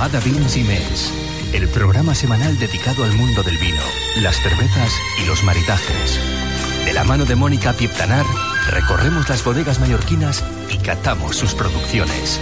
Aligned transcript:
Bada 0.00 0.18
y 0.24 0.62
Mes, 0.62 1.12
el 1.52 1.68
programa 1.68 2.14
semanal 2.14 2.58
dedicado 2.58 3.04
al 3.04 3.12
mundo 3.12 3.42
del 3.42 3.58
vino, 3.58 3.82
las 4.22 4.40
cervezas 4.40 4.94
y 5.22 5.26
los 5.26 5.44
maritajes. 5.44 6.18
De 6.86 6.94
la 6.94 7.04
mano 7.04 7.26
de 7.26 7.36
Mónica 7.36 7.74
Pieptanar, 7.74 8.24
recorremos 8.70 9.28
las 9.28 9.44
bodegas 9.44 9.78
mallorquinas 9.78 10.42
y 10.70 10.78
catamos 10.78 11.36
sus 11.36 11.52
producciones. 11.52 12.40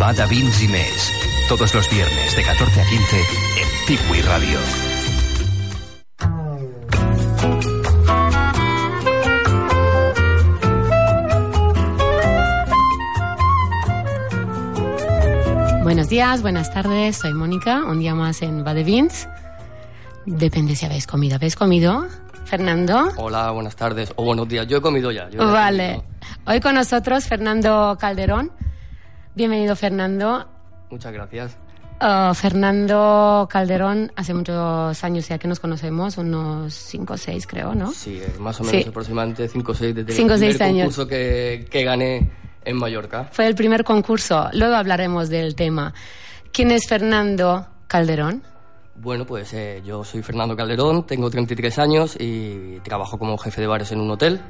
Bada 0.00 0.26
Vins 0.26 0.60
y 0.60 0.66
Mes, 0.66 1.12
todos 1.48 1.72
los 1.74 1.88
viernes 1.88 2.34
de 2.34 2.42
14 2.42 2.80
a 2.80 2.84
15 2.84 3.18
en 3.20 3.86
Piqui 3.86 4.22
Radio. 4.22 4.95
Buenos 16.06 16.24
días, 16.24 16.42
buenas 16.42 16.72
tardes, 16.72 17.16
soy 17.16 17.34
Mónica, 17.34 17.82
un 17.84 17.98
día 17.98 18.14
más 18.14 18.40
en 18.40 18.62
Badevins. 18.62 19.28
Depende 20.24 20.76
si 20.76 20.86
habéis 20.86 21.04
comido. 21.04 21.34
¿Habéis 21.34 21.56
comido? 21.56 22.06
Fernando. 22.44 23.08
Hola, 23.16 23.50
buenas 23.50 23.74
tardes 23.74 24.12
o 24.14 24.22
buenos 24.24 24.48
días. 24.48 24.68
Yo 24.68 24.76
he 24.76 24.80
comido 24.80 25.10
ya. 25.10 25.28
yo 25.30 25.38
Vale. 25.50 25.96
comido. 25.96 26.04
Hoy 26.46 26.60
con 26.60 26.76
nosotros 26.76 27.24
Fernando 27.24 27.96
Calderón. 27.98 28.52
Bienvenido, 29.34 29.74
Fernando. 29.74 30.46
Muchas 30.90 31.12
gracias. 31.12 31.56
Uh, 32.00 32.32
Fernando 32.34 33.48
Calderón, 33.50 34.12
hace 34.14 34.32
muchos 34.32 35.02
años 35.02 35.26
ya 35.26 35.38
que 35.38 35.48
nos 35.48 35.58
conocemos, 35.58 36.18
unos 36.18 36.72
5 36.72 37.14
o 37.14 37.16
6 37.16 37.46
creo, 37.48 37.74
¿no? 37.74 37.90
Sí, 37.90 38.20
eh, 38.22 38.32
más 38.38 38.60
o 38.60 38.62
menos 38.62 38.80
Sí. 38.84 38.88
aproximadamente 38.88 39.48
5 39.48 39.72
o 39.72 39.74
6 39.74 39.92
desde 39.92 40.12
Cinco 40.12 40.34
o 40.34 40.34
el 40.34 40.38
primer 40.40 40.52
seis 40.56 40.60
años. 40.68 40.78
concurso 40.84 41.08
que, 41.08 41.66
que 41.68 41.82
gané 41.82 42.30
en 42.66 42.76
Mallorca. 42.76 43.28
Fue 43.32 43.46
el 43.46 43.54
primer 43.54 43.84
concurso, 43.84 44.48
luego 44.52 44.74
hablaremos 44.74 45.30
del 45.30 45.54
tema. 45.54 45.94
¿Quién 46.52 46.70
es 46.70 46.86
Fernando 46.88 47.66
Calderón? 47.86 48.42
Bueno, 48.96 49.26
pues 49.26 49.52
eh, 49.52 49.82
yo 49.84 50.04
soy 50.04 50.22
Fernando 50.22 50.56
Calderón, 50.56 51.06
tengo 51.06 51.30
33 51.30 51.78
años 51.78 52.16
y 52.18 52.80
trabajo 52.80 53.18
como 53.18 53.36
jefe 53.36 53.60
de 53.60 53.66
bares 53.66 53.92
en 53.92 54.00
un 54.00 54.10
hotel 54.10 54.40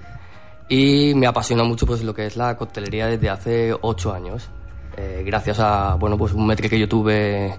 y 0.69 1.15
me 1.15 1.27
apasiona 1.27 1.65
mucho 1.65 1.87
pues 1.87 2.03
lo 2.03 2.15
que 2.15 2.27
es 2.27 2.37
la 2.37 2.57
coctelería 2.57 3.07
desde 3.07 3.29
hace 3.29 3.75
8 3.81 4.13
años. 4.13 4.49
Eh, 4.97 5.23
gracias 5.27 5.59
a 5.61 5.95
bueno 5.97 6.17
pues 6.17 6.33
un 6.33 6.47
metre 6.47 6.71
que 6.71 6.79
yo 6.79 6.89
tuve 6.89 7.59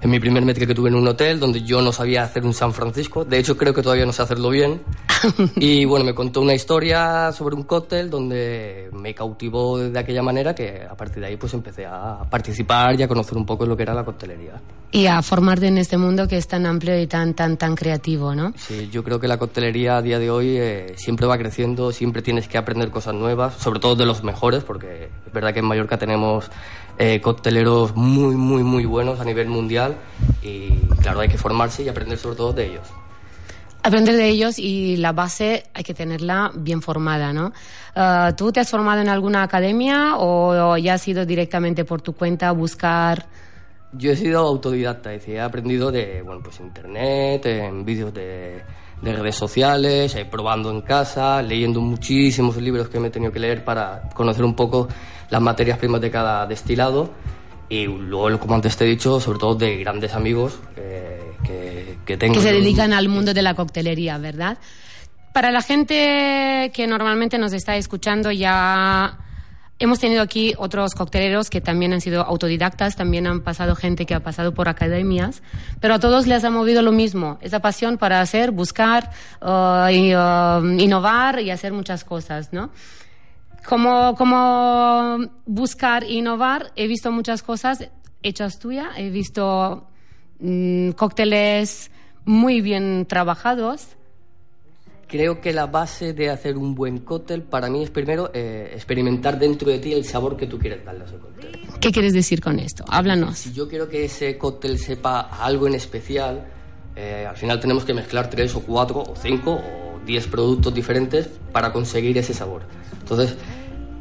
en 0.00 0.10
mi 0.10 0.20
primer 0.20 0.44
metre 0.44 0.66
que 0.66 0.74
tuve 0.74 0.88
en 0.88 0.94
un 0.94 1.08
hotel 1.08 1.40
donde 1.40 1.62
yo 1.62 1.80
no 1.82 1.92
sabía 1.92 2.22
hacer 2.22 2.44
un 2.44 2.54
San 2.54 2.72
Francisco, 2.72 3.24
de 3.24 3.38
hecho 3.38 3.56
creo 3.56 3.72
que 3.74 3.82
todavía 3.82 4.06
no 4.06 4.12
sé 4.12 4.22
hacerlo 4.22 4.50
bien. 4.50 4.82
Y 5.56 5.84
bueno, 5.84 6.04
me 6.04 6.14
contó 6.14 6.40
una 6.40 6.54
historia 6.54 7.32
sobre 7.32 7.54
un 7.54 7.62
cóctel 7.62 8.10
donde 8.10 8.90
me 8.92 9.14
cautivó 9.14 9.78
de 9.78 9.98
aquella 9.98 10.22
manera 10.22 10.54
que 10.54 10.82
a 10.88 10.94
partir 10.94 11.20
de 11.20 11.28
ahí 11.28 11.36
pues 11.36 11.54
empecé 11.54 11.86
a 11.86 12.20
participar 12.28 12.98
y 12.98 13.02
a 13.02 13.08
conocer 13.08 13.36
un 13.36 13.46
poco 13.46 13.64
lo 13.66 13.76
que 13.76 13.82
era 13.82 13.94
la 13.94 14.04
coctelería. 14.04 14.60
Y 14.92 15.06
a 15.06 15.20
formarte 15.22 15.66
en 15.66 15.78
este 15.78 15.96
mundo 15.96 16.28
que 16.28 16.36
es 16.36 16.46
tan 16.46 16.64
amplio 16.64 16.98
y 17.00 17.06
tan, 17.06 17.34
tan, 17.34 17.56
tan 17.56 17.74
creativo, 17.74 18.34
¿no? 18.34 18.52
Sí, 18.56 18.88
yo 18.90 19.02
creo 19.02 19.18
que 19.18 19.28
la 19.28 19.38
coctelería 19.38 19.96
a 19.96 20.02
día 20.02 20.18
de 20.18 20.30
hoy 20.30 20.56
eh, 20.56 20.94
siempre 20.96 21.26
va 21.26 21.36
creciendo, 21.38 21.92
siempre 21.92 22.22
tienes 22.22 22.48
que 22.48 22.56
aprender 22.56 22.90
cosas 22.90 23.14
nuevas, 23.14 23.54
sobre 23.56 23.80
todo 23.80 23.96
de 23.96 24.06
los 24.06 24.22
mejores, 24.22 24.64
porque 24.64 25.10
es 25.26 25.32
verdad 25.32 25.52
que 25.52 25.60
en 25.60 25.66
Mallorca 25.66 25.98
tenemos 25.98 26.50
eh, 26.98 27.20
cocteleros 27.20 27.94
muy, 27.94 28.34
muy, 28.34 28.62
muy 28.62 28.84
buenos 28.84 29.20
a 29.20 29.24
nivel 29.24 29.48
mundial 29.48 29.96
y 30.42 30.70
claro, 31.02 31.20
hay 31.20 31.28
que 31.28 31.38
formarse 31.38 31.82
y 31.82 31.88
aprender 31.88 32.18
sobre 32.18 32.36
todo 32.36 32.52
de 32.52 32.66
ellos. 32.66 32.86
Aprender 33.82 34.16
de 34.16 34.28
ellos 34.28 34.58
y 34.58 34.96
la 34.96 35.12
base 35.12 35.64
hay 35.72 35.84
que 35.84 35.94
tenerla 35.94 36.50
bien 36.56 36.82
formada, 36.82 37.32
¿no? 37.32 37.52
Ah, 37.94 38.32
¿Tú 38.36 38.50
te 38.50 38.60
has 38.60 38.68
formado 38.68 39.00
en 39.00 39.08
alguna 39.08 39.44
academia 39.44 40.16
o 40.16 40.76
ya 40.76 40.94
has 40.94 41.06
ido 41.06 41.24
directamente 41.24 41.84
por 41.84 42.02
tu 42.02 42.14
cuenta 42.14 42.48
a 42.48 42.52
buscar? 42.52 43.26
Yo 43.92 44.10
he 44.10 44.16
sido 44.16 44.40
autodidacta, 44.40 45.14
es 45.14 45.20
decir, 45.20 45.36
he 45.36 45.40
aprendido 45.40 45.92
de 45.92 46.20
bueno, 46.22 46.40
pues 46.42 46.58
internet, 46.58 47.46
en 47.46 47.84
vídeos 47.84 48.12
de, 48.12 48.62
de 49.00 49.12
redes 49.12 49.36
sociales, 49.36 50.14
eh, 50.14 50.24
probando 50.24 50.70
en 50.70 50.80
casa, 50.80 51.40
leyendo 51.42 51.80
muchísimos 51.80 52.56
libros 52.56 52.88
que 52.88 52.98
me 52.98 53.08
he 53.08 53.10
tenido 53.10 53.32
que 53.32 53.38
leer 53.38 53.64
para 53.64 54.08
conocer 54.14 54.44
un 54.44 54.54
poco 54.54 54.88
las 55.30 55.40
materias 55.40 55.78
primas 55.78 56.00
de 56.00 56.10
cada 56.10 56.46
destilado 56.46 57.10
y 57.68 57.86
luego, 57.86 58.38
como 58.38 58.54
antes 58.54 58.76
te 58.76 58.84
he 58.84 58.88
dicho, 58.88 59.20
sobre 59.20 59.38
todo 59.38 59.54
de 59.56 59.78
grandes 59.78 60.14
amigos 60.14 60.58
eh, 60.76 61.32
que, 61.44 61.98
que 62.04 62.16
tengo. 62.16 62.34
que 62.34 62.40
se 62.40 62.52
dedican 62.52 62.92
al 62.92 63.08
mundo 63.08 63.34
de 63.34 63.42
la 63.42 63.54
coctelería, 63.54 64.18
¿verdad? 64.18 64.58
Para 65.32 65.50
la 65.50 65.62
gente 65.62 66.70
que 66.72 66.86
normalmente 66.86 67.38
nos 67.38 67.52
está 67.52 67.76
escuchando, 67.76 68.30
ya 68.30 69.18
hemos 69.78 69.98
tenido 69.98 70.22
aquí 70.22 70.54
otros 70.56 70.94
cocteleros 70.94 71.50
que 71.50 71.60
también 71.60 71.92
han 71.92 72.00
sido 72.00 72.22
autodidactas, 72.22 72.96
también 72.96 73.26
han 73.26 73.42
pasado 73.42 73.74
gente 73.74 74.06
que 74.06 74.14
ha 74.14 74.20
pasado 74.20 74.54
por 74.54 74.68
academias, 74.68 75.42
pero 75.80 75.94
a 75.94 75.98
todos 75.98 76.26
les 76.26 76.44
ha 76.44 76.50
movido 76.50 76.82
lo 76.82 76.92
mismo, 76.92 77.38
esa 77.42 77.60
pasión 77.60 77.98
para 77.98 78.20
hacer, 78.20 78.52
buscar, 78.52 79.10
uh, 79.42 79.88
y, 79.90 80.14
uh, 80.14 80.80
innovar 80.80 81.40
y 81.40 81.50
hacer 81.50 81.72
muchas 81.72 82.04
cosas, 82.04 82.52
¿no? 82.52 82.70
Como, 83.66 84.14
como 84.16 85.18
buscar 85.44 86.04
innovar, 86.04 86.72
he 86.76 86.86
visto 86.86 87.10
muchas 87.12 87.42
cosas 87.42 87.88
hechas 88.22 88.58
tuyas, 88.58 88.88
he 88.96 89.10
visto 89.10 89.88
mm, 90.40 90.90
cócteles 90.90 91.90
muy 92.24 92.60
bien 92.60 93.06
trabajados. 93.06 93.88
Creo 95.08 95.40
que 95.40 95.52
la 95.52 95.66
base 95.66 96.12
de 96.12 96.30
hacer 96.30 96.56
un 96.56 96.74
buen 96.74 96.98
cóctel 96.98 97.42
para 97.42 97.68
mí 97.68 97.84
es 97.84 97.90
primero 97.90 98.30
eh, 98.34 98.72
experimentar 98.74 99.38
dentro 99.38 99.70
de 99.70 99.78
ti 99.78 99.92
el 99.92 100.04
sabor 100.04 100.36
que 100.36 100.48
tú 100.48 100.58
quieres 100.58 100.84
darle 100.84 101.04
a 101.04 101.06
ese 101.06 101.16
cóctel. 101.16 101.60
¿Qué 101.80 101.92
quieres 101.92 102.12
decir 102.12 102.40
con 102.40 102.58
esto? 102.58 102.84
Háblanos. 102.88 103.38
Si 103.38 103.52
yo 103.52 103.68
quiero 103.68 103.88
que 103.88 104.04
ese 104.04 104.36
cóctel 104.36 104.78
sepa 104.78 105.20
algo 105.20 105.68
en 105.68 105.74
especial, 105.74 106.48
eh, 106.96 107.24
al 107.28 107.36
final 107.36 107.60
tenemos 107.60 107.84
que 107.84 107.94
mezclar 107.94 108.28
tres 108.28 108.54
o 108.56 108.62
cuatro 108.62 109.00
o 109.02 109.14
cinco 109.14 109.52
o 109.52 109.95
diez 110.06 110.26
productos 110.26 110.72
diferentes 110.72 111.28
para 111.52 111.72
conseguir 111.72 112.16
ese 112.16 112.32
sabor. 112.32 112.62
Entonces, 113.00 113.36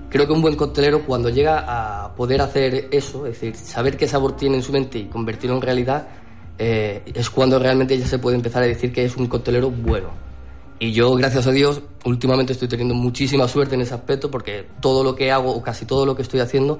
creo 0.09 0.27
que 0.27 0.33
un 0.33 0.41
buen 0.41 0.55
coctelero 0.55 1.05
cuando 1.05 1.29
llega 1.29 1.66
a 1.67 2.16
poder 2.16 2.41
hacer 2.41 2.88
eso, 2.91 3.25
es 3.25 3.33
decir, 3.33 3.55
saber 3.55 3.97
qué 3.97 4.07
sabor 4.07 4.38
tiene 4.38 4.55
en 4.55 4.63
su 4.63 4.71
mente 4.71 4.99
y 4.99 5.05
convertirlo 5.05 5.55
en 5.57 5.61
realidad, 5.61 6.07
eh, 6.57 7.01
es 7.13 7.29
cuando 7.29 7.59
realmente 7.59 7.97
ya 7.97 8.07
se 8.07 8.19
puede 8.19 8.38
empezar 8.38 8.63
a 8.63 8.66
decir 8.66 8.93
que 8.93 9.03
es 9.03 9.17
un 9.17 9.27
coctelero 9.27 9.69
bueno. 9.69 10.09
Y 10.79 10.91
yo, 10.91 11.13
gracias 11.16 11.47
a 11.47 11.51
Dios, 11.51 11.81
últimamente 12.03 12.53
estoy 12.53 12.67
teniendo 12.67 12.95
muchísima 12.95 13.47
suerte 13.47 13.75
en 13.75 13.81
ese 13.81 13.93
aspecto 13.93 14.29
porque 14.29 14.67
todo 14.81 15.03
lo 15.03 15.16
que 15.16 15.31
hago 15.31 15.51
o 15.51 15.61
casi 15.61 15.85
todo 15.85 16.05
lo 16.05 16.16
que 16.16 16.22
estoy 16.22 16.41
haciendo 16.41 16.79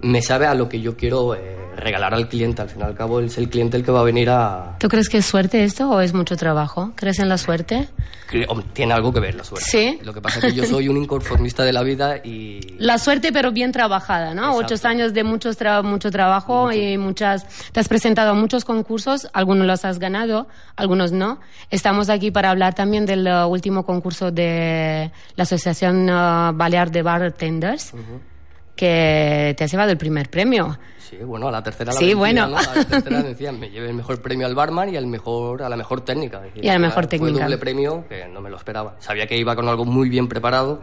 me 0.00 0.22
sabe 0.22 0.46
a 0.46 0.54
lo 0.54 0.68
que 0.68 0.80
yo 0.80 0.96
quiero 0.96 1.34
eh, 1.34 1.56
regalar 1.76 2.14
al 2.14 2.28
cliente. 2.28 2.62
Al 2.62 2.68
fin 2.68 2.80
y 2.80 2.84
al 2.84 2.94
cabo, 2.94 3.20
es 3.20 3.36
el 3.38 3.48
cliente 3.48 3.76
el 3.76 3.84
que 3.84 3.90
va 3.92 4.00
a 4.00 4.04
venir 4.04 4.30
a... 4.30 4.76
¿Tú 4.78 4.88
crees 4.88 5.08
que 5.08 5.18
es 5.18 5.26
suerte 5.26 5.64
esto 5.64 5.90
o 5.90 6.00
es 6.00 6.14
mucho 6.14 6.36
trabajo? 6.36 6.92
¿Crees 6.96 7.18
en 7.18 7.28
la 7.28 7.38
suerte? 7.38 7.88
hombre, 8.48 8.66
tiene 8.72 8.92
algo 8.92 9.12
que 9.12 9.20
ver 9.20 9.36
la 9.36 9.44
suerte. 9.44 9.68
Sí. 9.70 9.98
Lo 10.02 10.12
que 10.12 10.20
pasa 10.20 10.40
es 10.40 10.46
que 10.46 10.54
yo 10.54 10.64
soy 10.64 10.88
un 10.88 10.96
inconformista 10.96 11.62
de 11.64 11.72
la 11.72 11.82
vida 11.82 12.16
y... 12.24 12.74
La 12.78 12.98
suerte, 12.98 13.32
pero 13.32 13.52
bien 13.52 13.72
trabajada, 13.72 14.34
¿no? 14.34 14.50
Exacto. 14.50 14.74
Ocho 14.74 14.88
años 14.88 15.14
de 15.14 15.22
muchos 15.22 15.58
tra- 15.58 15.82
mucho 15.82 16.10
trabajo 16.10 16.72
y 16.72 16.98
muchas. 16.98 17.46
Te 17.72 17.80
has 17.80 17.88
presentado 17.88 18.32
a 18.32 18.34
muchos 18.34 18.64
concursos, 18.64 19.28
algunos 19.32 19.66
los 19.66 19.84
has 19.84 19.98
ganado, 19.98 20.48
algunos 20.74 21.12
no. 21.12 21.38
Estamos 21.70 22.08
aquí 22.08 22.30
para 22.30 22.50
hablar 22.50 22.74
también 22.74 23.06
del 23.06 23.26
uh, 23.28 23.46
último 23.46 23.84
concurso 23.84 24.30
de 24.32 25.12
la 25.36 25.42
Asociación 25.44 26.10
uh, 26.10 26.52
Balear 26.52 26.90
de 26.90 27.02
Bartenders, 27.02 27.92
que 28.76 29.54
te 29.56 29.64
has 29.64 29.70
llevado 29.72 29.90
el 29.90 29.98
primer 29.98 30.28
premio. 30.30 30.78
Sí, 30.98 31.16
bueno, 31.18 31.48
a 31.48 31.50
la 31.52 31.62
tercera 31.62 31.92
la 31.92 31.98
Sí, 31.98 32.06
vencida, 32.06 32.18
bueno. 32.18 32.48
¿no? 32.48 32.58
A 32.58 32.62
la 32.74 32.84
tercera 32.84 33.22
decía, 33.24 33.52
me 33.52 33.70
llevé 33.70 33.88
el 33.88 33.94
mejor 33.94 34.20
premio 34.20 34.46
al 34.46 34.54
barman 34.54 34.92
y 34.92 34.96
al 34.96 35.06
mejor, 35.06 35.62
a 35.62 35.68
la 35.68 35.76
mejor 35.76 36.00
técnica. 36.02 36.40
Decir, 36.40 36.64
Y 36.64 36.68
a 36.68 36.74
la 36.74 36.78
mejor 36.80 37.04
fue 37.04 37.08
técnica. 37.10 37.44
doble 37.44 37.58
premio 37.58 38.04
que 38.08 38.26
no 38.28 38.40
me 38.40 38.50
lo 38.50 38.56
esperaba. 38.56 38.96
Sabía 38.98 39.26
que 39.26 39.36
iba 39.38 39.54
con 39.56 39.68
algo 39.68 39.84
muy 39.84 40.08
bien 40.08 40.28
preparado. 40.28 40.82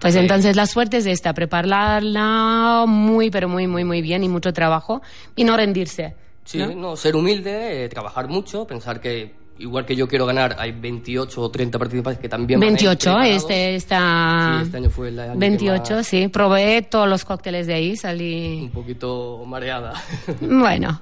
Pues 0.00 0.14
Sí. 0.14 0.20
entonces 0.20 0.56
la 0.56 0.66
suerte 0.66 0.96
es 0.96 1.06
esta, 1.06 1.32
prepararla 1.34 2.84
muy, 2.86 3.30
pero 3.30 3.48
muy, 3.48 3.66
muy, 3.66 3.84
muy 3.84 4.02
bien 4.02 4.24
y 4.24 4.28
mucho 4.28 4.52
trabajo 4.52 5.02
y 5.36 5.44
no 5.44 5.56
rendirse. 5.56 6.14
Sí, 6.44 6.58
¿no? 6.58 6.74
¿no? 6.74 6.96
ser 6.96 7.14
humilde, 7.14 7.84
eh, 7.84 7.88
trabajar 7.88 8.26
mucho, 8.28 8.66
pensar 8.66 9.00
que 9.00 9.34
igual 9.60 9.86
que 9.86 9.94
yo 9.94 10.08
quiero 10.08 10.26
ganar, 10.26 10.56
hay 10.58 10.72
28 10.72 11.40
o 11.40 11.50
30 11.50 11.78
participantes 11.78 12.20
que 12.20 12.28
también 12.28 12.58
van 12.60 12.68
a 12.68 12.72
ir 12.72 12.76
28, 12.78 12.98
preparados. 13.04 13.36
este, 13.36 13.74
esta... 13.76 14.56
Sí, 14.58 14.64
este 14.64 14.76
año 14.78 14.90
fue 14.90 15.08
el 15.08 15.18
año 15.20 15.32
que 15.34 15.38
28, 15.38 15.94
más- 15.94 16.06
sí. 16.06 16.28
Probé 16.28 16.82
todos 16.82 17.08
los 17.08 17.24
cócteles 17.24 17.66
de 17.66 17.74
ahí, 17.74 17.96
salí... 17.96 18.62
Un 18.64 18.70
poquito 18.70 19.42
mareada. 19.46 19.92
Bueno. 20.40 21.00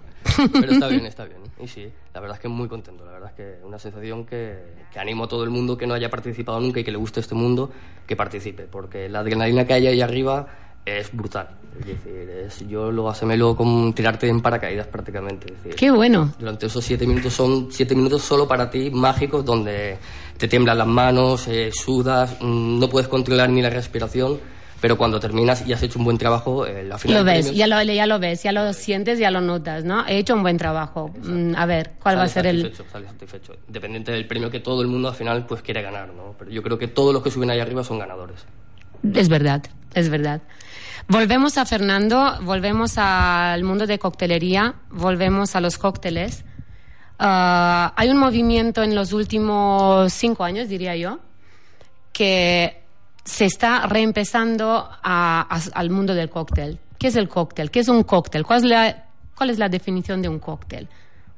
Pero 0.53 0.73
está 0.73 0.89
bien, 0.89 1.07
está 1.07 1.25
bien. 1.25 1.39
Y 1.63 1.67
sí, 1.69 1.89
la 2.13 2.21
verdad 2.21 2.37
es 2.37 2.41
que 2.43 2.49
muy 2.49 2.69
contento. 2.69 3.05
La 3.05 3.13
verdad 3.13 3.31
es 3.31 3.35
que 3.37 3.67
una 3.67 3.79
sensación 3.79 4.25
que, 4.27 4.59
que 4.93 4.99
animo 4.99 5.25
a 5.25 5.29
todo 5.29 5.43
el 5.43 5.51
mundo 5.51 5.77
que 5.77 5.87
no 5.87 5.95
haya 5.95 6.11
participado 6.11 6.61
nunca 6.61 6.81
y 6.81 6.85
que 6.85 6.91
le 6.93 6.99
guste 6.99 7.21
este 7.21 7.35
mundo, 7.35 7.71
que 8.07 8.15
participe. 8.15 8.65
Porque 8.65 9.09
la 9.09 9.21
adrenalina 9.21 9.65
que 9.67 9.73
hay 9.75 9.87
ahí 9.87 10.01
arriba 10.03 10.47
es 10.89 11.11
brutal. 11.13 11.49
Es 11.81 11.87
decir, 11.87 12.31
es, 12.31 12.69
yo 12.69 12.91
lo 12.91 13.09
asemelo 13.09 13.55
con 13.57 13.93
tirarte 13.93 14.29
en 14.29 14.41
paracaídas 14.41 14.87
prácticamente. 14.89 15.53
Es 15.53 15.63
decir, 15.63 15.75
Qué 15.77 15.91
bueno. 15.91 16.35
Durante 16.39 16.67
esos 16.67 16.85
siete 16.85 17.07
minutos 17.07 17.33
son 17.33 17.69
siete 17.71 17.95
minutos 17.95 18.23
solo 18.23 18.49
para 18.49 18.69
ti, 18.71 18.91
mágicos, 18.91 19.45
donde 19.45 19.97
te 20.37 20.49
tiemblan 20.49 20.79
las 20.79 20.87
manos, 20.87 21.47
eh, 21.49 21.71
sudas, 21.73 22.37
mm, 22.41 22.79
no 22.79 22.89
puedes 22.89 23.09
controlar 23.09 23.51
ni 23.51 23.63
la 23.63 23.71
respiración, 23.71 24.39
pero 24.81 24.97
cuando 24.97 25.19
terminas 25.21 25.67
y 25.67 25.73
has 25.73 25.83
hecho 25.83 25.99
un 25.99 26.05
buen 26.05 26.19
trabajo, 26.19 26.65
eh, 26.67 26.85
la 26.85 26.99
final 26.99 27.19
Lo 27.19 27.25
ves, 27.25 27.53
ya 27.55 27.67
lo, 27.67 27.81
ya 27.83 28.07
lo 28.07 28.19
ves, 28.19 28.43
ya 28.43 28.53
lo 28.53 28.73
sientes, 28.73 29.19
ya 29.19 29.31
lo 29.31 29.41
notas, 29.41 29.85
¿no? 29.85 30.07
He 30.07 30.19
hecho 30.19 30.35
un 30.35 30.43
buen 30.43 30.57
trabajo. 30.57 31.13
Mm, 31.23 31.55
A 31.57 31.67
ver, 31.67 31.93
¿cuál 32.03 32.19
va 32.19 32.23
a 32.25 32.29
ser 32.29 32.47
el...? 32.47 32.73
sales 32.91 33.11
satisfecho. 33.11 33.55
Independiente 33.67 34.13
del 34.13 34.27
premio 34.27 34.51
que 34.51 34.61
todo 34.61 34.83
el 34.83 34.89
mundo 34.89 35.09
al 35.09 35.15
final 35.15 35.47
pues 35.47 35.63
quiere 35.63 35.83
ganar, 35.83 36.09
¿no? 36.13 36.35
Pero 36.39 36.51
yo 36.51 36.63
creo 36.63 36.79
que 36.79 36.89
todos 36.89 37.13
los 37.13 37.23
que 37.23 37.31
suben 37.31 37.51
ahí 37.51 37.61
arriba 37.61 37.85
son 37.85 37.99
ganadores. 37.99 38.45
Es 39.15 39.29
verdad, 39.29 39.63
es 39.95 40.09
verdad. 40.09 40.41
Volvemos 41.11 41.57
a 41.57 41.65
Fernando, 41.65 42.39
volvemos 42.43 42.99
al 42.99 43.65
mundo 43.65 43.87
de 43.87 43.99
coctelería, 43.99 44.75
volvemos 44.91 45.57
a 45.57 45.61
los 45.63 45.79
cócteles. 45.79 46.45
Ah, 47.19 47.95
hay 47.97 48.11
un 48.11 48.19
movimiento 48.19 48.83
en 48.83 48.95
los 48.95 49.15
últimos 49.15 50.13
cinco 50.13 50.45
años, 50.45 50.69
diría 50.69 50.97
yo, 50.97 51.19
que 52.13 52.83
se 53.25 53.47
está 53.47 53.87
reempezando 53.87 54.87
al 55.03 55.91
mundo 55.91 56.15
del 56.15 56.29
cóctel. 56.29 56.79
¿Qué 56.99 57.07
es 57.07 57.17
el 57.17 57.31
cóctel? 57.31 57.71
¿Qué 57.71 57.81
es 57.81 57.89
un 57.89 58.03
cóctel? 58.03 58.45
¿Cuál 58.45 58.59
es 58.59 58.65
la, 58.67 59.07
cuál 59.35 59.49
es 59.49 59.59
la 59.59 59.71
definición 59.71 60.21
de 60.21 60.29
un 60.29 60.39
cóctel? 60.39 60.89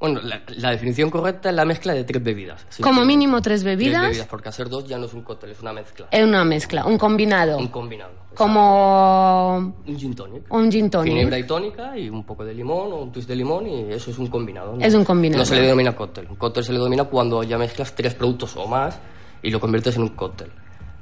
Bueno, 0.00 0.20
la, 0.22 0.40
la 0.56 0.70
definición 0.70 1.10
correcta 1.10 1.50
es 1.50 1.54
la 1.54 1.66
mezcla 1.66 1.92
de 1.92 2.04
tres 2.04 2.22
bebidas. 2.24 2.66
Como 2.80 3.04
mínimo 3.04 3.42
tres 3.42 3.60
Tres 3.60 3.64
bebidas, 3.64 4.02
bebidas, 4.08 4.26
porque 4.28 4.48
hacer 4.48 4.70
dos 4.70 4.86
ya 4.86 4.96
no 4.96 5.04
es 5.04 5.12
un 5.12 5.20
cóctel, 5.20 5.50
es 5.50 5.60
una 5.60 5.74
mezcla. 5.74 6.08
es 6.10 6.24
una 6.24 6.42
mezcla, 6.42 6.86
un 6.86 6.96
combinado, 6.96 7.58
Un 7.58 7.68
combinado. 7.68 8.12
como 8.34 9.56
Un 9.86 9.98
gin 9.98 10.14
tonic. 10.14 10.50
un 10.52 10.72
gin 10.72 10.88
tonic. 10.88 11.12
Ginebra 11.12 11.38
y 11.38 11.44
tónica 11.44 11.98
y 11.98 12.08
un 12.08 12.24
poco 12.24 12.44
de 12.46 12.54
limón 12.54 12.92
o 12.92 12.96
un 13.02 13.12
twist 13.12 13.28
de 13.28 13.36
limón 13.36 13.66
y 13.66 13.92
eso 13.92 14.10
es 14.10 14.18
un 14.18 14.28
combinado. 14.28 14.74
¿no? 14.76 14.84
Es 14.84 14.94
un 14.94 15.04
combinado. 15.04 15.40
No 15.42 15.44
se 15.44 15.54
le 15.54 15.62
denomina 15.62 15.94
cóctel. 15.94 16.26
Un 16.30 16.36
cóctel 16.36 16.64
se 16.64 16.72
le 16.72 16.78
denomina 16.78 17.04
cuando 17.04 17.42
ya 17.42 17.58
mezclas 17.58 17.94
tres 17.94 18.14
productos 18.14 18.56
o 18.56 18.66
más 18.66 18.98
y 19.42 19.50
lo 19.50 19.60
conviertes 19.60 19.96
en 19.96 20.02
un 20.02 20.08
cóctel. 20.10 20.50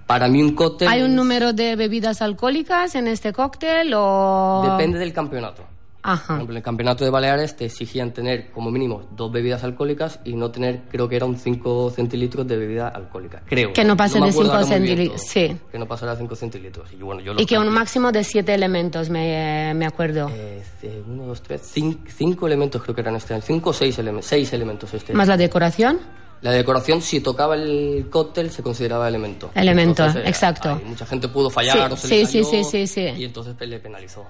Para 0.09 0.27
mí 0.27 0.43
un 0.43 0.55
cóctel... 0.55 0.89
¿Hay 0.89 1.03
un 1.03 1.15
número 1.15 1.53
de 1.53 1.77
bebidas 1.77 2.21
alcohólicas 2.23 2.94
en 2.97 3.06
este 3.06 3.33
cóctel 3.33 3.93
o...? 3.94 4.62
Depende 4.73 4.99
del 4.99 5.12
campeonato. 5.12 5.62
Por 6.00 6.12
Ajá. 6.12 6.35
ejemplo, 6.35 6.53
en 6.55 6.56
el 6.59 6.62
campeonato 6.62 7.05
de 7.05 7.11
Baleares 7.11 7.56
te 7.56 7.65
exigían 7.67 8.12
tener 8.12 8.50
como 8.53 8.71
mínimo 8.71 9.03
dos 9.17 9.31
bebidas 9.33 9.65
alcohólicas 9.65 10.21
y 10.25 10.35
no 10.37 10.50
tener, 10.50 10.83
creo 10.91 11.09
que 11.09 11.17
eran 11.17 11.37
5 11.37 11.91
centilitros 11.91 12.47
de 12.47 12.56
bebida 12.56 12.89
alcohólica. 12.89 13.43
Creo. 13.47 13.73
Que 13.73 13.85
no 13.85 13.97
pase 13.97 14.21
me 14.21 14.27
de 14.27 14.31
acuerdo 14.31 14.53
cinco 14.53 14.65
ahora 14.65 14.79
muy 14.79 14.87
bien 14.87 14.97
centilitros, 14.97 15.21
todo. 15.23 15.31
sí. 15.33 15.56
Que 15.73 15.79
no 15.79 15.87
pasara 15.89 16.12
de 16.12 16.19
5 16.19 16.37
centilitros. 16.37 16.93
Y, 16.93 16.97
bueno, 16.97 17.21
yo 17.21 17.33
Y 17.37 17.45
que 17.47 17.59
un 17.59 17.69
máximo 17.69 18.12
de 18.12 18.23
siete 18.25 18.55
elementos, 18.55 19.11
me, 19.11 19.73
me 19.75 19.87
acuerdo. 19.87 20.31
Eh, 20.33 20.62
c- 20.81 21.03
uno, 21.06 21.27
dos, 21.27 21.43
tres, 21.43 21.62
cinco, 21.65 22.01
cinco 22.17 22.47
elementos 22.47 22.81
creo 22.83 22.94
que 22.94 23.01
eran 23.01 23.17
este 23.17 23.35
año. 23.35 23.43
Cinco 23.44 23.71
o 23.71 23.73
seis, 23.73 23.99
elementos 23.99 24.27
seis 24.31 24.53
elementos 24.53 24.94
este 24.94 25.12
año. 25.12 25.19
Más 25.19 25.29
la 25.29 25.37
decoración. 25.37 25.99
La 26.43 26.53
decoración, 26.53 27.03
si 27.03 27.19
tocaba 27.21 27.56
el 27.56 28.06
cóctel, 28.09 28.53
se 28.53 28.62
consideraba 28.62 29.09
elemento. 29.09 29.51
Elemento, 29.56 30.05
Entonces, 30.05 30.25
eh, 30.25 30.29
exacto. 30.29 30.71
ahí 30.71 30.85
mucha 30.87 31.05
gente 31.05 31.27
pudo 31.27 31.51
fallar 31.51 31.89
Sí, 31.89 31.93
o 31.93 31.97
se 31.97 32.06
sí, 32.09 32.15
le 32.15 32.27
sí, 32.27 32.39
cayó, 32.39 32.51
sí, 32.51 32.65
sí, 32.65 32.87
sí. 32.87 33.01
Y 33.21 33.25
entonces 33.25 33.55
pues, 33.59 33.69
le 33.69 33.81
penalizó. 33.81 34.25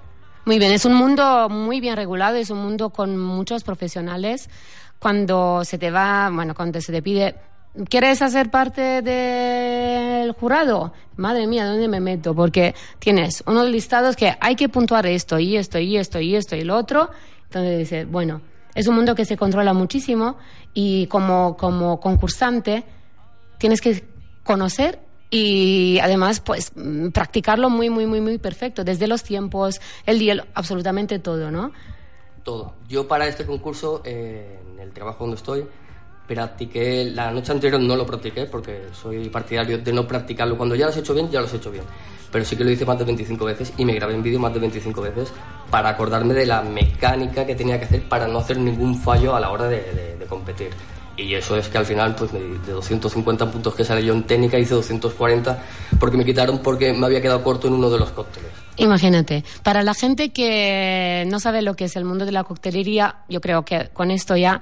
Muy 0.45 0.59
bien, 0.59 0.73
es 0.73 0.85
un 0.85 0.95
mundo 0.95 1.49
muy 1.51 1.81
bien 1.81 1.97
regulado, 1.97 2.37
es 2.37 2.51
un 2.51 2.59
mundo 2.59 2.91
con 2.91 3.19
muchos 3.19 3.65
profesionales. 3.65 4.49
Cuando 4.99 5.63
se 5.65 5.79
te 5.79 5.91
va, 5.91 6.31
bueno, 6.33 6.55
cuando 6.55 6.81
se 6.81 6.91
te 6.91 7.03
pide, 7.03 7.37
¿quieres 7.89 8.23
hacer 8.23 8.51
parte 8.51 9.03
del 9.03 10.33
jurado? 10.33 10.93
Madre 11.17 11.47
mía, 11.47 11.67
¿dónde 11.67 11.87
me 11.89 12.01
meto? 12.01 12.35
Porque 12.35 12.75
tienes 12.99 13.43
unos 13.47 13.69
listados 13.69 14.17
que 14.17 14.37
hay 14.41 14.57
que 14.57 14.69
puntuar 14.69 15.07
esto 15.07 15.39
y 15.39 15.57
esto 15.57 15.79
y 15.79 15.97
esto 15.97 16.19
y 16.19 16.35
esto 16.35 16.57
y 16.57 16.63
lo 16.63 16.77
otro. 16.77 17.11
Entonces 17.45 17.79
dices, 17.79 18.11
bueno, 18.11 18.41
es 18.75 18.87
un 18.87 18.95
mundo 18.95 19.15
que 19.15 19.25
se 19.25 19.37
controla 19.37 19.73
muchísimo 19.73 20.37
y 20.75 21.07
como, 21.07 21.57
como 21.57 22.01
concursante 22.01 22.85
tienes 23.59 23.81
que 23.81 24.05
conocer 24.45 25.01
y 25.31 25.99
además 26.03 26.41
pues 26.41 26.73
mm, 26.75 27.09
practicarlo 27.09 27.69
muy 27.71 27.91
muy 27.91 28.07
muy 28.07 28.21
muy 28.21 28.39
perfecto 28.39 28.85
desde 28.85 29.07
los 29.07 29.23
tiempos 29.23 29.81
el 30.07 30.19
día 30.19 30.47
absolutamente 30.55 31.19
todo 31.19 31.51
no 31.51 31.73
Todo. 32.45 32.73
Yo 32.89 33.07
para 33.07 33.27
este 33.27 33.45
concurso, 33.45 34.01
eh, 34.07 34.59
en 34.73 34.81
el 34.81 34.91
trabajo 34.93 35.25
donde 35.25 35.37
estoy, 35.37 35.67
practiqué, 36.27 37.05
la 37.15 37.31
noche 37.31 37.53
anterior 37.53 37.79
no 37.81 37.95
lo 37.95 38.07
practiqué 38.07 38.47
porque 38.47 38.85
soy 38.93 39.29
partidario 39.29 39.77
de 39.79 39.93
no 39.93 40.07
practicarlo. 40.07 40.57
Cuando 40.57 40.75
ya 40.75 40.87
lo 40.87 40.93
has 40.93 40.97
hecho 40.97 41.13
bien, 41.13 41.31
ya 41.31 41.41
lo 41.41 41.47
has 41.47 41.53
hecho 41.55 41.71
bien. 41.71 41.85
Pero 42.33 42.45
sí 42.47 42.57
que 42.57 42.65
lo 42.65 42.71
hice 42.71 42.87
más 42.87 42.99
de 42.99 43.05
25 43.05 43.45
veces 43.45 43.73
y 43.77 43.85
me 43.85 43.93
grabé 43.95 44.15
en 44.15 44.23
vídeo 44.23 44.39
más 44.41 44.55
de 44.55 44.61
25 44.61 45.01
veces 45.03 45.31
para 45.71 45.91
acordarme 45.91 46.33
de 46.33 46.47
la 46.47 46.63
mecánica 46.63 47.45
que 47.47 47.55
tenía 47.55 47.79
que 47.79 47.85
hacer 47.87 48.09
para 48.09 48.27
no 48.29 48.39
hacer 48.39 48.57
ningún 48.59 48.97
fallo 48.99 49.35
a 49.35 49.41
la 49.41 49.51
hora 49.51 49.65
de, 49.69 49.83
de- 49.93 50.17
de 50.17 50.27
competir. 50.27 50.71
Y 51.19 51.35
eso 51.35 51.57
es 51.57 51.69
que 51.69 51.77
al 51.79 51.85
final, 51.85 52.15
pues 52.15 52.31
de 52.33 52.73
250 52.73 53.51
puntos 53.51 53.75
que 53.75 53.85
sale 53.85 54.05
yo 54.05 54.15
en 54.15 54.23
técnica, 54.23 54.57
hice 54.57 54.75
240 54.75 55.59
porque 55.99 56.17
me 56.17 56.25
quitaron 56.25 56.59
porque 56.61 56.93
me 56.93 57.05
había 57.07 57.21
quedado 57.21 57.43
corto 57.43 57.67
en 57.67 57.75
uno 57.75 57.91
de 57.91 57.99
los 57.99 58.11
cócteles. 58.11 58.51
imagínate 58.77 59.45
para 59.65 59.83
la 59.83 59.95
gente 59.95 60.31
que 60.33 61.25
no 61.29 61.41
sabe 61.41 61.61
lo 61.63 61.75
que 61.75 61.87
es 61.87 61.97
el 61.97 62.05
mundo 62.05 62.25
de 62.25 62.31
la 62.31 62.45
coctelería 62.45 63.17
yo 63.29 63.41
creo 63.41 63.65
que 63.65 63.89
con 63.93 64.13
esto 64.13 64.37
ya 64.37 64.61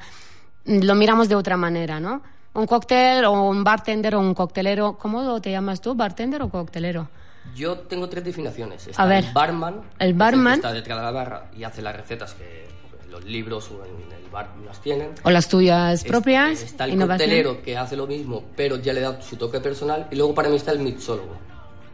lo 0.65 0.95
miramos 0.95 1.29
de 1.29 1.35
otra 1.35 1.59
manera 1.59 2.01
no 2.01 2.23
un 2.55 2.67
cóctel 2.67 3.27
o 3.27 3.33
un 3.51 3.63
bartender 3.63 4.15
o 4.15 4.21
un 4.21 4.33
coctelero 4.33 4.97
¿cómo 4.97 5.39
te 5.43 5.51
llamas 5.51 5.83
tú 5.83 5.95
bartender 5.95 6.41
o 6.41 6.49
coctelero 6.49 7.09
Yo 7.55 7.77
tengo 7.89 8.09
tres 8.09 8.25
definiciones. 8.25 8.87
Está 8.89 9.03
A 9.03 9.07
ver. 9.07 9.25
el 9.25 9.33
barman. 9.33 9.75
El 9.99 10.15
barman. 10.15 10.55
que 10.55 10.67
está 10.67 10.73
detrás 10.73 10.99
de 10.99 11.05
la 11.05 11.11
barra 11.13 11.51
y 11.57 11.65
hace 11.65 11.81
las 11.83 11.95
recetas 11.95 12.35
que 12.35 12.67
los 13.17 13.25
libros 13.25 13.71
o 13.71 13.85
en 13.85 14.13
el 14.13 14.31
bar 14.31 14.53
las 14.65 14.81
tienen. 14.81 15.11
o 15.23 15.31
las 15.31 15.49
tuyas 15.49 16.01
Es- 16.03 16.05
propias 16.05 16.63
Está 16.63 16.85
el 16.85 16.93
innovación. 16.95 17.29
coctelero 17.29 17.63
que 17.63 17.77
hace 17.77 17.97
lo 17.97 18.07
mismo, 18.07 18.45
pero 18.57 18.77
ya 18.77 18.93
le 18.93 19.01
da 19.01 19.21
su 19.23 19.37
toque 19.37 19.61
personal. 19.61 20.09
Y 20.11 20.17
luego 20.17 20.35
para 20.35 20.49
mí 20.49 20.57
está 20.57 20.73
el 20.73 20.81
mixólogo. 20.81 21.37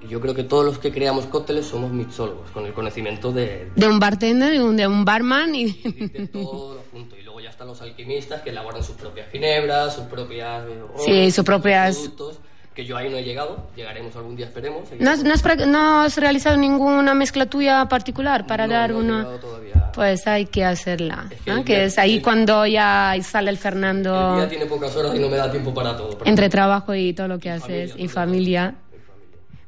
Y 0.04 0.08
yo 0.08 0.20
creo 0.20 0.34
que 0.34 0.42
todos 0.42 0.64
los 0.64 0.78
que 0.78 0.90
creamos 0.90 1.26
cócteles 1.26 1.66
somos 1.66 1.92
mixólogos, 1.92 2.50
con 2.50 2.66
el 2.66 2.72
conocimiento 2.72 3.30
de, 3.30 3.70
de 3.76 3.86
un 3.86 4.00
bartender 4.00 4.50
de 4.52 4.60
un, 4.62 4.76
de 4.76 4.86
un 4.88 5.04
barman 5.04 5.54
y 5.54 5.66
de 5.72 6.26
todo 6.32 6.74
lo 6.74 6.80
junto. 6.90 7.16
Y 7.16 7.22
luego 7.22 7.38
ya 7.40 7.50
están 7.50 7.69
los 7.69 7.80
alquimistas 7.82 8.42
que 8.42 8.50
elaboran 8.50 8.82
sus 8.82 8.96
propias 8.96 9.30
ginebras, 9.30 9.94
sus 9.94 10.04
propias... 10.06 10.64
eh, 10.69 10.82
Sí, 11.04 11.30
sus 11.30 11.44
propias- 11.44 11.94
productos, 11.96 12.40
que 12.74 12.84
yo 12.84 12.96
ahí 12.96 13.10
no 13.10 13.16
he 13.19 13.22
llegado, 13.22 13.69
llegaremos 13.76 14.14
algún 14.16 14.34
día, 14.36 14.46
esperemos. 14.46 14.88
¿No 14.98 15.10
has, 15.10 15.22
no 15.22 15.32
has 15.34 15.44
pra- 15.44 15.66
no 15.66 16.02
has 16.02 16.16
realizado 16.16 16.56
ninguna 16.56 17.12
mezcla 17.14 17.46
tuya 17.46 17.86
particular 17.86 18.46
para 18.46 18.66
No, 18.66 18.72
dar 18.74 18.92
una...? 18.94 19.24
todavía. 19.40 19.90
Pues 19.92 20.26
hay 20.26 20.46
que 20.46 20.64
hacerla, 20.64 21.26
Es 21.30 21.40
que 21.42 21.50
¿no? 21.50 21.58
el 21.58 21.64
que 21.64 21.74
día- 21.74 21.84
es 21.84 21.98
ahí 21.98 22.16
el- 22.16 22.22
cuando 22.22 22.66
ya 22.66 23.14
sale 23.22 23.50
el 23.50 23.56
El 23.56 23.62
Fernando 23.62 24.36
día 24.36 24.48
tiene 24.48 24.64
pocas 24.66 24.96
horas 24.96 25.14
y 25.14 25.19
no 25.19 25.28
me 25.28 25.36
da 25.36 25.50
tiempo 25.50 25.74
para 25.74 25.94
todo. 25.96 26.10
pero- 26.16 26.26
entre 26.30 26.48
trabajo 26.48 26.94
y 26.94 27.12
todo 27.12 27.28
lo 27.28 27.38
que 27.38 27.48
Y 27.48 27.52
haces 27.52 27.90
familia, 27.90 28.04
y 28.04 28.08
familia. 28.08 28.74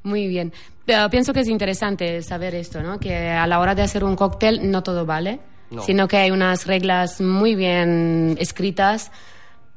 Muy 0.02 0.26
bien. 0.26 0.52
Pero 0.86 1.08
pienso 1.10 1.32
que 1.32 1.40
es 1.40 1.48
interesante 1.48 2.22
saber 2.22 2.54
esto, 2.54 2.82
¿no? 2.82 2.98
Que 3.00 3.28
a 3.30 3.46
la 3.46 3.58
hora 3.58 3.74
de 3.74 3.82
hacer 3.82 4.04
un 4.04 4.16
cóctel 4.16 4.70
no 4.70 4.82
todo 4.82 5.06
vale, 5.06 5.40
No. 5.70 5.82
sino 5.82 6.06
que 6.08 6.18
hay 6.18 6.30
unas 6.30 6.66
reglas 6.66 7.20
muy 7.22 7.54
bien 7.54 8.36
escritas 8.38 9.10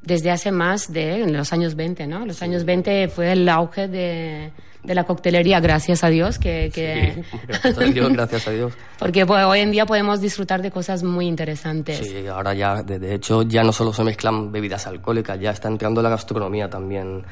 desde 0.02 0.32
hace 0.32 0.52
más 0.52 0.92
de 0.92 1.24
en 1.24 1.36
los 1.36 1.52
años 1.54 1.76
20, 1.76 2.08
¿no? 2.08 2.26
Los 2.26 2.42
años 2.42 2.64
20 2.66 3.08
fue 3.10 3.34
el 3.34 3.48
auge 3.50 3.88
de, 3.88 4.52
de 4.88 4.96
la 4.96 5.04
coctelería, 5.04 5.60
gracias 5.60 6.06
a 6.06 6.08
Dios, 6.08 6.40
que... 6.40 6.72
que... 6.74 7.14
Sí, 7.14 7.38
gracias 7.46 7.78
a 7.78 7.84
Dios, 7.84 8.10
gracias 8.14 8.48
a 8.48 8.52
Dios. 8.52 8.74
Porque 8.98 9.26
pues, 9.26 9.44
hoy 9.44 9.60
en 9.60 9.72
día 9.72 9.86
podemos 9.86 10.22
disfrutar 10.22 10.62
de 10.62 10.72
cosas 10.72 11.04
muy 11.04 11.28
interesantes. 11.28 11.98
Sí, 11.98 12.26
ahora 12.28 12.54
ya, 12.54 12.84
de, 12.84 12.98
de 12.98 13.16
hecho, 13.16 13.42
ya 13.42 13.64
no 13.64 13.74
solo 13.74 13.92
se 13.92 14.06
mezclan 14.06 14.50
bebidas 14.50 14.88
alcohólicas, 14.88 15.38
ya 15.42 15.52
está 15.52 15.68
entrando 15.68 16.02
la 16.02 16.10
gastronomía 16.10 16.70
también 16.70 17.26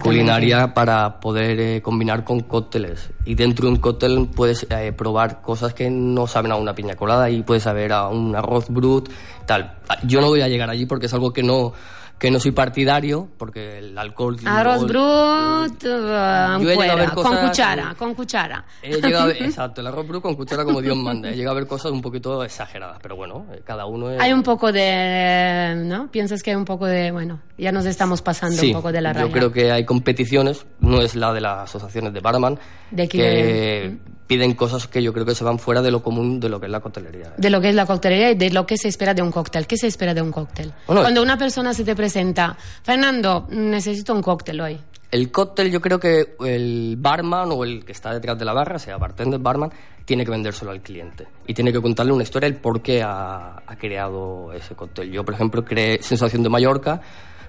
culinaria 0.00 0.72
para 0.72 1.18
poder 1.18 1.58
eh, 1.58 1.82
combinar 1.82 2.22
con 2.22 2.40
cócteles. 2.40 3.10
Y 3.24 3.34
dentro 3.34 3.66
de 3.66 3.72
un 3.72 3.80
cóctel 3.80 4.28
puedes 4.32 4.64
eh, 4.70 4.92
probar 4.92 5.42
cosas 5.42 5.74
que 5.74 5.90
no 5.90 6.28
saben 6.28 6.52
a 6.52 6.56
una 6.56 6.76
piña 6.76 6.94
colada 6.94 7.28
y 7.28 7.42
puedes 7.42 7.64
saber 7.64 7.92
a 7.92 8.06
un 8.06 8.36
arroz 8.36 8.68
brut, 8.68 9.10
tal. 9.46 9.78
Yo 10.04 10.20
no 10.20 10.28
voy 10.28 10.42
a 10.42 10.48
llegar 10.48 10.70
allí 10.70 10.86
porque 10.86 11.06
es 11.06 11.14
algo 11.14 11.32
que 11.32 11.42
no 11.42 11.72
que 12.20 12.30
no 12.30 12.38
soy 12.38 12.52
partidario, 12.52 13.28
porque 13.38 13.78
el 13.78 13.96
alcohol... 13.96 14.36
Arroz 14.44 14.86
brut, 14.86 15.84
uh, 15.84 16.64
ver 16.64 17.10
con 17.14 17.34
cuchara, 17.48 17.94
con 17.96 18.14
cuchara. 18.14 18.62
He 18.82 19.00
llegado 19.00 19.24
a 19.24 19.26
ver- 19.28 19.36
exacto, 19.42 19.80
el 19.80 19.86
arroz 19.86 20.06
brut 20.06 20.22
con 20.22 20.34
cuchara 20.34 20.62
como 20.64 20.82
Dios 20.82 20.98
manda. 20.98 21.30
He 21.30 21.34
llegado 21.34 21.56
a 21.56 21.60
ver 21.60 21.66
cosas 21.66 21.90
un 21.92 22.02
poquito 22.02 22.44
exageradas, 22.44 22.98
pero 23.02 23.16
bueno, 23.16 23.46
eh, 23.54 23.62
cada 23.64 23.86
uno 23.86 24.10
es... 24.10 24.20
Hay 24.20 24.34
un 24.34 24.42
poco 24.42 24.70
de, 24.70 25.74
¿no? 25.86 26.10
Piensas 26.10 26.42
que 26.42 26.50
hay 26.50 26.56
un 26.56 26.66
poco 26.66 26.84
de, 26.84 27.10
bueno, 27.10 27.40
ya 27.56 27.72
nos 27.72 27.86
estamos 27.86 28.20
pasando 28.20 28.60
Sí, 28.60 28.66
un 28.68 28.74
poco 28.74 28.92
de 28.92 29.00
la 29.00 29.14
raya. 29.14 29.26
Yo 29.26 29.32
creo 29.32 29.50
que 29.50 29.72
hay 29.72 29.86
competiciones, 29.86 30.66
no 30.80 31.00
es 31.00 31.14
la 31.16 31.32
de 31.32 31.40
las 31.40 31.62
asociaciones 31.74 32.12
de 32.12 32.20
barman, 32.20 32.58
De 32.90 33.08
que- 33.08 33.18
que 33.18 33.96
piden 34.30 34.54
cosas 34.54 34.86
que 34.86 35.02
yo 35.02 35.12
creo 35.12 35.26
que 35.26 35.34
se 35.34 35.42
van 35.42 35.58
fuera 35.58 35.82
de 35.82 35.90
lo 35.90 36.04
común 36.04 36.38
de 36.38 36.48
lo 36.48 36.60
que 36.60 36.66
es 36.66 36.70
la 36.70 36.78
coctelería. 36.78 37.34
De 37.36 37.50
lo 37.50 37.60
que 37.60 37.70
es 37.70 37.74
la 37.74 37.84
coctelería 37.84 38.30
y 38.30 38.36
de 38.36 38.50
lo 38.50 38.64
que 38.64 38.76
se 38.76 38.86
espera 38.86 39.12
de 39.12 39.22
un 39.22 39.32
cóctel. 39.32 39.66
¿Qué 39.66 39.76
se 39.76 39.88
espera 39.88 40.14
de 40.14 40.22
un 40.22 40.30
cóctel? 40.30 40.72
Bueno, 40.86 41.02
Cuando 41.02 41.20
una 41.20 41.36
persona 41.36 41.74
se 41.74 41.82
te 41.82 41.96
presenta, 41.96 42.56
Fernando, 42.84 43.48
necesito 43.50 44.14
un 44.14 44.22
cóctel 44.22 44.60
hoy. 44.60 44.78
El 45.10 45.32
cóctel, 45.32 45.72
yo 45.72 45.80
creo 45.80 45.98
que 45.98 46.36
el 46.46 46.94
barman 46.96 47.50
o 47.50 47.64
el 47.64 47.84
que 47.84 47.90
está 47.90 48.14
detrás 48.14 48.38
de 48.38 48.44
la 48.44 48.52
barra, 48.52 48.78
sea 48.78 48.98
bartender, 48.98 49.40
barman, 49.40 49.72
tiene 50.04 50.24
que 50.24 50.30
vendérselo 50.30 50.70
al 50.70 50.80
cliente 50.80 51.26
y 51.48 51.52
tiene 51.52 51.72
que 51.72 51.82
contarle 51.82 52.12
una 52.12 52.22
historia 52.22 52.46
el 52.46 52.54
por 52.54 52.82
qué 52.82 53.02
ha, 53.02 53.64
ha 53.66 53.76
creado 53.80 54.52
ese 54.52 54.76
cóctel. 54.76 55.10
Yo, 55.10 55.24
por 55.24 55.34
ejemplo, 55.34 55.64
creé 55.64 56.00
Sensación 56.04 56.44
de 56.44 56.50
Mallorca 56.50 57.00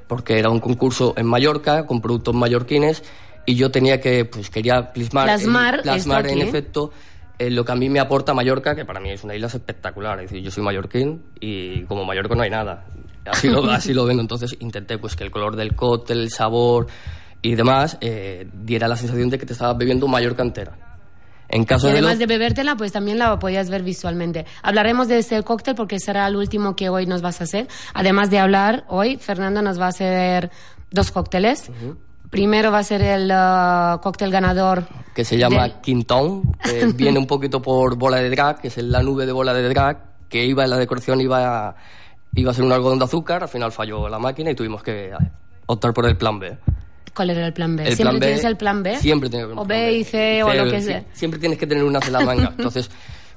porque 0.07 0.39
era 0.39 0.49
un 0.49 0.59
concurso 0.59 1.13
en 1.15 1.27
Mallorca 1.27 1.85
con 1.85 2.01
productos 2.01 2.33
mallorquines 2.33 3.03
y 3.45 3.55
yo 3.55 3.71
tenía 3.71 3.99
que, 3.99 4.25
pues 4.25 4.49
quería 4.49 4.91
plasmar, 4.93 5.25
Plasmar 5.25 5.75
en, 5.75 5.81
plasmar 5.81 6.27
en 6.27 6.41
efecto 6.41 6.91
eh, 7.39 7.49
lo 7.49 7.65
que 7.65 7.71
a 7.71 7.75
mí 7.75 7.89
me 7.89 7.99
aporta 7.99 8.33
Mallorca, 8.33 8.75
que 8.75 8.85
para 8.85 8.99
mí 8.99 9.09
es 9.11 9.23
una 9.23 9.35
isla 9.35 9.47
espectacular. 9.47 10.19
Es 10.19 10.29
decir, 10.29 10.43
yo 10.43 10.51
soy 10.51 10.63
mallorquín 10.63 11.23
y 11.39 11.83
como 11.85 12.05
Mallorca 12.05 12.35
no 12.35 12.43
hay 12.43 12.49
nada. 12.51 12.85
Así 13.25 13.47
lo, 13.49 13.63
así 13.71 13.93
lo 13.93 14.05
vengo. 14.05 14.21
Entonces 14.21 14.55
intenté 14.59 14.97
pues 14.99 15.15
que 15.15 15.23
el 15.23 15.31
color 15.31 15.55
del 15.55 15.75
cóctel, 15.75 16.19
el 16.19 16.29
sabor 16.29 16.87
y 17.41 17.55
demás 17.55 17.97
eh, 18.01 18.47
diera 18.53 18.87
la 18.87 18.95
sensación 18.95 19.29
de 19.31 19.39
que 19.39 19.45
te 19.47 19.53
estabas 19.53 19.75
bebiendo 19.77 20.07
Mallorca 20.07 20.43
entera. 20.43 20.77
En 21.49 21.65
caso 21.65 21.87
Y 21.87 21.91
de, 21.91 21.97
además 21.97 22.11
los- 22.13 22.19
de 22.19 22.25
bebértela, 22.27 22.75
pues 22.77 22.91
también 22.93 23.17
la 23.17 23.37
podías 23.39 23.69
ver 23.69 23.83
visualmente. 23.83 24.45
Hablaremos 24.61 25.07
de 25.07 25.17
este 25.17 25.41
cóctel 25.43 25.75
porque 25.75 25.99
será 25.99 26.27
el 26.27 26.35
último 26.37 26.75
que 26.75 26.87
hoy 26.89 27.07
nos 27.07 27.21
vas 27.21 27.41
a 27.41 27.43
hacer. 27.45 27.67
Además 27.93 28.29
de 28.29 28.39
hablar, 28.39 28.85
hoy 28.87 29.17
Fernando 29.17 29.61
nos 29.61 29.79
va 29.79 29.85
a 29.87 29.89
hacer 29.89 30.49
dos 30.91 31.11
cócteles. 31.11 31.69
Primero 32.31 32.71
va 32.71 32.79
a 32.79 32.83
ser 32.83 33.01
el 33.03 33.29
uh, 33.29 33.99
cóctel 34.01 34.31
ganador. 34.31 34.85
que 35.13 35.23
se 35.23 35.37
llama 35.37 35.63
del- 35.63 35.81
Quintón, 35.81 36.53
que 36.63 36.85
viene 36.95 37.19
un 37.19 37.27
poquito 37.27 37.61
por 37.61 37.97
bola 37.97 38.17
de 38.17 38.29
drag, 38.29 38.59
que 38.61 38.69
es 38.69 38.77
la 38.77 39.03
nube 39.03 39.25
de 39.25 39.33
bola 39.33 39.53
de 39.53 39.67
drag, 39.69 39.99
que 40.29 40.45
iba 40.45 40.63
en 40.63 40.69
la 40.69 40.77
decoración, 40.77 41.19
iba 41.21 41.67
a, 41.67 41.75
iba 42.33 42.51
a 42.51 42.53
ser 42.53 42.63
un 42.63 42.71
algodón 42.71 42.99
de 42.99 43.05
azúcar, 43.05 43.43
al 43.43 43.49
final 43.49 43.71
falló 43.73 44.07
la 44.07 44.17
máquina 44.17 44.49
y 44.51 44.55
tuvimos 44.55 44.81
que 44.81 45.11
optar 45.65 45.93
por 45.93 46.05
el 46.07 46.15
plan 46.15 46.39
B. 46.39 46.57
¿Cuál 47.13 47.31
era 47.31 47.45
el 47.47 47.51
plan 47.53 47.75
B? 47.75 47.83
El 47.85 47.95
¿Siempre 47.97 48.03
plan 48.11 48.19
B, 48.21 48.25
tienes 48.25 48.45
el 48.45 48.55
plan 48.57 48.83
B? 48.83 48.95
Siempre 48.95 49.29
un 49.45 49.51
O 49.59 49.65
plan 49.65 49.67
B 49.67 49.93
y 49.97 50.03
C 50.05 50.41
o 50.43 50.53
lo 50.53 50.71
que 50.71 50.81
sea. 50.81 51.03
Siempre 51.11 51.37
tienes 51.39 51.59
que 51.59 51.67
tener 51.67 51.83
una 51.83 51.99
en 51.99 52.13
la 52.13 52.21
manga. 52.21 52.53
Entonces, 52.57 52.89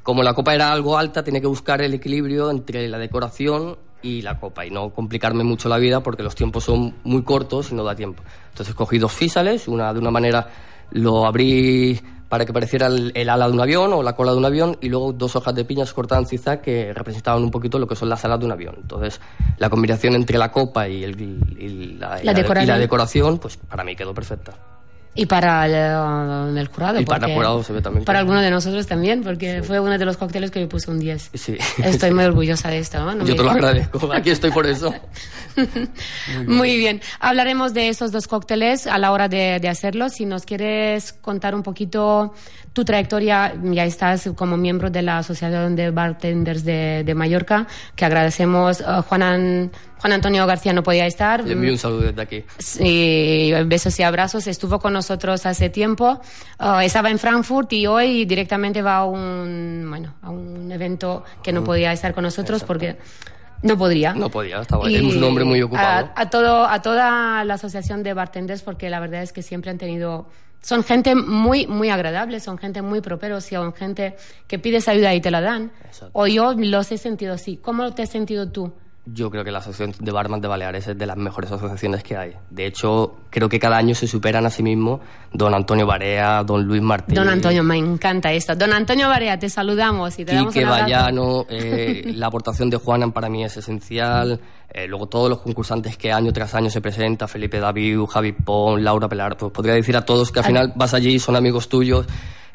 como 0.04 0.22
la 0.22 0.32
copa 0.34 0.54
era 0.54 0.70
algo 0.70 0.96
alta, 0.96 1.24
tenía 1.24 1.40
que 1.40 1.48
buscar 1.48 1.82
el 1.82 1.92
equilibrio 1.94 2.48
entre 2.52 2.86
la 2.86 2.98
decoración 2.98 3.76
y 4.04 4.22
la 4.22 4.38
copa 4.38 4.64
y 4.66 4.70
no 4.70 4.90
complicarme 4.90 5.42
mucho 5.42 5.68
la 5.68 5.78
vida 5.78 6.00
porque 6.02 6.22
los 6.22 6.34
tiempos 6.34 6.62
son 6.64 6.94
muy 7.04 7.22
cortos 7.22 7.72
y 7.72 7.74
no 7.74 7.82
da 7.82 7.96
tiempo. 7.96 8.22
Entonces 8.50 8.74
cogí 8.74 8.98
dos 8.98 9.12
físales, 9.12 9.66
una 9.66 9.92
de 9.92 9.98
una 9.98 10.10
manera 10.10 10.46
lo 10.90 11.26
abrí 11.26 11.98
para 12.28 12.44
que 12.44 12.52
pareciera 12.52 12.88
el, 12.88 13.12
el 13.14 13.28
ala 13.28 13.46
de 13.46 13.52
un 13.52 13.60
avión 13.60 13.92
o 13.92 14.02
la 14.02 14.14
cola 14.14 14.32
de 14.32 14.38
un 14.38 14.44
avión 14.44 14.76
y 14.80 14.88
luego 14.88 15.12
dos 15.12 15.36
hojas 15.36 15.54
de 15.54 15.64
piñas 15.64 15.92
cortadas 15.92 16.24
en 16.24 16.28
zigzag 16.28 16.60
que 16.60 16.92
representaban 16.92 17.42
un 17.42 17.50
poquito 17.50 17.78
lo 17.78 17.86
que 17.86 17.94
son 17.96 18.08
las 18.08 18.24
alas 18.24 18.40
de 18.40 18.46
un 18.46 18.52
avión. 18.52 18.74
Entonces 18.80 19.20
la 19.58 19.70
combinación 19.70 20.14
entre 20.14 20.36
la 20.38 20.50
copa 20.50 20.88
y, 20.88 21.04
el, 21.04 21.20
y 21.58 21.96
la, 21.98 22.20
y 22.20 22.24
La 22.24 22.32
de- 22.34 22.40
y 22.40 22.42
decoración. 22.42 22.68
la 22.68 22.78
decoración, 22.78 23.38
pues 23.38 23.56
para 23.56 23.84
mí 23.84 23.94
quedó 23.96 24.12
perfecta. 24.12 24.52
Y 25.16 25.26
para 25.26 25.66
el, 25.66 26.58
el 26.58 26.66
jurado. 26.68 26.98
Y 27.00 27.04
para 27.04 27.26
el 27.28 27.34
jurado 27.34 27.62
se 27.62 27.72
ve 27.72 27.80
también. 27.80 28.04
Para 28.04 28.18
alguno 28.18 28.40
de 28.40 28.50
nosotros 28.50 28.86
también, 28.86 29.22
porque 29.22 29.62
fue 29.62 29.78
uno 29.78 29.96
de 29.96 30.04
los 30.04 30.16
cócteles 30.16 30.50
que 30.50 30.58
me 30.60 30.66
puso 30.66 30.90
un 30.90 30.98
10. 30.98 31.30
Sí. 31.34 31.56
Estoy 31.84 32.10
muy 32.14 32.24
orgullosa 32.24 32.68
de 32.68 32.78
esto. 32.78 32.98
¿no? 32.98 33.14
No 33.14 33.24
Yo 33.24 33.34
me- 33.34 33.38
te 33.38 33.42
lo 33.44 33.50
agradezco. 33.52 34.12
Aquí 34.12 34.30
estoy 34.30 34.50
por 34.50 34.66
eso. 34.66 34.92
Muy 36.46 36.76
bien. 36.76 37.00
Hablaremos 37.20 37.74
de 37.74 37.88
esos 37.88 38.10
dos 38.12 38.26
cócteles 38.26 38.86
a 38.86 38.98
la 38.98 39.12
hora 39.12 39.28
de, 39.28 39.58
de 39.60 39.68
hacerlos. 39.68 40.14
Si 40.14 40.26
nos 40.26 40.44
quieres 40.44 41.12
contar 41.12 41.54
un 41.54 41.62
poquito 41.62 42.34
tu 42.72 42.84
trayectoria, 42.84 43.54
ya 43.62 43.84
estás 43.84 44.28
como 44.34 44.56
miembro 44.56 44.90
de 44.90 45.02
la 45.02 45.18
Asociación 45.18 45.76
de 45.76 45.90
Bartenders 45.90 46.64
de, 46.64 47.02
de 47.04 47.14
Mallorca, 47.14 47.66
que 47.94 48.04
agradecemos. 48.04 48.80
Eh, 48.80 48.84
Juan, 49.08 49.22
An- 49.22 49.70
Juan 50.04 50.12
Antonio 50.12 50.46
García 50.46 50.74
no 50.74 50.82
podía 50.82 51.06
estar. 51.06 51.42
Le 51.44 51.54
envío 51.54 51.72
un 51.72 51.78
saludo 51.78 52.02
desde 52.02 52.20
aquí. 52.20 52.44
Sí, 52.58 53.50
besos 53.64 53.98
y 53.98 54.02
abrazos. 54.02 54.46
Estuvo 54.46 54.78
con 54.78 54.92
nosotros 54.92 55.46
hace 55.46 55.70
tiempo. 55.70 56.20
Uh, 56.60 56.80
estaba 56.80 57.08
en 57.08 57.18
Frankfurt 57.18 57.72
y 57.72 57.86
hoy 57.86 58.26
directamente 58.26 58.82
va 58.82 58.96
a 58.96 59.04
un, 59.06 59.86
bueno, 59.88 60.12
a 60.20 60.28
un 60.28 60.70
evento 60.70 61.24
que 61.42 61.54
no 61.54 61.64
podía 61.64 61.90
estar 61.90 62.12
con 62.12 62.24
nosotros 62.24 62.64
porque 62.64 62.98
no 63.62 63.78
podría. 63.78 64.12
No 64.12 64.28
podía, 64.28 64.60
estaba, 64.60 64.84
un 64.84 65.24
hombre 65.24 65.44
muy 65.44 65.62
ocupado. 65.62 66.10
A, 66.14 66.20
a 66.20 66.28
todo, 66.28 66.66
a 66.66 66.82
toda 66.82 67.42
la 67.46 67.54
asociación 67.54 68.02
de 68.02 68.12
bartenders, 68.12 68.60
porque 68.60 68.90
la 68.90 69.00
verdad 69.00 69.22
es 69.22 69.32
que 69.32 69.40
siempre 69.40 69.70
han 69.70 69.78
tenido. 69.78 70.28
Son 70.60 70.84
gente 70.84 71.14
muy, 71.14 71.66
muy 71.66 71.88
agradable, 71.88 72.40
son 72.40 72.58
gente 72.58 72.82
muy 72.82 73.00
properos, 73.00 73.44
son 73.46 73.72
gente 73.72 74.16
que 74.48 74.58
pides 74.58 74.86
ayuda 74.86 75.14
y 75.14 75.22
te 75.22 75.30
la 75.30 75.40
dan. 75.40 75.72
Exacto. 75.86 76.10
O 76.12 76.26
yo 76.26 76.52
los 76.52 76.92
he 76.92 76.98
sentido 76.98 77.32
así. 77.32 77.56
¿Cómo 77.56 77.94
te 77.94 78.02
has 78.02 78.10
sentido 78.10 78.50
tú? 78.50 78.70
Yo 79.06 79.30
creo 79.30 79.44
que 79.44 79.50
la 79.50 79.58
Asociación 79.58 79.92
de 80.00 80.12
Barman 80.12 80.40
de 80.40 80.48
Baleares 80.48 80.88
es 80.88 80.96
de 80.96 81.04
las 81.06 81.18
mejores 81.18 81.52
asociaciones 81.52 82.02
que 82.02 82.16
hay. 82.16 82.32
De 82.48 82.64
hecho, 82.64 83.16
creo 83.28 83.50
que 83.50 83.58
cada 83.58 83.76
año 83.76 83.94
se 83.94 84.06
superan 84.06 84.46
a 84.46 84.50
sí 84.50 84.62
mismos 84.62 85.00
don 85.30 85.54
Antonio 85.54 85.86
Barea, 85.86 86.42
don 86.42 86.64
Luis 86.64 86.80
Martín. 86.80 87.14
Don 87.14 87.28
Antonio, 87.28 87.62
me 87.62 87.76
encanta 87.76 88.32
esto. 88.32 88.56
Don 88.56 88.72
Antonio 88.72 89.08
Barea, 89.08 89.38
te 89.38 89.50
saludamos 89.50 90.18
y 90.18 90.24
te 90.24 90.34
damos 90.34 90.54
Quique 90.54 90.64
abrazo. 90.64 90.82
Vallano, 90.84 91.46
eh, 91.50 92.12
la 92.14 92.28
aportación 92.28 92.70
de 92.70 92.78
Juanan 92.78 93.12
para 93.12 93.28
mí 93.28 93.44
es 93.44 93.54
esencial. 93.58 94.40
Eh, 94.70 94.86
luego 94.88 95.06
todos 95.06 95.28
los 95.28 95.40
concursantes 95.40 95.98
que 95.98 96.10
año 96.10 96.32
tras 96.32 96.54
año 96.54 96.70
se 96.70 96.80
presenta, 96.80 97.28
Felipe 97.28 97.60
David, 97.60 97.98
Javi 98.08 98.32
Pon, 98.32 98.82
Laura 98.82 99.06
Pelar, 99.08 99.36
pues 99.36 99.52
podría 99.52 99.74
decir 99.74 99.96
a 99.98 100.04
todos 100.06 100.32
que 100.32 100.38
al 100.40 100.44
Al- 100.46 100.48
final 100.50 100.72
vas 100.76 100.94
allí, 100.94 101.18
son 101.18 101.36
amigos 101.36 101.68
tuyos. 101.68 102.06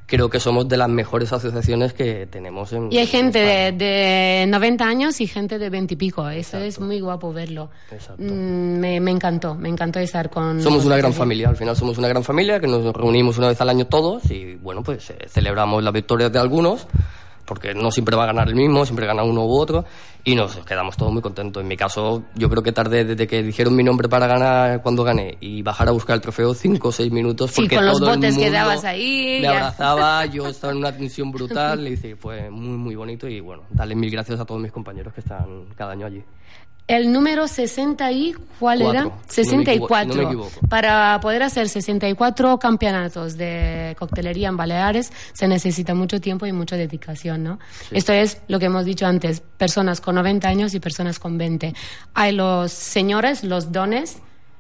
Creo 0.10 0.30
que 0.30 0.40
somos 0.40 0.68
de 0.68 0.78
las 0.78 0.90
mejores 0.90 1.32
asociaciones 1.32 1.94
que 1.94 2.28
tenemos 2.28 2.74
en 2.74 2.92
Y 2.92 2.98
hay 2.98 3.04
en 3.04 3.08
gente 3.08 3.40
de, 3.40 3.72
de 3.72 4.46
90 4.48 4.84
años 4.84 5.22
y 5.22 5.28
gente 5.28 5.60
de 5.60 5.70
20 5.70 5.94
y 5.94 5.98
pico. 5.98 6.28
Eso 6.28 6.58
es 6.58 6.80
muy 6.80 7.00
guapo 7.00 7.32
verlo. 7.32 7.70
Exacto. 7.92 8.24
Mm, 8.24 8.80
me, 8.80 9.00
me 9.00 9.12
encantó, 9.12 9.56
me 9.56 9.70
encantó 9.70 10.00
estar 10.00 10.30
con... 10.30 10.62
Somos 10.62 10.86
una 10.86 10.98
gran 10.98 11.14
familia, 11.14 11.50
al 11.50 11.56
final 11.56 11.76
somos 11.76 11.98
una 11.98 12.08
gran 12.08 12.24
familia 12.24 12.60
que 12.60 12.68
nos 12.68 12.94
reunimos 12.94 13.38
una 13.38 13.50
vez 13.50 13.62
al 13.62 13.70
año 13.70 13.86
todos 13.86 14.30
y 14.32 14.56
bueno, 14.56 14.84
pues 14.84 15.10
eh, 15.12 15.18
celebramos 15.28 15.84
las 15.84 15.94
victorias 15.94 16.32
de 16.32 16.40
algunos, 16.40 16.88
porque 17.50 17.74
no 17.74 17.90
siempre 17.90 18.16
va 18.16 18.24
a 18.24 18.28
ganar 18.28 18.48
el 18.48 18.54
mismo, 18.54 18.86
siempre 18.86 19.08
gana 19.08 19.24
uno 19.24 19.44
u 19.44 19.58
otro 19.58 19.84
y 20.24 20.36
nos 20.36 20.56
quedamos 20.58 20.96
todos 20.96 21.12
muy 21.12 21.22
contentos. 21.24 21.62
En 21.62 21.68
mi 21.68 21.76
caso, 21.76 22.22
yo 22.36 22.48
creo 22.48 22.62
que 22.62 22.72
tardé 22.72 23.04
desde 23.04 23.26
que 23.26 23.42
dijeron 23.42 23.76
mi 23.76 23.84
nombre 23.84 24.08
para 24.08 24.28
ganar 24.28 24.84
cuando 24.84 25.04
gané 25.04 25.36
y 25.42 25.64
bajar 25.64 25.88
a 25.88 25.92
buscar 25.92 26.16
el 26.16 26.22
trofeo 26.22 26.54
cinco 26.54 26.90
o 26.90 26.92
seis 26.92 27.12
minutos 27.12 27.50
Sí, 27.50 27.62
porque 27.64 27.78
con 27.78 27.88
los 27.88 28.00
todo 28.00 28.12
botes 28.12 28.36
que 28.36 28.44
mundo 28.44 28.56
dabas 28.56 28.86
ahí, 28.86 29.40
Me 29.42 29.42
ya. 29.42 29.52
abrazaba, 29.52 30.26
yo 30.28 30.48
estaba 30.50 30.74
en 30.74 30.78
una 30.80 30.96
tensión 30.96 31.32
brutal 31.32 31.88
y 31.88 31.92
dice, 31.92 32.16
fue 32.16 32.52
muy 32.52 32.78
muy 32.78 32.96
bonito 32.96 33.28
y 33.28 33.40
bueno, 33.40 33.64
darle 33.72 33.96
mil 33.96 34.12
gracias 34.12 34.40
a 34.40 34.46
todos 34.46 34.62
mis 34.62 34.72
compañeros 34.72 35.12
que 35.12 35.22
están 35.22 35.66
cada 35.76 35.94
año 35.94 36.06
allí. 36.06 36.24
El 36.90 37.14
número 37.14 37.48
60 37.48 38.12
y... 38.12 38.34
¿Cuál 38.60 38.80
Cuatro, 38.82 39.00
era? 39.00 39.04
si 39.30 39.42
no 39.44 39.58
me 39.58 39.64
equivo- 39.64 39.88
64. 39.88 40.14
si 40.14 40.20
no 40.20 40.44
me. 40.62 40.68
Para 40.68 41.18
poder 41.22 41.44
hacer 41.44 41.70
64 41.70 42.60
campeonatos 42.60 43.38
de 43.38 43.96
coctelería 43.98 44.50
en 44.50 44.58
Baleares 44.58 45.14
se 45.32 45.48
necesita 45.48 45.94
mucho 45.94 46.20
tiempo 46.20 46.46
y 46.46 46.52
mucha 46.52 46.76
dedicación, 46.76 47.42
¿no? 47.44 47.60
Esto 47.92 48.12
es 48.12 48.42
lo 48.50 48.60
que 48.60 48.66
hemos 48.66 48.84
dicho 48.84 49.06
antes, 49.06 49.40
personas 49.40 50.02
con 50.02 50.16
90 50.16 50.48
años 50.50 50.74
y 50.74 50.82
personas 50.82 51.20
con 51.20 51.38
20. 51.38 51.74
Hay 52.16 52.34
los 52.34 52.74
señores, 52.74 53.46
los 53.46 53.72
dones 53.72 54.18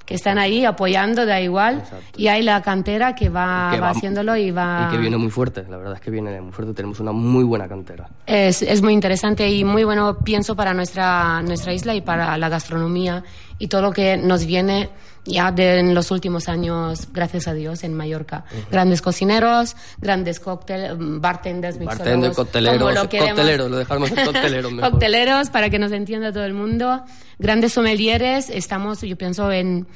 que 0.09 0.15
están 0.15 0.39
ahí 0.39 0.65
apoyando, 0.65 1.23
da 1.23 1.39
igual, 1.39 1.75
Exacto. 1.75 2.19
y 2.19 2.29
hay 2.29 2.41
la 2.41 2.63
cantera 2.63 3.13
que 3.13 3.29
va, 3.29 3.69
Que 3.71 3.79
va 3.79 3.85
va- 3.85 3.89
haciéndolo 3.91 4.35
y 4.35 4.49
va... 4.49 4.87
Y 4.89 4.91
que 4.95 4.97
viene 4.97 5.17
muy 5.17 5.29
fuerte, 5.29 5.63
la 5.69 5.77
verdad 5.77 5.93
es 5.93 6.01
que 6.01 6.09
viene 6.09 6.41
muy 6.41 6.51
fuerte, 6.51 6.73
tenemos 6.73 6.99
una 6.99 7.11
muy 7.11 7.43
buena 7.43 7.67
cantera. 7.67 8.09
Es, 8.25 8.63
es 8.63 8.81
muy 8.81 8.93
interesante 8.93 9.47
y 9.47 9.63
muy 9.63 9.83
bueno, 9.83 10.17
pienso, 10.17 10.55
para 10.55 10.73
nuestra, 10.73 11.43
nuestra 11.43 11.73
isla 11.73 11.93
y 11.93 12.01
para 12.01 12.35
la 12.39 12.49
gastronomía 12.49 13.23
y 13.59 13.67
todo 13.67 13.81
lo 13.81 13.91
que 13.91 14.17
nos 14.17 14.45
viene 14.45 14.89
ya 15.25 15.51
de 15.51 15.79
en 15.79 15.93
los 15.93 16.11
últimos 16.11 16.47
años, 16.49 17.09
gracias 17.13 17.47
a 17.47 17.53
Dios, 17.53 17.83
en 17.83 17.93
Mallorca. 17.93 18.45
Grandes 18.71 19.01
cocineros, 19.01 19.75
grandes 19.99 20.39
cócteles, 20.39 20.93
bartenders, 20.97 21.77
Bartender, 21.77 22.29
mixólogos, 22.29 22.35
cocteleros, 22.35 22.79
como 22.79 22.91
lo 22.91 23.01
cocteleros, 23.01 23.71
lo 23.71 23.77
dejamos 23.77 24.11
en 24.11 24.25
cocteleros 24.25 24.71
mejor. 24.73 24.91
Cocteleros, 24.91 25.49
para 25.49 25.69
que 25.69 25.77
nos 25.77 25.91
entienda 25.91 26.31
todo 26.31 26.45
el 26.45 26.53
mundo. 26.53 27.03
Grandes 27.37 27.73
sommeliers, 27.73 28.49
estamos, 28.49 29.01
yo 29.01 29.17
pienso, 29.17 29.51
en, 29.51 29.87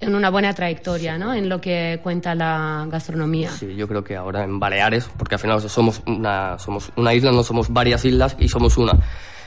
en 0.00 0.14
una 0.14 0.30
buena 0.30 0.52
trayectoria, 0.52 1.16
¿no? 1.16 1.32
En 1.32 1.48
lo 1.48 1.60
que 1.60 2.00
cuenta 2.02 2.34
la 2.34 2.86
gastronomía. 2.90 3.50
Sí, 3.50 3.74
yo 3.76 3.86
creo 3.88 4.02
que 4.02 4.16
ahora 4.16 4.44
en 4.44 4.58
Baleares, 4.58 5.08
porque 5.16 5.36
al 5.36 5.40
final 5.40 5.60
somos 5.70 6.02
una, 6.06 6.58
somos 6.58 6.92
una 6.96 7.14
isla, 7.14 7.30
no 7.32 7.42
somos 7.44 7.72
varias 7.72 8.04
islas 8.04 8.36
y 8.38 8.48
somos 8.48 8.76
una. 8.76 8.92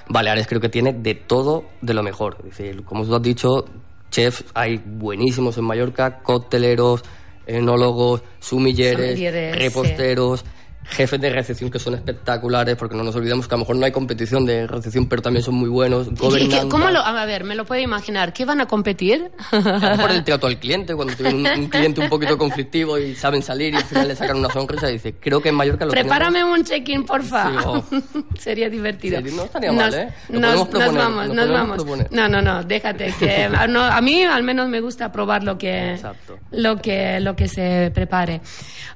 Baleares 0.09 0.47
creo 0.47 0.61
que 0.61 0.69
tiene 0.69 0.93
de 0.93 1.15
todo 1.15 1.65
de 1.81 1.93
lo 1.93 2.03
mejor. 2.03 2.37
Es 2.39 2.57
decir, 2.57 2.83
como 2.83 3.05
tú 3.05 3.15
has 3.15 3.21
dicho, 3.21 3.65
chefs 4.11 4.45
hay 4.53 4.81
buenísimos 4.83 5.57
en 5.57 5.65
Mallorca, 5.65 6.19
cocteleros, 6.21 7.03
enólogos, 7.47 8.23
sumilleres, 8.39 9.19
reposteros, 9.57 10.45
jefes 10.89 11.19
de 11.19 11.29
recepción 11.29 11.69
que 11.71 11.79
son 11.79 11.95
espectaculares, 11.95 12.75
porque 12.75 12.95
no 12.95 13.03
nos 13.03 13.15
olvidemos 13.15 13.47
que 13.47 13.55
a 13.55 13.57
lo 13.57 13.59
mejor 13.61 13.75
no 13.75 13.85
hay 13.85 13.91
competición 13.91 14.45
de 14.45 14.67
recepción, 14.67 15.07
pero 15.07 15.21
también 15.21 15.43
son 15.43 15.55
muy 15.55 15.69
buenos. 15.69 16.07
¿Y 16.07 16.47
qué-. 16.49 16.67
¿Cómo 16.69 16.89
lo, 16.89 16.99
a 16.99 17.25
ver, 17.25 17.43
me 17.43 17.55
lo 17.55 17.65
puedo 17.65 17.81
imaginar? 17.81 18.33
¿Qué 18.33 18.45
van 18.45 18.61
a 18.61 18.65
competir? 18.67 19.31
A 19.51 19.59
mejor 19.59 20.11
el 20.11 20.23
trato 20.25 20.47
al 20.47 20.59
cliente, 20.59 20.95
cuando 20.95 21.13
tienen 21.15 21.37
un, 21.37 21.47
un 21.63 21.67
cliente 21.69 22.01
un 22.01 22.09
poquito 22.09 22.37
conflictivo 22.37 22.97
y 22.97 23.15
saben 23.15 23.41
salir 23.41 23.73
y 23.73 23.77
al 23.77 23.83
final 23.85 24.07
le 24.07 24.15
sacan 24.15 24.37
una 24.37 24.49
sonrisa 24.49 24.89
y 24.89 24.93
dice, 24.93 25.15
creo 25.19 25.41
que 25.41 25.49
en 25.49 25.55
Mallorca 25.55 25.85
lo 25.85 25.91
Prepárame 25.91 26.43
un 26.43 26.63
check-in, 26.63 27.03
porfa. 27.05 27.49
Sí, 27.49 27.55
oh. 27.65 27.83
Sería 28.39 28.69
divertido. 28.69 29.21
Sí, 29.21 29.33
no 29.35 29.43
estaría 29.43 29.71
mal, 29.71 29.85
Nos- 29.87 29.95
¿eh? 29.95 30.09
Lo 30.29 30.39
Nos, 30.39 30.53
proponer, 30.67 30.87
nos 30.87 30.95
vamos, 30.95 31.27
nos 31.29 31.49
vamos. 31.49 31.75
proponer. 31.77 32.07
No, 32.11 32.27
no, 32.29 32.41
no, 32.41 32.63
déjate 32.63 33.13
que 33.19 33.43
a, 33.45 33.67
no, 33.67 33.83
a 33.83 34.01
mí 34.01 34.23
al 34.23 34.43
menos 34.43 34.69
me 34.69 34.79
gusta 34.81 35.11
probar 35.11 35.43
lo 35.43 35.57
que 35.57 35.93
Exacto. 35.93 36.37
lo 36.51 36.77
que 36.77 37.19
lo 37.19 37.35
que 37.35 37.47
se 37.47 37.91
prepare. 37.93 38.41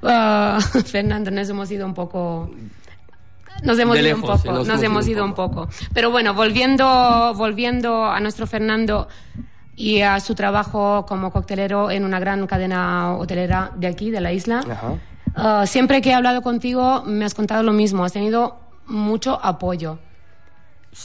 Ah, 0.02 0.58
Fernando, 0.86 1.30
nos 1.30 1.48
hemos 1.48 1.70
ido 1.70 1.79
un 1.86 1.94
poco 1.94 2.50
nos 3.62 3.78
hemos 3.78 3.96
De 3.96 4.02
ido 4.02 4.16
un 4.16 4.22
poco, 4.22 4.52
nos, 4.52 4.82
hemos 4.82 5.06
ido 5.06 5.24
un 5.24 5.34
poco. 5.34 5.68
Pero 5.92 6.10
bueno, 6.10 6.34
volviendo 6.34 7.34
volviendo 7.34 8.04
a 8.04 8.18
nuestro 8.20 8.46
Fernando 8.46 9.08
y 9.76 10.00
a 10.00 10.20
su 10.20 10.34
trabajo 10.34 11.04
como 11.06 11.30
coctelero 11.30 11.90
en 11.90 12.04
una 12.04 12.20
gran 12.20 12.46
cadena 12.46 13.16
hotelera 13.16 13.72
de 13.76 13.86
aquí, 13.86 14.10
de 14.10 14.20
la 14.20 14.32
isla. 14.32 14.96
Ah, 15.34 15.64
siempre 15.66 16.00
que 16.00 16.10
he 16.10 16.14
hablado 16.14 16.42
contigo 16.42 17.02
me 17.06 17.24
has 17.24 17.34
contado 17.34 17.62
lo 17.62 17.72
mismo, 17.72 18.04
has 18.04 18.12
tenido 18.12 18.60
mucho 18.86 19.38
apoyo 19.42 19.98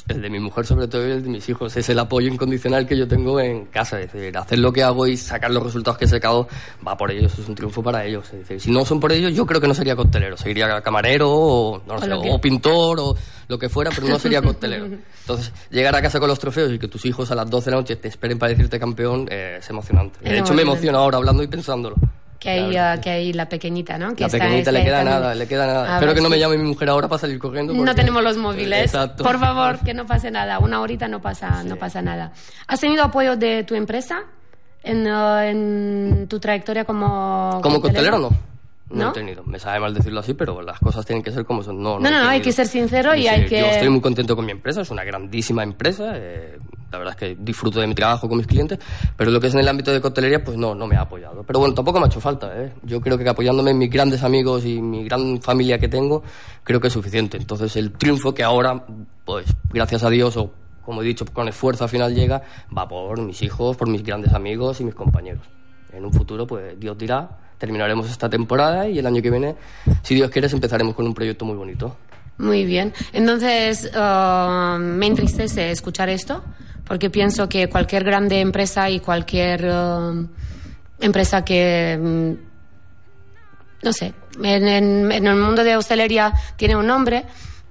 el 0.08 0.22
de 0.22 0.30
mi 0.30 0.40
mujer 0.40 0.66
sobre 0.66 0.88
todo 0.88 1.08
y 1.08 1.12
el 1.12 1.24
de 1.24 1.30
mis 1.30 1.48
hijos. 1.48 1.76
Es 1.78 1.90
el 1.90 2.00
apoyo 2.00 2.28
incondicional 2.28 2.88
que 2.88 2.98
yo 2.98 3.08
tengo 3.08 3.40
en 3.40 3.66
casa. 3.66 4.00
Es 4.02 4.12
decir, 4.12 4.36
hacer 4.38 4.60
lo 4.60 4.74
que 4.74 4.84
hago 4.84 5.06
y 5.08 5.16
sacar 5.16 5.52
los 5.52 5.64
resultados 5.64 5.98
que 5.98 6.06
he 6.06 6.08
sacado 6.08 6.48
va 6.86 6.98
por 6.98 7.12
ellos, 7.12 7.38
es 7.38 7.48
un 7.48 7.56
triunfo 7.56 7.84
para 7.84 8.04
ellos. 8.04 8.26
Es 8.34 8.40
decir, 8.40 8.60
si 8.60 8.72
no 8.72 8.84
son 8.86 9.00
por 9.00 9.12
ellos, 9.12 9.34
yo 9.34 9.46
creo 9.46 9.62
que 9.62 9.68
no 9.68 9.74
sería 9.74 9.96
coctelero. 9.96 10.38
Seguiría 10.38 10.82
camarero 10.82 11.32
o, 11.32 11.82
o, 11.86 12.42
pintor 12.42 13.00
o 13.00 13.16
lo 13.48 13.60
que 13.60 13.70
fuera, 13.70 13.92
pero 13.94 14.08
no 14.08 14.20
sería 14.20 14.42
coctelero. 14.42 14.86
Entonces, 15.22 15.52
llegar 15.70 15.96
a 15.96 16.02
casa 16.02 16.20
con 16.20 16.30
los 16.30 16.40
trofeos 16.40 16.72
y 16.72 16.80
que 16.80 16.88
tus 16.88 17.06
hijos 17.06 17.30
a 17.32 17.36
las 17.36 17.50
12 17.50 17.66
de 17.66 17.72
la 17.72 17.78
noche 17.78 17.96
te 17.96 18.08
esperen 18.08 18.40
para 18.40 18.52
decirte 18.52 18.80
campeón 18.80 19.28
eh, 19.30 19.58
es 19.60 19.70
emocionante. 19.70 20.20
De 20.22 20.40
hecho, 20.40 20.54
me 20.54 20.64
emociona 20.64 20.98
ahora 20.98 21.18
hablando 21.18 21.44
y 21.44 21.48
pensándolo. 21.48 21.96
Que 22.40 22.50
hay, 22.50 22.78
uh, 22.78 23.02
que 23.02 23.10
hay 23.10 23.34
la 23.34 23.50
pequeñita, 23.50 23.98
¿no? 23.98 24.14
Que 24.16 24.24
la 24.24 24.30
pequeñita 24.30 24.72
le 24.72 24.84
queda 24.84 25.04
nada, 25.04 25.34
le 25.34 25.48
queda 25.48 25.66
nada. 25.66 25.96
Espero 25.96 26.14
que 26.14 26.22
no 26.22 26.30
me 26.30 26.38
llame 26.38 26.58
mi 26.58 26.68
mujer 26.68 26.90
ahora 26.90 27.08
para 27.08 27.20
salir 27.20 27.40
corriendo. 27.40 27.74
No 27.74 27.96
tenemos 27.96 28.24
los 28.24 28.38
móviles. 28.38 28.86
Exacto. 28.86 29.24
Por 29.24 29.40
favor, 29.40 29.80
que 29.80 29.94
no 29.94 30.06
pase 30.06 30.30
nada. 30.32 30.60
Una 30.60 30.82
horita 30.82 31.08
no 31.08 31.22
pasa, 31.22 31.64
no 31.64 31.78
pasa 31.78 32.02
nada. 32.02 32.34
¿Has 32.68 32.80
tenido 32.80 33.04
apoyo 33.04 33.36
de 33.36 33.64
tu 33.64 33.74
empresa 33.76 34.24
en, 34.84 35.08
uh, 35.08 35.40
en 35.40 36.28
tu 36.28 36.40
trayectoria 36.40 36.86
como... 36.86 37.60
Como 37.64 37.82
costelero 37.82 38.20
no. 38.20 38.55
No, 38.90 39.10
he 39.10 39.14
tenido. 39.14 39.44
Me 39.44 39.58
sabe 39.58 39.80
mal 39.80 39.94
decirlo 39.94 40.20
así, 40.20 40.34
pero 40.36 40.62
las 40.62 40.80
cosas 40.80 41.06
tienen 41.06 41.24
que 41.24 41.32
ser 41.32 41.44
como 41.44 41.64
son. 41.64 41.82
No, 41.82 42.00
no, 42.00 42.12
no, 42.12 42.30
hay 42.30 42.42
que 42.42 42.52
ser 42.52 42.68
sincero 42.68 43.16
y, 43.16 43.28
hay 43.28 43.46
que... 43.46 43.60
Yo 43.60 43.66
estoy 43.66 43.90
muy 43.90 44.02
contento 44.02 44.36
con 44.36 44.46
mi 44.46 44.52
empresa, 44.52 44.82
es 44.82 44.92
una 44.92 45.04
grandísima 45.04 45.64
empresa. 45.64 46.14
Eh, 46.16 46.58
la 46.92 47.00
verdad 47.00 47.16
es 47.16 47.20
que 47.20 47.44
disfruto 47.44 47.80
de 47.80 47.88
mi 47.88 47.96
trabajo 47.96 48.30
con 48.30 48.38
mis 48.38 48.48
clientes, 48.48 48.80
pero 49.18 49.32
lo 49.32 49.40
que 49.40 49.48
es 49.48 49.54
en 49.54 49.62
el 49.62 49.68
ámbito 49.68 49.92
de 49.92 50.00
coctelería, 50.00 50.44
pues 50.44 50.58
no, 50.58 50.76
no 50.76 50.86
me 50.86 50.96
ha 50.96 51.02
apoyado. 51.02 51.44
Pero 51.44 51.60
bueno, 51.60 51.74
tampoco 51.74 52.00
me 52.00 52.06
ha 52.06 52.08
hecho 52.08 52.22
falta. 52.22 52.52
¿eh? 52.56 52.74
Yo 52.84 53.02
creo 53.02 53.18
que 53.18 53.28
apoyándome 53.28 53.72
en 53.72 53.80
mis 53.80 53.90
grandes 53.90 54.24
amigos 54.24 54.64
y 54.66 54.80
mi 54.80 55.04
gran 55.04 55.42
familia 55.42 55.80
que 55.80 55.88
tengo, 55.88 56.24
creo 56.64 56.80
que 56.80 56.88
es 56.88 56.94
suficiente. 56.94 57.38
Entonces 57.38 57.76
el 57.76 57.92
triunfo 57.92 58.34
que 58.34 58.44
ahora, 58.44 58.86
pues 59.26 59.48
gracias 59.74 60.04
a 60.04 60.10
Dios 60.10 60.38
o 60.38 60.52
como 60.86 61.02
he 61.02 61.06
dicho, 61.06 61.26
con 61.26 61.48
esfuerzo 61.48 61.84
al 61.86 61.90
final 61.90 62.14
llega, 62.14 62.44
va 62.76 62.88
por 62.88 63.20
mis 63.20 63.42
hijos, 63.42 63.76
por 63.76 63.90
mis 63.90 64.04
grandes 64.04 64.34
amigos 64.34 64.80
y 64.82 64.84
mis 64.84 64.94
compañeros. 64.94 65.44
En 65.92 66.06
un 66.06 66.14
futuro, 66.14 66.46
pues 66.46 66.80
Dios 66.80 66.96
dirá, 66.96 67.45
terminaremos 67.58 68.10
esta 68.10 68.30
temporada 68.30 68.88
y 68.88 69.00
el 69.00 69.06
año 69.06 69.22
que 69.22 69.32
viene, 69.32 69.56
si 70.04 70.16
Dios 70.16 70.30
quiere, 70.30 70.48
empezaremos 70.48 70.96
con 70.96 71.06
un 71.06 71.14
proyecto 71.14 71.46
muy 71.46 71.56
bonito. 71.56 71.96
Muy 72.38 72.66
bien. 72.66 72.94
Entonces, 73.14 73.92
uh, 73.96 74.78
me 74.78 75.08
entristece 75.08 75.72
escuchar 75.72 76.10
esto, 76.10 76.44
porque 76.86 77.10
pienso 77.10 77.48
que 77.48 77.70
cualquier 77.70 78.04
grande 78.04 78.42
empresa 78.42 78.90
y 78.90 79.00
cualquier 79.00 79.66
uh, 79.66 80.28
empresa 81.00 81.46
que, 81.46 81.98
mm, 82.02 82.32
no 83.84 83.94
sé, 83.94 84.14
en, 84.44 85.12
el 85.12 85.36
mundo 85.36 85.64
de 85.64 85.78
hostelería 85.78 86.34
tiene 86.58 86.76
un 86.76 86.88
nombre, 86.88 87.26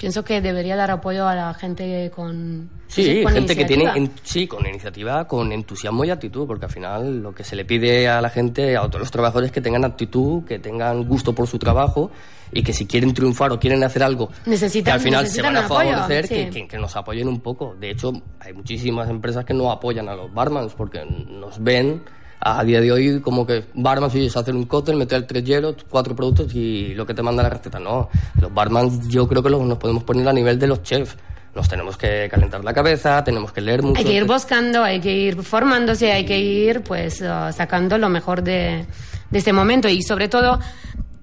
pienso 0.04 0.23
que 0.23 0.42
debería 0.42 0.76
dar 0.76 0.90
apoyo 0.90 1.26
a 1.26 1.34
la 1.34 1.54
gente 1.54 2.11
con 2.14 2.68
sí, 2.88 3.25
gente 3.26 3.56
que 3.56 3.64
tiene 3.64 4.11
sí 4.23 4.46
con 4.46 4.66
iniciativa 4.66 5.26
con 5.26 5.50
entusiasmo 5.50 6.04
y 6.04 6.11
actitud 6.11 6.46
porque 6.46 6.66
al 6.66 6.70
final 6.70 7.23
lo 7.23 7.34
que 7.34 7.42
se 7.42 7.56
le 7.56 7.64
pide 7.64 8.06
a 8.06 8.20
la 8.20 8.28
gente 8.28 8.76
a 8.76 8.82
todos 8.82 9.00
los 9.00 9.11
trabajadores 9.11 9.49
es 9.49 9.52
que 9.52 9.62
tengan 9.62 9.82
actitud 9.82 10.44
que 10.44 10.58
tengan 10.58 11.08
gusto 11.08 11.34
por 11.34 11.46
su 11.46 11.58
trabajo 11.58 12.11
y 12.52 12.62
que 12.62 12.75
si 12.75 12.87
quieren 12.87 13.14
triunfar 13.14 13.50
o 13.52 13.58
quieren 13.58 13.82
hacer 13.82 14.02
algo 14.02 14.28
necesitan, 14.44 14.84
que 14.84 14.90
al 14.92 15.00
final 15.00 15.26
se 15.26 15.40
van 15.40 15.56
a 15.56 15.62
favorecer, 15.62 16.28
que, 16.28 16.68
que, 16.68 16.78
nos 16.78 16.94
apoyen 16.94 17.26
un 17.26 17.40
poco. 17.40 17.75
De 17.80 17.90
hecho, 17.90 18.12
hay 18.38 18.52
muchísimas 18.52 19.08
empresas 19.08 19.44
que 19.44 19.54
no 19.54 19.73
apoyan 19.73 20.08
a 20.08 20.14
los 20.14 20.32
barmans 20.32 20.75
porque 20.75 21.04
nos 21.04 21.61
ven 21.62 22.02
a 22.44 22.62
día 22.62 22.80
de 22.80 22.92
hoy 22.92 23.20
como 23.20 23.46
que 23.46 23.64
barman 23.74 24.10
si 24.10 24.26
es 24.26 24.36
hacer 24.36 24.54
un 24.54 24.66
cóctel, 24.66 24.96
meter 24.96 25.26
tres 25.26 25.44
hielos, 25.44 25.76
cuatro 25.88 26.14
productos 26.14 26.54
y 26.54 26.94
lo 26.94 27.06
que 27.06 27.14
te 27.14 27.22
manda 27.22 27.42
la 27.42 27.50
receta. 27.50 27.78
No, 27.78 28.08
los 28.40 28.52
barmans 28.52 29.08
yo 29.08 29.26
creo 29.26 29.42
que 29.42 29.50
los, 29.50 29.62
nos 29.62 29.78
podemos 29.78 30.04
poner 30.04 30.28
a 30.28 30.32
nivel 30.32 30.58
de 30.58 30.66
los 30.66 30.82
chefs 30.82 31.16
nos 31.54 31.68
tenemos 31.68 31.96
que 31.96 32.28
calentar 32.28 32.64
la 32.64 32.74
cabeza, 32.74 33.22
tenemos 33.22 33.52
que 33.52 33.60
leer 33.60 33.80
mucho. 33.80 34.00
Hay 34.00 34.04
que 34.04 34.14
ir 34.14 34.24
buscando, 34.24 34.82
hay 34.82 35.00
que 35.00 35.14
ir 35.14 35.40
formándose, 35.40 36.10
hay 36.10 36.24
que 36.26 36.36
ir 36.36 36.82
pues 36.82 37.21
uh, 37.21 37.52
sacando 37.52 37.97
lo 37.97 38.08
mejor 38.08 38.42
de, 38.42 38.86
de, 39.30 39.38
este 39.38 39.52
momento 39.52 39.88
y 39.88 40.02
sobre 40.02 40.28
todo 40.28 40.58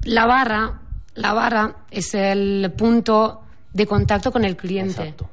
la 0.05 0.25
barra 0.25 0.79
la 1.15 1.33
barra 1.33 1.75
es 1.89 2.13
el 2.13 2.71
punto 2.77 3.41
de 3.73 3.85
contacto 3.85 4.31
con 4.31 4.45
el 4.45 4.55
cliente. 4.55 5.01
Exacto. 5.01 5.29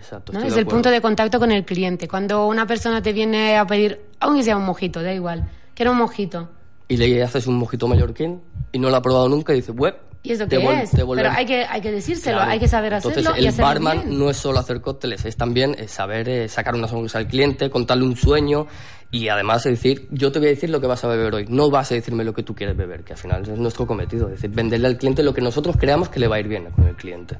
Exacto, 0.00 0.32
Es 0.32 0.56
el 0.56 0.66
punto 0.66 0.90
de 0.90 1.00
contacto 1.00 1.38
con 1.38 1.52
el 1.52 1.64
cliente. 1.64 2.08
Cuando 2.08 2.46
una 2.46 2.66
persona 2.66 3.02
te 3.02 3.12
viene 3.12 3.56
a 3.58 3.66
pedir, 3.66 4.00
aunque 4.18 4.42
sea 4.42 4.56
un 4.56 4.64
mojito, 4.64 5.02
da 5.02 5.12
igual, 5.12 5.48
quiero 5.74 5.92
un 5.92 5.98
mojito. 5.98 6.48
Y 6.88 6.96
le 6.96 7.22
haces 7.22 7.46
un 7.46 7.56
mojito 7.56 7.86
mallorquín 7.86 8.40
y 8.72 8.78
no 8.78 8.88
lo 8.88 8.96
ha 8.96 9.02
probado 9.02 9.28
nunca 9.28 9.52
y 9.52 9.56
dice, 9.56 9.72
web. 9.72 9.94
¿Y 10.22 10.32
eso 10.32 10.46
qué 10.46 10.56
es? 10.56 10.90
Pero 10.92 11.30
hay 11.30 11.46
que, 11.46 11.64
hay 11.64 11.80
que 11.80 11.92
decírselo, 11.92 12.40
hay 12.40 12.58
que 12.58 12.68
saber 12.68 12.94
hacerlo. 12.94 13.18
Entonces, 13.18 13.58
el 13.58 13.62
barman 13.62 14.18
no 14.18 14.28
es 14.28 14.36
solo 14.36 14.58
hacer 14.58 14.80
cócteles, 14.80 15.24
es 15.24 15.36
también 15.36 15.74
eh, 15.78 15.88
saber 15.88 16.28
eh, 16.28 16.48
sacar 16.48 16.74
una 16.74 16.88
sonrisa 16.88 17.18
al 17.18 17.26
cliente, 17.26 17.70
contarle 17.70 18.04
un 18.04 18.16
sueño 18.16 18.66
y 19.10 19.28
además 19.28 19.64
decir, 19.64 20.08
yo 20.10 20.30
te 20.30 20.38
voy 20.38 20.48
a 20.48 20.50
decir 20.50 20.68
lo 20.68 20.80
que 20.80 20.86
vas 20.86 21.02
a 21.04 21.08
beber 21.08 21.34
hoy, 21.34 21.46
no 21.48 21.70
vas 21.70 21.90
a 21.90 21.94
decirme 21.94 22.22
lo 22.24 22.34
que 22.34 22.42
tú 22.42 22.54
quieres 22.54 22.76
beber, 22.76 23.02
que 23.02 23.14
al 23.14 23.18
final 23.18 23.42
es 23.42 23.58
nuestro 23.58 23.86
cometido, 23.86 24.26
es 24.26 24.34
decir, 24.34 24.50
venderle 24.50 24.88
al 24.88 24.98
cliente 24.98 25.22
lo 25.22 25.32
que 25.32 25.40
nosotros 25.40 25.76
creamos 25.78 26.10
que 26.10 26.20
le 26.20 26.28
va 26.28 26.36
a 26.36 26.40
ir 26.40 26.48
bien 26.48 26.66
con 26.70 26.86
el 26.86 26.96
cliente. 26.96 27.38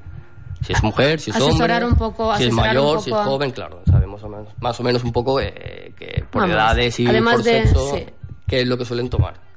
Si 0.61 0.73
es 0.73 0.83
mujer, 0.83 1.19
si 1.19 1.31
es 1.31 1.41
hombre, 1.41 1.85
un 1.85 1.95
poco, 1.95 2.35
si 2.37 2.45
es 2.45 2.53
mayor, 2.53 3.01
si 3.01 3.09
es 3.09 3.17
joven, 3.17 3.51
claro, 3.51 3.81
sabemos 3.89 4.21
más 4.59 4.79
o 4.79 4.83
menos, 4.83 5.03
un 5.03 5.11
poco 5.11 5.39
eh, 5.39 5.93
que 5.97 6.23
por 6.29 6.49
edades 6.49 6.99
y 6.99 7.07
por 7.07 7.43
sexo, 7.43 7.95
qué 8.47 8.61
es 8.61 8.67
lo 8.67 8.77
que 8.77 8.85
suelen 8.85 9.09
tomar 9.09 9.51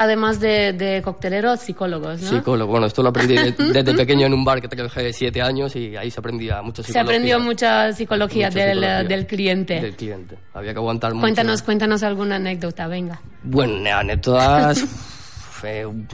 además 0.00 0.40
de, 0.40 0.72
de 0.72 1.02
cocteleros, 1.02 1.60
psicólogos, 1.60 2.22
¿no? 2.22 2.30
Psicólogo, 2.30 2.72
bueno, 2.72 2.86
esto 2.86 3.02
lo 3.02 3.10
aprendí 3.10 3.34
desde 3.58 3.94
pequeño 3.94 4.26
en 4.26 4.32
un 4.32 4.42
bar 4.42 4.62
que 4.62 4.66
trabajé 4.66 5.02
de 5.02 5.12
siete 5.12 5.42
años 5.42 5.76
y 5.76 5.94
ahí 5.94 6.10
se 6.10 6.20
aprendía 6.20 6.62
mucha 6.62 6.82
psicología. 6.82 6.92
Se 6.92 7.00
aprendió 7.00 7.38
mucha 7.38 7.92
psicología, 7.92 8.48
del, 8.48 8.80
del, 9.06 9.26
cliente. 9.26 9.78
Del 9.78 9.94
cliente, 9.94 10.38
había 10.54 10.72
que 10.72 10.78
aguantar 10.78 11.12
mucho. 11.12 11.20
Cuéntanos, 11.20 11.60
cuéntanos 11.60 12.02
alguna 12.02 12.36
anécdota, 12.36 12.88
venga. 12.88 13.20
Bueno, 13.42 13.90
anécdotas... 13.94 14.86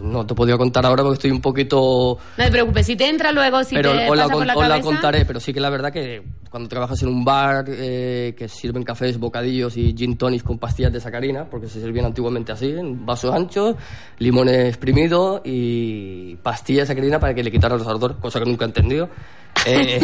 no 0.02 0.26
te 0.26 0.34
podía 0.34 0.56
contar 0.56 0.86
ahora 0.86 1.02
porque 1.02 1.14
estoy 1.14 1.30
un 1.30 1.40
poquito... 1.40 2.18
No 2.36 2.44
te 2.44 2.50
preocupes, 2.50 2.86
si 2.86 2.96
te 2.96 3.08
entra 3.08 3.32
luego, 3.32 3.62
si 3.64 3.74
pero 3.74 3.92
te 3.92 4.08
os 4.08 4.16
la, 4.16 4.28
por 4.28 4.46
la, 4.46 4.68
la 4.68 4.80
contaré, 4.80 5.24
pero 5.24 5.40
sí 5.40 5.52
que 5.52 5.60
la 5.60 5.70
verdad 5.70 5.92
que 5.92 6.22
cuando 6.50 6.68
trabajas 6.68 7.02
en 7.02 7.08
un 7.08 7.24
bar 7.24 7.66
eh, 7.68 8.34
que 8.36 8.48
sirven 8.48 8.82
cafés, 8.82 9.18
bocadillos 9.18 9.76
y 9.76 9.94
gin 9.96 10.16
tonics 10.16 10.42
con 10.42 10.58
pastillas 10.58 10.92
de 10.92 11.00
sacarina, 11.00 11.44
porque 11.44 11.68
se 11.68 11.80
servían 11.80 12.06
antiguamente 12.06 12.52
así, 12.52 12.70
en 12.70 13.04
vasos 13.04 13.34
anchos, 13.34 13.76
limón 14.18 14.48
exprimido 14.48 15.42
y 15.44 16.36
pastillas 16.36 16.88
de 16.88 16.94
sacarina 16.94 17.20
para 17.20 17.34
que 17.34 17.42
le 17.42 17.50
quitaran 17.50 17.78
los 17.78 17.86
ardores, 17.86 18.16
cosa 18.18 18.38
que 18.38 18.46
nunca 18.46 18.64
he 18.64 18.68
entendido 18.68 19.08
eh, 19.64 20.00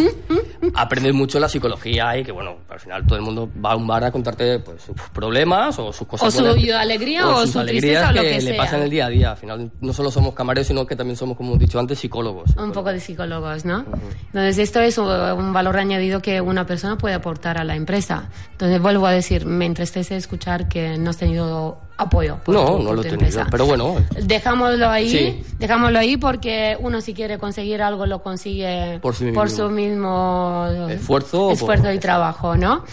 aprendes 0.74 1.12
mucho 1.12 1.38
la 1.38 1.48
psicología 1.48 2.16
y 2.16 2.24
que, 2.24 2.32
bueno, 2.32 2.58
al 2.68 2.80
final 2.80 3.06
todo 3.06 3.16
el 3.16 3.22
mundo 3.22 3.48
va 3.64 3.72
a 3.72 3.76
un 3.76 3.86
bar 3.86 4.04
a 4.04 4.10
contarte 4.10 4.58
pues, 4.60 4.82
sus 4.82 4.96
problemas 5.12 5.78
o 5.78 5.92
sus 5.92 6.06
cosas. 6.06 6.28
O 6.28 6.30
su 6.30 6.46
alegría 6.74 7.28
o, 7.28 7.42
sus 7.42 7.52
su 7.52 7.58
alegrías 7.60 8.10
o 8.10 8.12
lo 8.12 8.22
que, 8.22 8.40
le 8.40 8.54
pasan 8.54 8.82
el 8.82 8.90
día 8.90 9.06
a 9.06 9.08
día. 9.08 9.30
Al 9.32 9.36
final 9.36 9.70
no 9.80 9.92
solo 9.92 10.10
somos 10.10 10.34
camareros, 10.34 10.66
sino 10.66 10.86
que 10.86 10.96
también 10.96 11.16
somos, 11.16 11.36
como 11.36 11.50
hemos 11.50 11.60
dicho 11.60 11.78
antes, 11.78 11.98
psicólogos. 11.98 12.56
Un 12.56 12.72
poco 12.72 12.92
de 12.92 13.00
psicólogos, 13.00 13.64
¿no? 13.64 13.84
Entonces, 14.26 14.58
esto 14.58 14.80
es 14.80 14.98
un, 14.98 15.52
valor 15.52 15.76
añadido 15.76 16.22
que 16.22 16.40
una 16.40 16.66
persona 16.66 16.96
puede 16.96 17.14
aportar 17.14 17.58
a 17.58 17.64
la 17.64 17.76
empresa. 17.76 18.30
Entonces, 18.52 18.80
vuelvo 18.80 19.06
a 19.06 19.12
decir, 19.12 19.46
me 19.46 19.66
entristece 19.66 20.16
escuchar 20.16 20.68
que 20.68 20.96
no 20.98 21.10
has 21.10 21.18
tenido 21.18 21.78
apoyo. 21.96 22.38
no, 22.46 22.78
no 22.78 22.94
lo 22.94 23.02
he 23.02 23.08
tenido, 23.08 23.44
pero 23.50 23.66
bueno. 23.66 23.96
Dejámoslo 24.22 24.88
ahí, 24.88 25.44
dejámoslo 25.58 25.98
ahí 25.98 26.16
porque 26.16 26.76
uno 26.80 27.00
si 27.00 27.14
quiere 27.14 27.38
conseguir 27.38 27.82
algo 27.82 28.06
lo 28.06 28.22
consigue 28.22 28.98
por 29.00 29.14
su 29.14 29.68
mismo, 29.70 30.66
esfuerzo, 30.88 31.52
esfuerzo 31.52 31.92
y 31.92 31.98
trabajo, 31.98 32.56
¿no? 32.56 32.84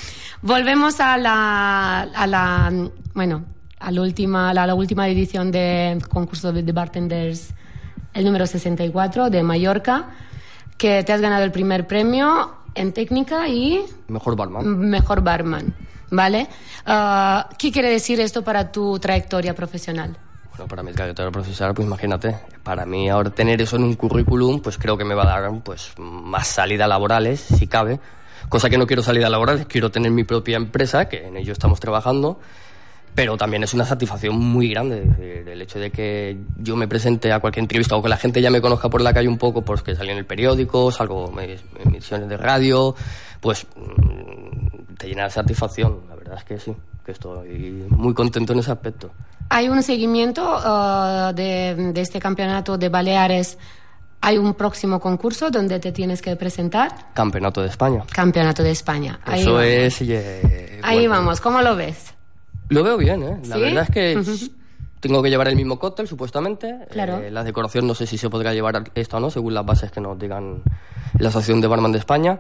Volvemos 0.41 0.99
a 0.99 1.17
la, 1.17 2.01
a 2.01 2.27
la 2.27 2.71
bueno, 3.13 3.43
a 3.79 3.91
la 3.91 4.01
última, 4.01 4.53
la, 4.53 4.73
última 4.75 5.07
edición 5.07 5.51
del 5.51 6.07
concurso 6.07 6.51
de, 6.51 6.71
bartenders, 6.71 7.53
el 8.13 8.25
número 8.25 8.45
64 8.45 9.29
de 9.29 9.43
Mallorca, 9.43 10.09
que 10.77 11.03
te 11.03 11.13
has 11.13 11.21
ganado 11.21 11.43
el 11.43 11.51
primer 11.51 11.87
premio 11.87 12.51
en 12.75 12.93
técnica 12.93 13.47
y... 13.47 13.81
Mejor 14.07 14.35
barman. 14.35 14.79
Mejor 14.79 15.21
barman. 15.21 15.73
¿Vale? 16.11 16.47
Ah, 16.85 17.49
¿Qué 17.57 17.71
quiere 17.71 17.89
decir 17.89 18.19
esto 18.19 18.43
para 18.43 18.71
tu 18.71 18.99
trayectoria 18.99 19.53
profesional? 19.53 20.17
Bueno, 20.49 20.67
para 20.67 20.83
mi 20.83 20.91
trayectoria 20.91 21.31
profesional, 21.31 21.73
pues 21.73 21.87
imagínate, 21.87 22.35
para 22.63 22.85
mí 22.85 23.09
ahora 23.09 23.29
tener 23.29 23.61
eso 23.61 23.77
en 23.77 23.83
un 23.83 23.95
currículum, 23.95 24.61
pues 24.61 24.77
creo 24.77 24.97
que 24.97 25.05
me 25.05 25.15
va 25.15 25.23
a 25.23 25.41
dar 25.41 25.51
pues 25.63 25.93
más 25.97 26.47
salidas 26.47 26.89
laborales, 26.89 27.39
si 27.39 27.67
cabe. 27.67 27.99
Cosa 28.49 28.69
que 28.69 28.77
no 28.77 28.87
quiero 28.87 29.03
salidas 29.03 29.29
laborales, 29.29 29.65
quiero 29.67 29.91
tener 29.91 30.11
mi 30.11 30.23
propia 30.23 30.57
empresa, 30.57 31.07
que 31.07 31.27
en 31.27 31.37
ello 31.37 31.53
estamos 31.53 31.79
trabajando 31.79 32.39
pero 33.15 33.37
también 33.37 33.63
es 33.63 33.73
una 33.73 33.85
satisfacción 33.85 34.37
muy 34.37 34.69
grande 34.69 35.43
el 35.45 35.61
hecho 35.61 35.79
de 35.79 35.91
que 35.91 36.37
yo 36.57 36.75
me 36.75 36.87
presente 36.87 37.31
a 37.31 37.39
cualquier 37.39 37.63
entrevista 37.63 37.95
o 37.95 38.01
que 38.01 38.09
la 38.09 38.17
gente 38.17 38.41
ya 38.41 38.49
me 38.49 38.61
conozca 38.61 38.89
por 38.89 39.01
la 39.01 39.13
calle 39.13 39.27
un 39.27 39.37
poco, 39.37 39.61
pues 39.61 39.81
que 39.81 39.95
salí 39.95 40.11
en 40.11 40.19
el 40.19 40.25
periódico, 40.25 40.91
salgo 40.91 41.33
en 41.39 41.59
emisiones 41.85 42.29
de 42.29 42.37
radio, 42.37 42.95
pues 43.41 43.65
mm, 43.75 44.78
te 44.99 45.07
llena 45.07 45.23
de 45.23 45.29
satisfacción, 45.31 46.01
la 46.09 46.15
verdad. 46.15 46.35
es 46.37 46.43
que 46.43 46.59
sí, 46.59 46.75
que 47.05 47.11
estoy 47.13 47.85
muy 47.89 48.13
contento 48.13 48.53
en 48.53 48.59
ese 48.59 48.71
aspecto. 48.71 49.09
¿Hay 49.49 49.67
un 49.69 49.81
seguimiento 49.81 50.43
uh, 50.43 51.33
de, 51.33 51.91
de 51.93 52.01
este 52.01 52.19
campeonato 52.19 52.77
de 52.77 52.89
Baleares? 52.89 53.57
¿Hay 54.21 54.37
un 54.37 54.53
próximo 54.53 54.99
concurso 54.99 55.49
donde 55.49 55.79
te 55.79 55.91
tienes 55.93 56.21
que 56.21 56.35
presentar? 56.35 57.13
Campeonato 57.13 57.61
de 57.61 57.69
España. 57.69 58.03
Campeonato 58.11 58.61
de 58.61 58.71
España. 58.71 59.19
Ahí 59.25 59.41
Eso 59.41 59.53
vamos. 59.53 59.65
es... 59.67 60.01
eh, 60.01 60.79
Ahí 60.83 61.07
bueno, 61.07 61.11
vamos, 61.23 61.39
¿cómo 61.41 61.61
lo 61.61 61.75
ves? 61.77 62.13
Lo 62.67 62.83
veo 62.83 62.97
bien, 62.97 63.23
¿eh? 63.23 63.39
La 63.47 63.55
¿Sí? 63.55 63.61
verdad 63.61 63.83
es 63.83 63.89
que 63.89 64.49
tengo 64.99 65.23
que 65.23 65.29
llevar 65.29 65.47
el 65.47 65.55
mismo 65.55 65.79
cóctel, 65.79 66.07
supuestamente. 66.07 66.77
Claro. 66.91 67.17
Eh, 67.19 67.31
la 67.31 67.43
decoración 67.45 67.87
no 67.87 67.95
sé 67.95 68.05
si 68.05 68.17
se 68.17 68.29
podrá 68.29 68.53
llevar 68.53 68.83
esta 68.93 69.17
o 69.17 69.19
no, 69.21 69.31
según 69.31 69.53
las 69.53 69.65
bases 69.65 69.89
que 69.91 70.01
nos 70.01 70.19
digan 70.19 70.61
la 71.17 71.29
Asociación 71.29 71.61
de 71.61 71.67
Barman 71.67 71.93
de 71.93 71.99
España. 71.99 72.39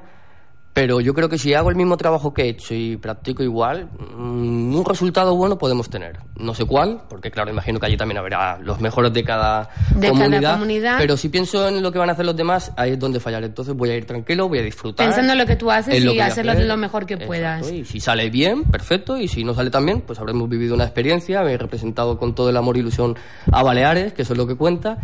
Pero 0.73 1.01
yo 1.01 1.13
creo 1.13 1.27
que 1.27 1.37
si 1.37 1.53
hago 1.53 1.69
el 1.69 1.75
mismo 1.75 1.97
trabajo 1.97 2.33
que 2.33 2.43
he 2.43 2.49
hecho 2.49 2.73
y 2.73 2.95
practico 2.95 3.43
igual, 3.43 3.89
mm, 3.99 4.75
un 4.75 4.85
resultado 4.85 5.35
bueno 5.35 5.57
podemos 5.57 5.89
tener. 5.89 6.19
No 6.37 6.53
sé 6.53 6.65
cuál, 6.65 7.01
porque 7.09 7.31
claro, 7.31 7.49
imagino 7.49 7.79
que 7.79 7.87
allí 7.87 7.97
también 7.97 8.19
habrá 8.19 8.59
los 8.59 8.79
mejores 8.79 9.11
de 9.11 9.23
cada, 9.23 9.69
De 9.95 10.11
cada 10.11 10.53
comunidad. 10.53 10.97
Pero 10.99 11.17
si 11.17 11.29
pienso 11.29 11.67
en 11.67 11.81
lo 11.81 11.91
que 11.91 11.99
van 11.99 12.09
a 12.09 12.13
hacer 12.13 12.25
los 12.25 12.35
demás, 12.35 12.71
ahí 12.77 12.91
es 12.91 12.99
donde 12.99 13.19
fallaré. 13.19 13.47
Entonces 13.47 13.75
voy 13.75 13.89
a 13.89 13.95
ir 13.95 14.05
tranquilo, 14.05 14.47
voy 14.47 14.59
a 14.59 14.63
disfrutar. 14.63 15.07
Pensando 15.07 15.33
en 15.33 15.39
lo 15.39 15.45
que 15.45 15.55
tú 15.55 15.69
haces 15.71 16.03
y 16.03 16.19
hacerlo 16.19 16.53
hacer. 16.53 16.65
lo 16.65 16.77
mejor 16.77 17.05
que 17.05 17.15
Exacto. 17.15 17.27
puedas. 17.27 17.71
Y 17.71 17.83
si 17.83 17.99
sale 17.99 18.29
bien, 18.29 18.63
perfecto. 18.65 19.17
Y 19.17 19.27
si 19.27 19.43
no 19.43 19.53
sale 19.53 19.71
tan 19.71 19.85
bien, 19.85 20.01
pues 20.01 20.19
habremos 20.19 20.47
vivido 20.47 20.75
una 20.75 20.85
experiencia, 20.85 21.41
he 21.41 21.57
representado 21.57 22.17
con 22.17 22.35
todo 22.35 22.49
el 22.49 22.57
amor 22.57 22.77
e 22.77 22.79
ilusión 22.79 23.17
a 23.51 23.63
Baleares, 23.63 24.13
que 24.13 24.21
eso 24.21 24.33
es 24.33 24.37
lo 24.37 24.47
que 24.47 24.55
cuenta. 24.55 24.99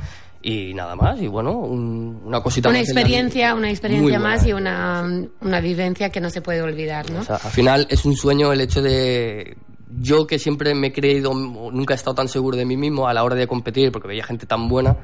Y 0.47 0.75
nada 0.75 0.95
más. 0.95 1.19
Y 1.19 1.27
bueno, 1.27 1.53
un- 1.53 2.21
una 2.23 2.39
cosita 2.41 2.69
Una 2.69 2.77
más 2.79 2.87
en 2.89 2.93
la 2.95 3.01
experiencia, 3.01 3.55
una 3.55 3.69
experiencia 3.71 4.19
buena. 4.19 4.19
más 4.19 4.45
y 4.45 4.53
una, 4.53 5.03
una 5.41 5.59
vivencia 5.59 6.11
que 6.11 6.21
no 6.21 6.29
se 6.29 6.41
puede 6.41 6.61
olvidar, 6.61 7.09
¿no? 7.09 7.21
O 7.21 7.23
sea, 7.23 7.37
al 7.37 7.49
final 7.51 7.87
es 7.89 8.05
un 8.05 8.15
sueño 8.15 8.53
el 8.53 8.61
hecho 8.61 8.81
de... 8.83 9.57
Yo 9.99 10.27
que 10.27 10.37
siempre 10.37 10.75
me 10.75 10.87
he 10.87 10.93
creído, 10.93 11.33
nunca 11.33 11.93
he 11.93 11.97
estado 11.97 12.13
tan 12.15 12.27
seguro 12.27 12.57
de 12.57 12.65
mí 12.65 12.77
mismo 12.77 13.07
a 13.07 13.13
la 13.15 13.23
hora 13.23 13.33
de 13.35 13.47
competir, 13.47 13.91
porque 13.91 14.07
veía 14.09 14.23
gente 14.23 14.45
tan 14.45 14.67
buena, 14.67 14.95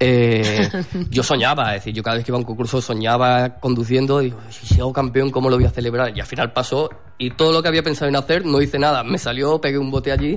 eh, 0.00 0.68
yo 1.10 1.22
soñaba, 1.22 1.74
es 1.74 1.82
decir, 1.82 1.94
yo 1.94 2.02
cada 2.02 2.16
vez 2.16 2.24
que 2.24 2.30
iba 2.30 2.36
a 2.36 2.40
un 2.40 2.44
concurso 2.44 2.80
soñaba 2.80 3.56
conduciendo 3.60 4.20
y 4.20 4.26
digo, 4.26 4.38
si 4.50 4.66
si 4.66 4.80
hago 4.80 4.92
campeón, 4.92 5.30
¿cómo 5.30 5.48
lo 5.48 5.56
voy 5.56 5.66
a 5.66 5.70
celebrar? 5.70 6.16
Y 6.16 6.20
al 6.20 6.26
final 6.26 6.52
pasó 6.52 6.90
y 7.18 7.30
todo 7.30 7.52
lo 7.52 7.62
que 7.62 7.68
había 7.68 7.82
pensado 7.82 8.08
en 8.08 8.16
hacer 8.16 8.44
no 8.44 8.60
hice 8.60 8.78
nada, 8.78 9.04
me 9.04 9.18
salió, 9.18 9.60
pegué 9.60 9.78
un 9.78 9.90
bote 9.90 10.10
allí 10.12 10.36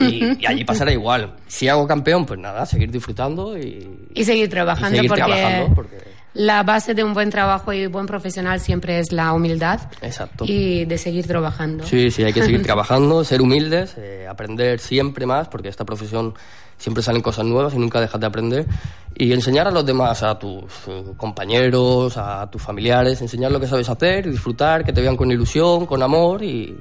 y, 0.00 0.42
y 0.42 0.46
allí 0.46 0.64
pasará 0.64 0.92
igual. 0.92 1.34
Si 1.46 1.68
hago 1.68 1.86
campeón, 1.86 2.24
pues 2.24 2.40
nada, 2.40 2.64
seguir 2.66 2.90
disfrutando 2.90 3.58
y, 3.58 4.08
Y 4.14 4.24
seguir 4.24 4.48
trabajando 4.48 4.96
y 4.96 4.96
seguir 4.96 5.10
porque, 5.10 5.24
trabajando 5.24 5.74
porque... 5.74 6.14
la 6.34 6.64
base 6.64 6.94
de 6.94 7.04
un 7.04 7.14
buen 7.14 7.30
trabajo 7.30 7.72
y 7.72 7.86
buen 7.86 8.06
profesional 8.06 8.60
siempre 8.60 8.98
es 8.98 9.12
la 9.12 9.32
humildad 9.32 9.80
Exacto. 10.02 10.44
y 10.46 10.84
de 10.84 10.98
seguir 10.98 11.26
trabajando. 11.26 11.86
Sí, 11.86 12.10
sí, 12.10 12.24
hay 12.24 12.32
que 12.32 12.42
seguir 12.42 12.62
trabajando, 12.64 13.24
ser 13.24 13.40
humildes, 13.40 13.94
eh, 13.96 14.26
aprender 14.28 14.80
siempre 14.80 15.26
más, 15.26 15.48
porque 15.48 15.68
esta 15.68 15.84
profesión 15.84 16.34
siempre 16.76 17.02
salen 17.02 17.22
cosas 17.22 17.44
nuevas 17.46 17.74
y 17.74 17.78
nunca 17.78 18.00
dejas 18.00 18.20
de 18.20 18.26
aprender. 18.26 18.66
Y 19.14 19.32
enseñar 19.32 19.68
a 19.68 19.70
los 19.70 19.86
demás, 19.86 20.24
a 20.24 20.36
tus 20.36 20.64
eh, 20.88 21.04
compañeros, 21.16 22.16
a 22.16 22.50
tus 22.50 22.60
familiares, 22.60 23.22
enseñar 23.22 23.52
lo 23.52 23.60
que 23.60 23.68
sabes 23.68 23.88
hacer, 23.88 24.28
disfrutar, 24.28 24.84
que 24.84 24.92
te 24.92 25.00
vean 25.00 25.16
con 25.16 25.30
ilusión, 25.30 25.86
con 25.86 26.02
amor 26.02 26.42
y, 26.42 26.76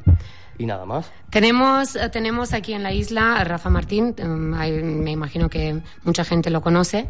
y 0.58 0.66
nada 0.66 0.86
más. 0.86 1.12
Tenemos, 1.30 1.96
eh, 1.96 2.10
tenemos 2.10 2.54
aquí 2.54 2.74
en 2.74 2.82
la 2.82 2.92
isla 2.92 3.36
a 3.36 3.44
Rafa 3.44 3.70
Martín, 3.70 4.16
em, 4.18 5.04
me 5.04 5.12
imagino 5.12 5.48
que 5.48 5.82
mucha 6.04 6.24
gente 6.24 6.50
lo 6.50 6.62
conoce, 6.62 7.10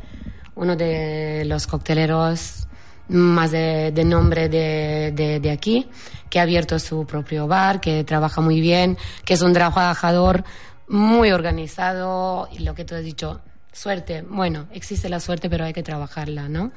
uno 0.55 0.75
de 0.75 1.43
los 1.45 1.67
cocteleros 1.67 2.67
más 3.09 3.51
de, 3.51 3.91
nombre 4.05 4.47
de, 4.49 5.11
de- 5.13 5.39
de 5.39 5.51
aquí, 5.51 5.87
que 6.29 6.39
ha 6.39 6.43
abierto 6.43 6.79
su 6.79 7.05
propio 7.05 7.47
bar, 7.47 7.79
que 7.81 8.03
trabaja 8.03 8.41
muy 8.41 8.61
bien, 8.61 8.97
que 9.25 9.33
es 9.33 9.41
un 9.41 9.53
trabajador 9.53 10.43
muy 10.87 11.31
organizado 11.31 12.47
y 12.51 12.59
lo 12.59 12.73
que 12.75 12.85
tú 12.85 12.95
has 12.95 13.03
dicho, 13.03 13.41
suerte. 13.71 14.23
Bueno, 14.27 14.67
existe 14.71 15.09
la 15.09 15.19
suerte, 15.19 15.49
pero 15.49 15.65
hay 15.65 15.73
que 15.73 15.83
trabajarla, 15.83 16.47
¿no? 16.49 16.71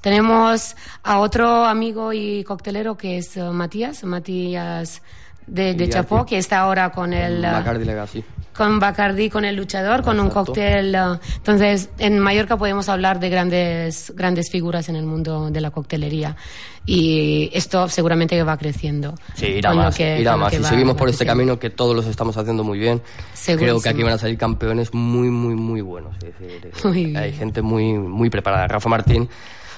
Tenemos 0.00 0.76
a 1.02 1.18
otro 1.18 1.66
amigo 1.66 2.12
y 2.12 2.42
coctelero 2.44 2.96
que 2.96 3.18
es 3.18 3.36
eh, 3.36 3.42
Matías, 3.42 4.02
Matías 4.04 5.02
de, 5.50 5.74
de 5.74 5.88
Chapó, 5.88 6.24
que 6.24 6.38
está 6.38 6.60
ahora 6.60 6.90
con 6.90 7.12
el... 7.12 7.44
eh, 7.44 7.50
Bacardi 7.50 7.84
Legacy. 7.84 8.24
con 8.56 8.78
Bacardi, 8.78 9.28
con 9.30 9.44
el 9.44 9.56
luchador, 9.56 10.02
con 10.02 10.18
un 10.20 10.30
cóctel. 10.30 10.94
eh, 10.94 10.98
Entonces, 11.36 11.90
en 11.98 12.18
Mallorca 12.18 12.56
podemos 12.56 12.88
hablar 12.88 13.18
de 13.20 13.28
grandes, 13.30 14.12
grandes 14.16 14.50
figuras 14.50 14.88
en 14.88 14.96
el 14.96 15.04
mundo 15.06 15.50
de 15.50 15.60
la 15.60 15.70
coctelería. 15.70 16.36
Y 16.86 17.50
esto 17.52 17.88
seguramente 17.88 18.42
va 18.42 18.56
creciendo. 18.56 19.14
Sí, 19.34 19.46
irá 19.46 19.74
más, 19.74 19.94
que- 19.96 20.20
irá 20.20 20.36
más. 20.36 20.52
Si 20.52 20.62
seguimos 20.64 20.96
por 20.96 21.08
este 21.08 21.26
camino 21.26 21.58
que 21.58 21.70
todos 21.70 21.94
los 21.94 22.06
estamos 22.06 22.36
haciendo 22.36 22.64
muy 22.64 22.78
bien, 22.78 23.02
creo 23.44 23.80
que 23.80 23.88
aquí 23.90 24.02
van 24.02 24.14
a 24.14 24.18
salir 24.18 24.38
campeones 24.38 24.92
muy, 24.94 25.28
muy, 25.28 25.54
muy 25.54 25.80
buenos. 25.82 26.14
Es 26.16 26.38
decir, 26.38 26.70
Muy 26.84 27.04
bien. 27.04 27.16
hay 27.16 27.32
gente 27.32 27.60
muy, 27.62 27.92
muy 27.94 28.30
preparada. 28.30 28.66
Rafa 28.66 28.88
Martín, 28.88 29.28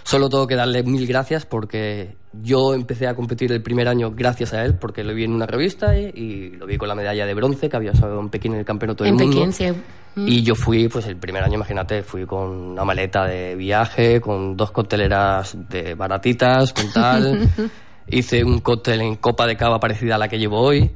solo 0.04 0.28
tengo 0.28 0.46
que 0.46 0.56
darle 0.56 0.82
mil 0.82 1.06
gracias 1.06 1.46
porque 1.46 2.16
yo 2.32 2.74
empecé 2.74 3.06
a 3.06 3.14
competir 3.14 3.52
el 3.52 3.62
primer 3.62 3.88
año 3.88 4.12
gracias 4.14 4.52
a 4.52 4.64
él, 4.64 4.74
porque 4.74 5.04
lo 5.04 5.14
vi 5.14 5.24
en 5.24 5.32
una 5.32 5.46
revista 5.46 5.98
y, 5.98 6.12
y 6.14 6.50
lo 6.50 6.66
vi 6.66 6.78
con 6.78 6.88
la 6.88 6.94
medalla 6.94 7.26
de 7.26 7.34
bronce 7.34 7.68
que 7.68 7.76
había 7.76 7.94
sacado 7.94 8.20
en 8.20 8.28
Pekín 8.28 8.54
en 8.54 8.60
el 8.60 8.64
campeonato 8.64 9.04
del 9.04 9.12
En 9.12 9.18
mundo. 9.18 9.36
Pekín, 9.36 9.52
sí. 9.52 9.66
Mm. 10.14 10.28
Y 10.28 10.42
yo 10.42 10.54
fui, 10.54 10.88
pues 10.88 11.06
el 11.06 11.16
primer 11.16 11.42
año, 11.42 11.54
imagínate, 11.54 12.02
fui 12.02 12.26
con 12.26 12.48
una 12.48 12.84
maleta 12.84 13.24
de 13.24 13.54
viaje, 13.54 14.20
con 14.20 14.56
dos 14.56 14.70
cocteleras 14.70 15.56
de 15.68 15.94
baratitas, 15.94 16.72
con 16.72 16.90
tal. 16.92 17.48
Hice 18.08 18.44
un 18.44 18.60
cóctel 18.60 19.00
en 19.00 19.16
copa 19.16 19.46
de 19.46 19.56
cava 19.56 19.78
parecida 19.78 20.16
a 20.16 20.18
la 20.18 20.28
que 20.28 20.38
llevo 20.38 20.60
hoy. 20.60 20.90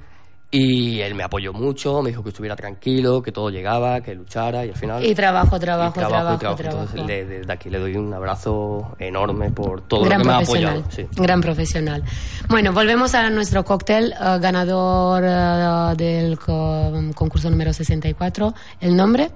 Y 0.58 1.00
él 1.00 1.14
me 1.14 1.22
apoyó 1.22 1.52
mucho, 1.52 2.00
me 2.02 2.10
dijo 2.10 2.22
que 2.22 2.30
estuviera 2.30 2.56
tranquilo, 2.56 3.20
que 3.20 3.30
todo 3.32 3.50
llegaba, 3.50 4.00
que 4.00 4.14
luchara 4.14 4.64
y 4.64 4.70
al 4.70 4.76
final... 4.76 5.04
Y 5.04 5.14
trabajo, 5.14 5.58
trabajo, 5.60 5.90
y 5.96 5.98
trabajo, 5.98 6.34
y 6.34 6.38
trabajo, 6.38 6.38
trabajo. 6.38 6.56
trabajo. 6.62 6.90
Entonces, 6.96 7.06
le- 7.06 7.24
desde 7.38 7.52
aquí 7.52 7.68
le 7.68 7.78
doy 7.78 7.94
un 7.96 8.14
abrazo 8.14 8.96
enorme 8.98 9.50
por 9.50 9.82
todo 9.82 10.04
gran 10.04 10.18
lo 10.20 10.24
que 10.24 10.28
me 10.28 10.34
ha 10.34 10.38
apoyado. 10.38 10.84
Sí. 10.88 11.06
Gran 11.16 11.40
profesional. 11.40 12.02
Bueno, 12.48 12.72
volvemos 12.72 13.14
a 13.14 13.28
nuestro 13.30 13.64
cóctel 13.64 14.12
eh, 14.12 14.38
ganador 14.40 15.22
eh, 15.26 15.94
del 15.96 16.38
co- 16.38 16.92
concurso 17.14 17.50
número 17.50 17.72
64. 17.72 18.54
¿El 18.80 18.96
nombre? 18.96 19.30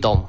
Tom, 0.00 0.24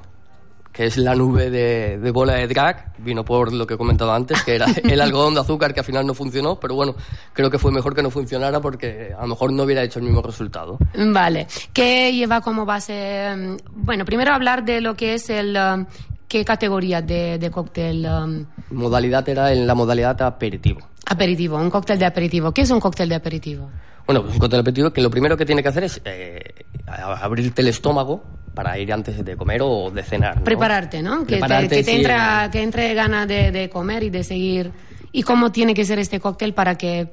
que 0.76 0.86
es 0.88 0.98
la 0.98 1.16
nube 1.16 1.50
de, 1.50 1.98
de 2.00 2.12
bola 2.12 2.34
de 2.34 2.48
drag, 2.48 2.92
vino 2.98 3.24
por 3.24 3.54
lo 3.54 3.66
que 3.66 3.76
he 3.76 3.78
comentado 3.78 4.12
antes, 4.14 4.44
que 4.44 4.56
era 4.56 4.66
el 4.84 5.00
algodón 5.00 5.34
de 5.34 5.40
azúcar 5.40 5.74
que 5.74 5.80
al 5.80 5.86
final 5.86 6.06
no 6.06 6.14
funcionó, 6.14 6.60
pero 6.60 6.76
bueno, 6.76 6.96
creo 7.32 7.50
que 7.50 7.58
fue 7.58 7.72
mejor 7.72 7.96
que 7.96 8.04
no 8.04 8.10
funcionara 8.12 8.60
porque 8.60 9.14
a 9.18 9.22
lo 9.22 9.28
mejor 9.30 9.54
no 9.54 9.64
hubiera 9.64 9.84
hecho 9.84 10.00
el 10.00 10.06
mismo 10.06 10.22
resultado. 10.22 10.78
Vale. 11.14 11.48
¿Qué 11.72 12.12
lleva 12.14 12.42
como 12.42 12.66
base? 12.66 13.34
mm, 13.36 13.56
Bueno, 13.86 14.04
primero 14.04 14.34
hablar 14.34 14.66
de 14.66 14.82
lo 14.82 14.96
que 14.96 15.14
es 15.14 15.30
el... 15.30 15.56
um, 15.58 15.86
¿Qué 16.28 16.44
categoría 16.44 17.02
de, 17.04 17.38
de 17.38 17.52
cóctel 17.52 18.06
um, 18.08 18.46
Modalidad 18.72 19.30
era 19.30 19.54
en 19.54 19.66
la 19.68 19.76
modalidad 19.76 20.20
aperitivo. 20.24 20.82
aperitivo? 21.06 21.56
Un 21.56 21.70
cóctel 21.70 22.00
de 22.00 22.06
aperitivo. 22.06 22.52
¿Qué 22.52 22.62
es 22.64 22.72
un 22.72 22.80
cóctel 22.82 23.08
de 23.08 23.16
aperitivo? 23.16 23.70
Bueno, 24.08 24.24
pues 24.24 24.34
un 24.34 24.40
cóctel 24.40 24.60
aperitivo 24.60 24.92
que 24.92 25.02
lo 25.02 25.10
primero 25.12 25.38
que 25.38 25.46
tiene 25.46 25.62
que 25.64 25.70
hacer 25.70 25.84
es 25.86 26.02
eh, 26.04 26.42
abrirte 26.88 27.62
el 27.62 27.68
estómago 27.70 28.24
para 28.56 28.78
ir 28.80 28.92
antes 28.92 29.24
de 29.24 29.38
comer 29.38 29.62
o 29.62 29.92
de 29.92 30.02
cenar. 30.04 30.38
¿no? 30.38 30.44
Prepararte, 30.44 31.02
¿no? 31.04 31.20
Que 31.20 31.36
te, 31.36 31.40
Prepararte, 31.40 31.76
que 31.76 31.84
te 31.84 31.92
sí, 31.92 31.98
entra, 31.98 32.46
eh, 32.46 32.50
que 32.52 32.64
entre 32.64 32.94
gana 32.94 33.26
de, 33.26 33.52
de 33.52 33.70
comer 33.70 34.04
y 34.04 34.10
de 34.10 34.24
seguir. 34.24 34.72
¿Y 35.12 35.24
cómo 35.24 35.52
tiene 35.52 35.74
que 35.74 35.86
ser 35.86 36.00
este 36.00 36.20
cóctel 36.20 36.54
para 36.54 36.76
que 36.76 37.10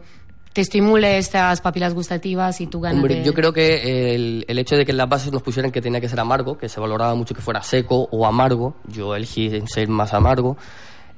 te 0.52 0.60
estimule 0.60 1.18
estas 1.18 1.60
papilas 1.60 1.94
gustativas 1.94 2.60
y 2.60 2.66
tu 2.66 2.80
ganas 2.80 2.98
Hombre, 2.98 3.16
de... 3.16 3.24
yo 3.24 3.32
creo 3.32 3.52
que 3.52 4.14
el, 4.14 4.44
el 4.48 4.58
hecho 4.58 4.76
de 4.76 4.84
que 4.84 4.90
en 4.90 4.98
las 4.98 5.08
bases 5.08 5.32
nos 5.32 5.42
pusieran 5.42 5.72
que 5.72 5.80
tenía 5.80 6.00
que 6.00 6.08
ser 6.08 6.20
amargo, 6.20 6.58
que 6.58 6.68
se 6.68 6.78
valoraba 6.78 7.14
mucho 7.14 7.34
que 7.34 7.40
fuera 7.40 7.62
seco 7.62 8.08
o 8.10 8.26
amargo, 8.26 8.76
yo 8.86 9.14
elegí 9.14 9.50
ser 9.66 9.88
más 9.88 10.12
amargo, 10.12 10.56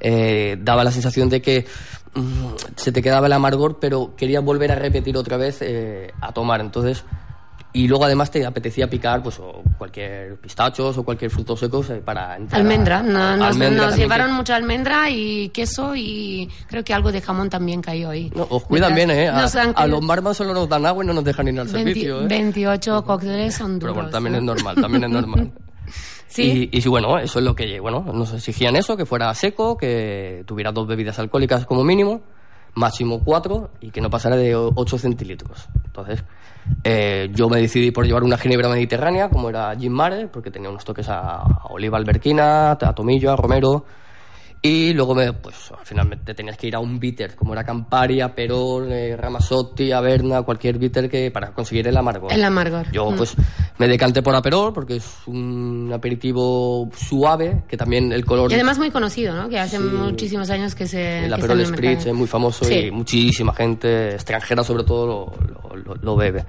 eh, 0.01 0.57
daba 0.61 0.85
la 0.85 0.91
sensación 0.91 1.29
de 1.29 1.43
que 1.43 1.67
mm, 2.15 2.75
se 2.77 2.93
te 2.93 3.03
quedaba 3.03 3.27
el 3.27 3.33
amargor, 3.33 3.79
pero 3.81 4.15
querías 4.17 4.45
volver 4.45 4.71
a 4.71 4.77
repetir 4.77 5.17
otra 5.17 5.37
vez 5.37 5.59
eh, 5.63 6.13
a 6.21 6.33
tomar. 6.33 6.61
Entonces, 6.61 7.05
y 7.75 7.87
luego 7.89 8.05
además 8.05 8.31
te 8.31 8.47
apetecía 8.47 8.89
picar 8.89 9.23
pues 9.23 9.39
o 9.41 9.63
cualquier 9.77 10.37
pistachos 10.37 10.97
o 10.97 11.03
cualquier 11.05 11.31
fruto 11.31 11.57
seco 11.57 11.85
eh, 11.91 12.01
para 12.05 12.37
entrar 12.37 12.59
a- 12.61 12.63
Almendra, 12.65 13.03
no, 13.03 13.37
nos, 13.37 13.49
almendra 13.49 13.77
nos 13.83 13.87
también, 13.91 13.99
llevaron 14.09 14.27
que- 14.29 14.33
mucha 14.33 14.57
almendra 14.57 15.11
y 15.11 15.49
queso 15.51 15.95
y 15.95 16.49
creo 16.69 16.83
que 16.85 16.95
algo 16.95 17.13
de 17.13 17.21
jamón 17.21 17.51
también 17.51 17.83
cayó 17.83 18.11
ahí. 18.11 18.31
No, 18.35 18.47
os 18.49 18.63
cuidan 18.65 18.95
bien, 18.95 19.11
¿eh? 19.11 19.29
A, 19.29 19.43
Nos 19.43 19.55
han- 19.57 19.73
a 19.77 19.87
los 19.87 20.07
barman 20.07 20.35
solo 20.35 20.55
nos 20.55 20.69
dan 20.69 20.87
agua 20.87 21.05
y 21.05 21.07
no 21.09 21.13
nos 21.13 21.25
dejan 21.25 21.49
ir 21.49 21.61
al 21.61 21.67
20 21.67 21.79
servicio, 21.93 22.23
¿eh? 22.23 22.27
28 22.29 23.05
cócteles 23.05 23.55
son 23.55 23.79
duros. 23.79 23.93
Pero 23.93 23.95
bueno, 23.95 24.11
también 24.11 24.33
¿no? 24.33 24.39
es 24.39 24.45
normal, 24.45 24.77
también 24.81 25.05
es 25.05 25.11
normal. 25.11 25.53
Sí. 26.27 26.69
Y, 26.73 26.89
bueno, 26.89 27.17
eso 27.21 27.39
es 27.39 27.45
lo 27.45 27.55
que, 27.55 27.79
bueno, 27.79 28.05
nos 28.13 28.33
exigían 28.33 28.75
eso, 28.75 28.97
que 28.97 29.07
fuera 29.07 29.33
seco, 29.35 29.77
que 29.77 30.43
tuviera 30.47 30.73
dos 30.73 30.89
bebidas 30.89 31.17
alcohólicas 31.21 31.65
como 31.65 31.85
mínimo, 31.85 32.23
máximo 32.75 33.21
cuatro, 33.25 33.71
y 33.81 33.91
que 33.91 34.01
no 34.01 34.11
pasara 34.11 34.37
de 34.37 34.55
o- 34.57 34.73
8 34.75 34.99
centilitros. 34.99 35.69
Entonces, 35.85 36.23
eh, 36.83 37.31
yo 37.35 37.49
me 37.49 37.61
decidí 37.61 37.91
por 37.91 38.07
llevar 38.07 38.25
una 38.25 38.37
ginebra 38.39 38.69
mediterránea, 38.69 39.29
como 39.29 39.49
era 39.49 39.75
Gin 39.77 39.93
Mare, 39.93 40.27
porque 40.29 40.51
tenía 40.51 40.71
unos 40.71 40.85
toques 40.85 41.09
a, 41.09 41.37
a 41.43 41.67
oliva 41.71 41.99
alberquina, 41.99 42.73
a 42.73 42.95
tomillo, 42.95 43.33
a 43.33 43.37
romero, 43.37 43.85
Y 44.67 44.95
luego, 44.95 45.15
me, 45.15 45.31
pues, 45.35 45.71
finalmente 45.83 46.33
tenías 46.33 46.57
que 46.57 46.69
ir 46.69 46.75
a 46.75 46.79
un 46.79 46.99
bitter, 46.99 47.37
como 47.37 47.53
era 47.53 47.65
Campari, 47.65 48.21
Perón, 48.35 48.91
eh, 48.91 49.15
Ramasotti, 49.15 49.93
Averna, 49.93 50.41
cualquier 50.41 50.79
bitter 50.79 51.11
que, 51.11 51.31
para 51.31 51.53
conseguir 51.53 51.87
el 51.87 51.95
amargor. 51.95 52.33
El 52.33 52.43
amargor. 52.43 52.91
Yo, 52.91 53.11
mm. 53.11 53.17
pues, 53.17 53.35
me 53.77 53.87
decanté 53.89 54.23
por 54.23 54.35
Aperol 54.35 54.73
porque 54.73 54.97
es 54.97 55.07
un 55.27 55.91
aperitivo 55.93 56.89
suave, 56.97 57.65
que 57.69 57.77
también 57.77 58.11
el 58.11 58.25
color... 58.25 58.51
Y 58.51 58.55
además 58.55 58.79
muy 58.79 58.91
conocido, 58.91 59.35
¿no? 59.35 59.51
Que 59.51 59.61
hace 59.61 59.79
muchísimos 59.79 60.49
años 60.49 60.75
que 60.75 60.87
se... 60.87 61.27
El 61.27 61.35
Aperol 61.35 61.67
Spritz 61.67 62.07
es 62.07 62.15
muy 62.15 62.27
famoso 62.27 62.67
y 62.71 62.91
muchísima 62.91 63.53
gente 63.53 64.15
extranjera, 64.15 64.65
sobre 64.65 64.85
todo, 64.85 65.37
lo, 65.75 65.95
lo, 66.01 66.17
bebe. 66.17 66.43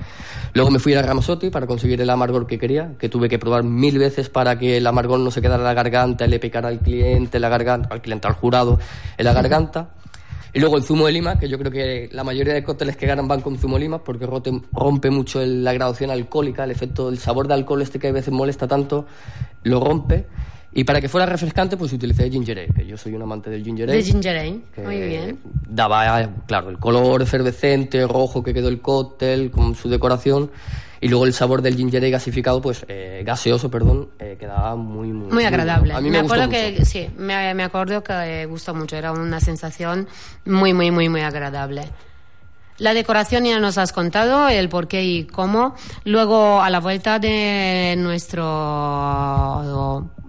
Luego 0.53 0.71
me 0.71 0.79
fui 0.79 0.93
a 0.93 1.01
Ramasotti 1.01 1.49
para 1.49 1.67
conseguir 1.67 1.99
el 1.99 2.09
amargor 2.09 2.47
que 2.47 2.57
quería, 2.57 2.93
que 2.97 3.09
tuve 3.09 3.27
que 3.27 3.39
probar 3.39 3.63
mil 3.63 3.97
veces 3.97 4.29
para 4.29 4.57
que 4.57 4.77
el 4.77 4.87
amargor 4.87 5.19
no 5.19 5.31
se 5.31 5.41
quedara 5.41 5.57
en 5.57 5.65
la 5.65 5.73
garganta, 5.73 6.27
le 6.27 6.39
picara 6.39 6.69
al 6.69 6.79
cliente, 6.79 7.39
la 7.39 7.49
garganta, 7.49 7.89
cliente, 8.05 8.27
al 8.27 8.35
jurado, 8.35 8.79
en 9.17 9.25
la 9.25 9.33
garganta. 9.33 9.89
Y 10.53 10.59
luego 10.61 10.77
el 10.77 10.83
zumo 10.83 11.05
de 11.05 11.11
lima, 11.11 11.37
que 11.37 11.49
yo 11.49 11.57
creo 11.57 11.69
que 11.69 12.07
la 12.13 12.23
mayoría 12.23 12.53
de 12.53 12.63
cócteles 12.63 12.95
que 12.95 13.05
ganan 13.05 13.27
van 13.27 13.41
con 13.41 13.57
zumo 13.57 13.75
de 13.75 13.81
lima 13.81 14.01
porque 14.01 14.25
rompe 14.25 15.09
mucho 15.09 15.45
la 15.45 15.73
graduación 15.73 16.11
alcohólica, 16.11 16.63
el 16.63 16.71
efecto, 16.71 17.09
el 17.09 17.17
sabor 17.17 17.49
de 17.49 17.55
alcohol 17.55 17.81
este 17.81 17.99
que 17.99 18.07
a 18.07 18.13
veces 18.13 18.33
molesta 18.33 18.65
tanto, 18.65 19.05
lo 19.63 19.81
rompe. 19.81 20.27
Y 20.77 20.85
para 20.85 21.01
que 21.01 21.09
fuera 21.09 21.25
refrescante, 21.25 21.75
pues 21.75 21.91
utilicé 21.91 22.29
ginger 22.29 22.59
ale, 22.59 22.67
que 22.73 22.85
yo 22.85 22.97
soy 22.97 23.15
un 23.15 23.21
amante 23.21 23.49
del 23.49 23.63
ginger 23.63 23.89
ale. 23.89 23.97
De 23.97 24.03
ginger 24.03 24.37
ale, 24.37 24.61
muy 24.83 25.01
bien. 25.01 25.39
Daba, 25.69 26.29
claro, 26.47 26.69
el 26.69 26.77
color 26.79 27.21
efervescente, 27.21 28.05
rojo 28.07 28.41
que 28.41 28.53
quedó 28.53 28.69
el 28.69 28.81
cóctel, 28.81 29.51
con 29.51 29.75
su 29.75 29.89
decoración. 29.89 30.51
Y 31.01 31.09
luego 31.09 31.25
el 31.25 31.33
sabor 31.33 31.61
del 31.61 31.75
ginger 31.75 32.01
ale 32.01 32.09
gasificado, 32.11 32.61
pues 32.61 32.85
eh, 32.87 33.23
gaseoso, 33.25 33.69
perdón, 33.69 34.09
eh, 34.19 34.37
quedaba 34.39 34.75
muy, 34.75 35.11
muy, 35.11 35.31
muy 35.31 35.43
agradable. 35.43 35.93
a 35.93 36.01
mí 36.01 36.09
me, 36.09 36.19
acuerdo 36.19 36.49
que 36.49 36.85
sí, 36.85 37.09
me, 37.17 37.53
me 37.53 37.63
acuerdo 37.63 38.03
que 38.03 38.45
gustó 38.45 38.73
mucho. 38.73 38.95
Era 38.95 39.11
una 39.11 39.39
sensación 39.39 40.07
muy, 40.45 40.73
muy, 40.73 40.91
muy, 40.91 41.09
muy 41.09 41.21
agradable. 41.21 41.89
La 42.77 42.93
decoración 42.93 43.45
ya 43.45 43.57
nos 43.59 43.77
has 43.77 43.93
contado, 43.93 44.49
el 44.49 44.67
por 44.67 44.89
qué 44.89 45.05
y 45.05 45.23
cómo. 45.23 45.75
Luego, 46.03 46.61
a 46.61 46.69
la 46.69 46.81
vuelta 46.81 47.19
de 47.19 47.95
nuestro 47.97 48.43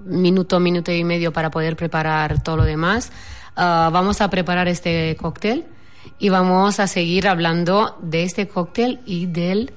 minuto, 0.04 0.60
minuto 0.60 0.92
y 0.92 1.02
medio 1.02 1.32
para 1.32 1.50
poder 1.50 1.74
preparar 1.74 2.44
todo 2.44 2.58
lo 2.58 2.64
demás, 2.64 3.10
ah, 3.56 3.90
vamos 3.92 4.20
a 4.20 4.30
preparar 4.30 4.68
este 4.68 5.16
cóctel 5.20 5.66
y 6.20 6.28
vamos 6.28 6.78
a 6.78 6.86
seguir 6.86 7.26
hablando 7.26 7.96
de 8.00 8.22
este 8.22 8.46
cóctel 8.46 9.00
y 9.04 9.26
del 9.26 9.72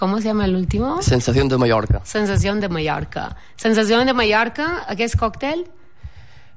¿Cómo 0.00 0.16
se 0.16 0.28
llama 0.28 0.46
el 0.46 0.56
último? 0.56 1.02
Sensación 1.02 1.46
de 1.50 1.58
Mallorca. 1.58 2.00
Sensación 2.04 2.58
de 2.58 2.70
Mallorca. 2.70 3.36
Sensación 3.56 4.06
de 4.06 4.14
Mallorca, 4.14 4.86
¿qué 4.96 5.04
es 5.04 5.14
cóctel? 5.14 5.70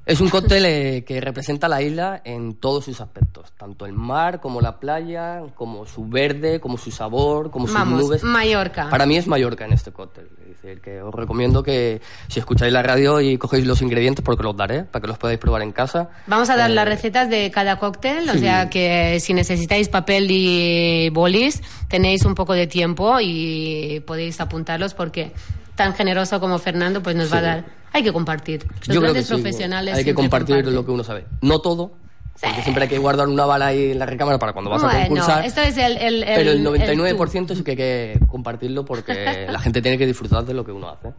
Es 0.06 0.20
un 0.20 0.28
cóctel 0.28 0.66
eh, 0.66 1.04
que 1.06 1.18
representa 1.18 1.66
la 1.66 1.80
isla 1.80 2.20
en 2.26 2.56
todos 2.56 2.84
sus 2.84 3.00
aspectos, 3.00 3.52
tanto 3.56 3.86
el 3.86 3.94
mar 3.94 4.38
como 4.38 4.60
la 4.60 4.78
playa, 4.78 5.40
como 5.54 5.86
su 5.86 6.06
verde, 6.06 6.60
como 6.60 6.76
su 6.76 6.90
sabor, 6.90 7.50
como 7.50 7.66
sus 7.66 7.74
Vamos, 7.74 8.02
nubes. 8.02 8.22
Mallorca. 8.22 8.90
Para 8.90 9.06
mí 9.06 9.16
es 9.16 9.26
Mallorca 9.26 9.64
en 9.64 9.72
este 9.72 9.92
cóctel. 9.92 10.28
Es 10.42 10.60
decir, 10.60 10.82
que 10.82 11.00
os 11.00 11.14
recomiendo 11.14 11.62
que 11.62 12.02
si 12.28 12.38
escucháis 12.38 12.70
la 12.70 12.82
radio 12.82 13.18
y 13.22 13.38
cogéis 13.38 13.66
los 13.66 13.80
ingredientes, 13.80 14.22
porque 14.22 14.42
los 14.42 14.54
daré, 14.54 14.84
para 14.84 15.00
que 15.00 15.08
los 15.08 15.16
podáis 15.16 15.38
probar 15.38 15.62
en 15.62 15.72
casa. 15.72 16.10
Vamos 16.26 16.50
a 16.50 16.56
dar 16.56 16.68
las 16.68 16.86
eh, 16.86 16.90
recetas 16.90 17.30
de 17.30 17.50
cada 17.50 17.78
cóctel, 17.78 18.28
o 18.28 18.34
sea 18.34 18.68
que 18.68 19.20
si 19.20 19.32
necesitáis 19.32 19.88
papel 19.88 20.26
y 20.30 21.08
bolis, 21.14 21.62
tenéis 21.88 22.26
un 22.26 22.34
poco 22.34 22.52
de 22.52 22.66
tiempo 22.66 23.20
y 23.22 24.00
podéis 24.06 24.38
apuntarlos 24.38 24.92
porque 24.92 25.32
tan 25.74 25.94
generoso 25.94 26.40
como 26.40 26.58
Fernando, 26.58 27.02
pues 27.02 27.16
nos 27.16 27.32
va 27.32 27.38
a 27.38 27.42
dar. 27.42 27.64
Hay 27.92 28.02
que 28.02 28.12
compartir. 28.12 28.66
Los 28.86 29.00
grandes 29.00 29.28
profesionales. 29.28 29.96
Hay 29.96 30.04
que 30.04 30.14
compartir 30.14 30.66
lo 30.66 30.84
que 30.84 30.90
uno 30.90 31.04
sabe. 31.04 31.26
No 31.40 31.60
todo, 31.60 31.92
porque 32.40 32.62
siempre 32.62 32.84
hay 32.84 32.88
que 32.88 32.98
guardar 32.98 33.28
una 33.28 33.46
bala 33.46 33.66
ahí 33.66 33.92
en 33.92 33.98
la 33.98 34.06
recámara 34.06 34.38
para 34.38 34.52
cuando 34.52 34.70
vas 34.70 34.82
a 34.82 35.06
concursar. 35.06 35.44
Esto 35.44 35.60
es 35.60 35.76
el, 35.78 35.96
el, 35.98 36.24
pero 36.24 36.50
el 36.50 36.64
99% 36.64 37.54
sí 37.54 37.62
que 37.62 37.70
hay 37.72 37.76
que 37.76 38.20
compartirlo 38.26 38.84
porque 38.84 39.46
la 39.50 39.58
gente 39.60 39.80
tiene 39.80 39.98
que 39.98 40.06
disfrutar 40.06 40.44
de 40.44 40.54
lo 40.54 40.64
que 40.64 40.72
uno 40.72 40.88
hace. 40.88 41.12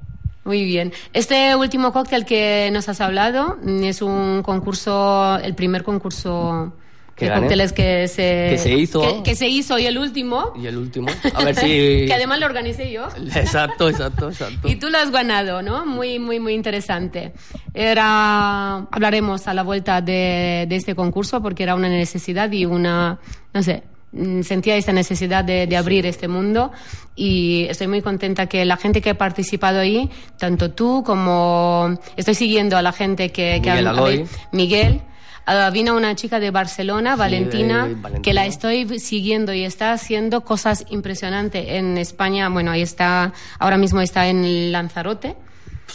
Muy 0.44 0.64
bien. 0.64 0.94
Este 1.14 1.56
último 1.56 1.92
cóctel 1.92 2.26
que 2.26 2.70
nos 2.72 2.88
has 2.90 3.02
hablado 3.02 3.58
es 3.66 4.02
un 4.02 4.44
concurso, 4.44 5.40
el 5.40 5.56
primer 5.56 5.84
concurso 5.84 6.74
que 7.16 7.30
cócteles 7.32 7.72
que 7.72 8.10
se, 8.10 8.48
que 8.50 8.58
se 8.58 8.74
hizo. 8.74 9.24
Que, 9.24 9.36
se 9.36 9.48
hizo 9.48 9.80
y 9.80 9.86
el 9.86 9.98
último. 9.98 10.52
Y 10.62 10.68
el 10.68 10.78
último. 10.78 11.08
A 11.34 11.46
ver 11.46 11.56
si. 11.56 11.66
que 12.08 12.14
además 12.14 12.40
lo 12.40 12.46
organicé 12.46 12.92
yo. 12.92 13.08
Exacto, 13.36 13.88
exacto, 13.88 14.30
exacto. 14.30 14.68
y 14.68 14.76
tú 14.76 14.90
lo 14.90 14.98
has 14.98 15.12
ganado, 15.12 15.62
¿no? 15.62 15.86
Muy, 15.86 16.20
muy, 16.20 16.40
muy 16.40 16.54
interesante. 16.54 17.32
Era. 17.74 18.86
Hablaremos 18.92 19.48
a 19.48 19.54
la 19.54 19.64
vuelta 19.64 20.02
de, 20.02 20.66
de 20.68 20.76
este 20.76 20.94
concurso 20.94 21.42
porque 21.42 21.64
era 21.64 21.76
una 21.76 21.88
necesidad 21.88 22.52
y 22.52 22.66
una. 22.66 23.18
No 23.54 23.64
sé, 23.64 23.84
mm, 24.12 24.42
sentía 24.42 24.76
esta 24.76 24.92
necesidad 24.92 25.46
de, 25.46 25.68
de, 25.68 25.78
abrir 25.78 26.06
este 26.06 26.28
mundo 26.28 26.74
y 27.16 27.66
estoy 27.70 27.88
muy 27.88 28.02
contenta 28.02 28.48
que 28.48 28.66
la 28.66 28.76
gente 28.76 29.02
que 29.02 29.12
ha 29.12 29.18
participado 29.18 29.80
ahí, 29.80 30.10
tanto 30.38 30.72
tú 30.72 31.02
como 31.06 31.98
estoy 32.18 32.36
siguiendo 32.36 32.76
a 32.76 32.82
la 32.82 32.92
gente 32.92 33.30
que, 33.30 33.62
que 33.64 33.72
Miguel, 33.72 33.88
ha, 33.88 34.04
Miguel 34.52 35.02
Uh, 35.48 35.72
vino 35.72 35.96
una 35.96 36.16
chica 36.16 36.40
de 36.40 36.50
Barcelona, 36.50 37.16
Valentina, 37.16 37.88
que 38.24 38.34
la 38.34 38.48
estoy 38.48 39.00
siguiendo 39.00 39.54
y 39.54 39.64
está 39.64 39.92
haciendo 39.94 40.42
cosas 40.42 40.86
impresionantes 40.90 41.66
en 41.70 42.00
España. 42.00 42.50
Bueno, 42.50 42.72
ahí 42.72 42.82
está, 42.82 43.32
ahora 43.60 43.78
mismo 43.78 44.02
está 44.02 44.28
en 44.28 44.72
Lanzarote. 44.72 45.36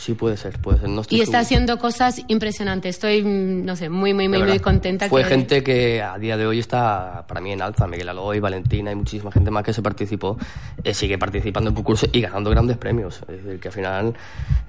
Sí, 0.00 0.14
puede 0.14 0.38
ser, 0.38 0.58
puede 0.58 0.78
ser. 0.78 0.88
y 1.10 1.20
está 1.20 1.40
haciendo 1.40 1.78
cosas 1.78 2.22
impresionantes. 2.28 2.96
Estoy, 2.96 3.22
no 3.22 3.76
sé, 3.76 3.90
muy, 3.90 4.14
muy, 4.14 4.30
muy, 4.30 4.42
muy 4.42 4.58
contenta. 4.58 5.10
Fue 5.10 5.24
gente 5.24 5.62
que 5.62 6.00
a 6.00 6.16
día 6.16 6.38
de 6.38 6.46
hoy 6.46 6.58
está 6.58 7.26
para 7.28 7.42
mí 7.42 7.52
en 7.52 7.60
alza. 7.60 7.86
Miguel 7.86 8.08
Aloy, 8.08 8.40
Valentina 8.40 8.90
y 8.92 8.94
muchísima 8.94 9.30
gente 9.30 9.50
más 9.50 9.62
que 9.62 9.74
se 9.74 9.82
participó, 9.82 10.38
eh, 10.82 10.94
sigue 10.94 11.18
participando 11.18 11.68
en 11.68 11.76
concursos 11.76 12.08
y 12.14 12.22
ganando 12.22 12.48
grandes 12.48 12.78
premios. 12.78 13.20
Es 13.28 13.44
decir, 13.44 13.60
que 13.60 13.68
al 13.68 13.74
final 13.74 14.14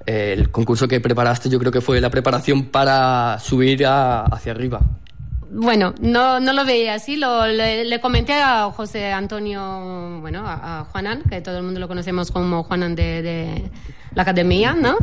eh, 0.04 0.34
el 0.36 0.50
concurso 0.50 0.86
que 0.86 1.00
preparaste 1.00 1.48
yo 1.48 1.58
creo 1.58 1.72
que 1.72 1.80
fue 1.80 1.98
la 1.98 2.10
preparación 2.10 2.66
para 2.66 3.38
subir 3.38 3.86
hacia 3.86 4.52
arriba. 4.52 4.82
Bueno, 5.54 5.94
no, 6.00 6.40
no 6.40 6.52
lo 6.54 6.64
veía 6.64 6.94
así. 6.94 7.16
Lo, 7.16 7.46
le, 7.46 8.00
comenté 8.00 8.32
a 8.34 8.70
José 8.70 9.12
Antonio, 9.12 10.18
bueno, 10.20 10.44
a, 10.46 10.86
Juanan, 10.90 11.22
que 11.28 11.42
todo 11.42 11.58
el 11.58 11.62
mundo 11.62 11.78
lo 11.78 11.88
conocemos 11.88 12.30
como 12.30 12.64
Juanan 12.64 12.94
de, 12.94 13.70
la 14.14 14.22
academia, 14.22 14.72
¿no? 14.72 14.96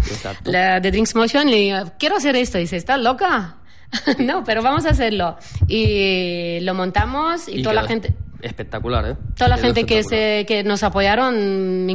La, 0.46 0.80
de 0.80 0.90
Drinks 0.90 1.14
Motion. 1.14 1.52
Le 1.52 1.58
digo, 1.58 1.78
quiero 2.00 2.18
hacer 2.18 2.36
esto. 2.36 2.58
Y 2.58 2.62
dice, 2.62 2.78
¿estás 2.78 3.00
loca? 3.00 3.58
no, 4.20 4.44
pero 4.44 4.64
vamos 4.64 4.88
a 4.88 4.90
hacerlo. 4.90 5.38
Y 5.68 6.60
lo 6.62 6.74
montamos 6.74 7.48
y, 7.48 7.62
toda 7.62 7.76
la 7.76 7.84
gente... 7.84 8.14
Espectacular, 8.42 9.06
¿eh? 9.06 9.16
Toda 9.38 9.50
la 9.50 9.58
gente 9.58 9.86
que, 9.86 10.02
se, 10.04 10.46
que 10.48 10.64
nos 10.64 10.82
apoyaron, 10.82 11.88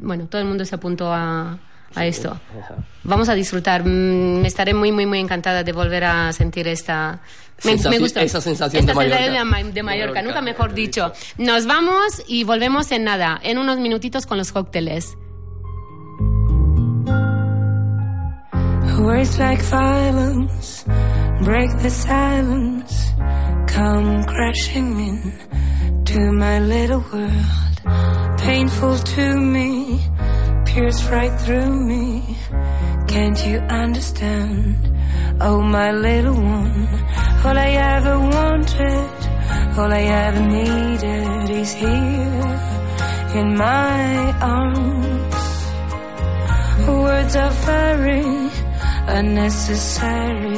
bueno, 0.00 0.26
todo 0.26 0.42
el 0.42 0.48
mundo 0.48 0.66
se 0.66 0.74
apuntó 0.74 1.12
a 1.12 1.58
a 1.94 2.06
esto. 2.06 2.38
Vamos 3.04 3.28
a 3.28 3.34
disfrutar. 3.34 3.84
Mm, 3.84 4.44
estaré 4.44 4.74
muy, 4.74 4.92
muy, 4.92 5.06
muy 5.06 5.18
encantada 5.18 5.62
de 5.62 5.72
volver 5.72 6.04
a 6.04 6.32
sentir 6.32 6.68
esta... 6.68 7.20
Me, 7.64 7.72
Esa 7.74 8.40
sensación 8.40 8.86
de 8.86 8.94
Mallorca. 8.94 9.62
de 9.72 9.82
Mallorca, 9.82 10.22
nunca 10.22 10.40
mejor 10.40 10.74
dicho. 10.74 11.12
Nos 11.38 11.66
vamos 11.66 12.22
y 12.26 12.44
volvemos 12.44 12.90
en 12.92 13.04
nada, 13.04 13.40
en 13.42 13.58
unos 13.58 13.78
minutitos 13.78 14.26
con 14.26 14.38
los 14.38 14.52
cócteles. 14.52 15.16
Words 18.98 19.38
like 19.38 19.62
violence 19.64 20.84
break 21.42 21.70
the 21.82 21.90
silence, 21.90 23.12
come 23.66 24.22
crashing 24.24 24.98
in 25.00 26.04
to 26.04 26.32
my 26.32 26.60
little 26.60 27.02
world, 27.12 28.38
painful 28.38 28.96
to 28.98 29.36
me. 29.40 30.00
pierce 30.72 31.04
right 31.10 31.38
through 31.40 31.70
me. 31.70 32.38
Can't 33.06 33.46
you 33.46 33.58
understand? 33.58 34.91
Oh, 35.40 35.60
my 35.60 35.90
little 35.92 36.34
one, 36.34 36.88
all 37.44 37.58
I 37.58 37.70
ever 37.94 38.18
wanted, 38.18 39.10
all 39.76 39.92
I 39.92 40.04
ever 40.26 40.40
needed 40.40 41.50
is 41.50 41.72
here 41.72 42.60
in 43.34 43.56
my 43.56 44.32
arms. 44.40 45.44
Words 46.86 47.34
are 47.36 47.54
very 47.66 48.50
unnecessary, 49.18 50.54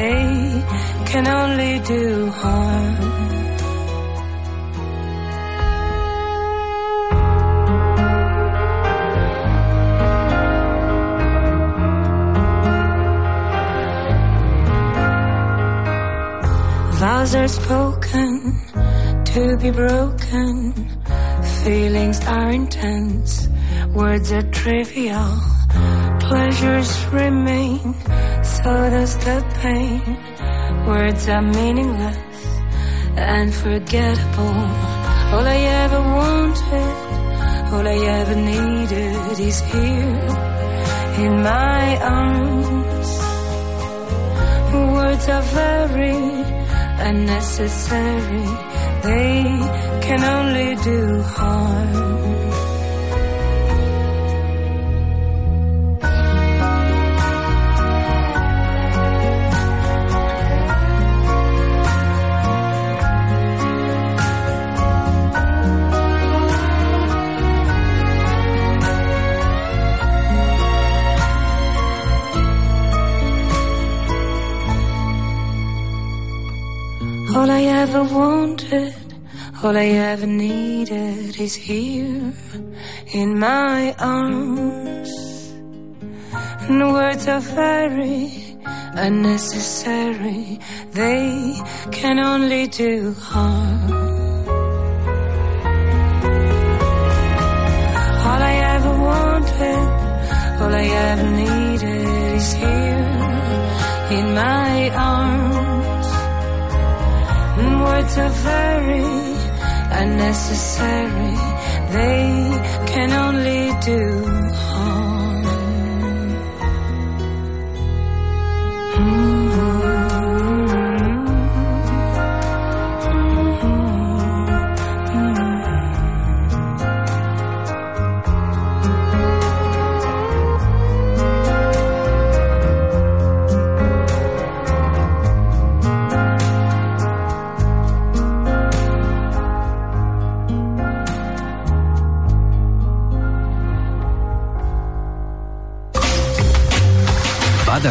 they 0.00 0.64
can 1.10 1.26
only 1.26 1.80
do 1.80 2.30
harm. 2.30 3.07
Vows 16.98 17.32
are 17.36 17.46
spoken 17.46 18.60
to 19.24 19.56
be 19.58 19.70
broken. 19.70 20.72
Feelings 21.62 22.18
are 22.26 22.50
intense. 22.50 23.48
Words 23.94 24.32
are 24.32 24.42
trivial. 24.50 25.30
Pleasures 26.18 26.90
remain. 27.12 27.94
So 28.42 28.72
does 28.90 29.16
the 29.18 29.38
pain. 29.62 30.02
Words 30.88 31.28
are 31.28 31.40
meaningless 31.40 32.18
and 33.14 33.54
forgettable. 33.54 34.58
All 35.32 35.46
I 35.46 35.60
ever 35.84 36.00
wanted, 36.00 36.96
all 37.72 37.86
I 37.86 37.98
ever 38.18 38.34
needed 38.34 39.38
is 39.38 39.60
here 39.60 40.26
in 41.24 41.42
my 41.44 41.96
arms. 42.02 43.10
Words 44.74 45.28
are 45.28 45.42
very 45.42 46.47
unnecessary, 46.98 48.46
they 49.02 49.44
can 50.02 50.22
only 50.24 50.74
do 50.82 51.22
harm. 51.22 52.37
All 77.38 77.48
I 77.52 77.62
ever 77.82 78.02
wanted, 78.02 78.94
all 79.62 79.76
I 79.76 79.86
ever 80.10 80.26
needed 80.26 81.38
is 81.38 81.54
here 81.54 82.32
in 83.14 83.38
my 83.38 83.94
arms. 84.00 85.10
And 86.66 86.92
words 86.92 87.28
are 87.28 87.40
very 87.40 88.58
unnecessary, 89.06 90.58
they 90.90 91.54
can 91.92 92.18
only 92.18 92.66
do 92.66 93.12
harm. 93.12 93.92
All 98.26 98.42
I 98.52 98.54
ever 98.74 98.94
wanted, 99.10 99.84
all 100.60 100.74
I 100.74 100.86
ever 101.06 101.30
needed 101.44 102.34
is 102.34 102.52
here 102.52 104.18
in 104.18 104.34
my 104.34 104.90
arms. 104.90 105.47
Words 107.88 108.18
are 108.18 108.34
very 108.52 109.08
unnecessary, 110.02 111.36
they 111.96 112.20
can 112.92 113.10
only 113.26 113.62
do 113.90 114.02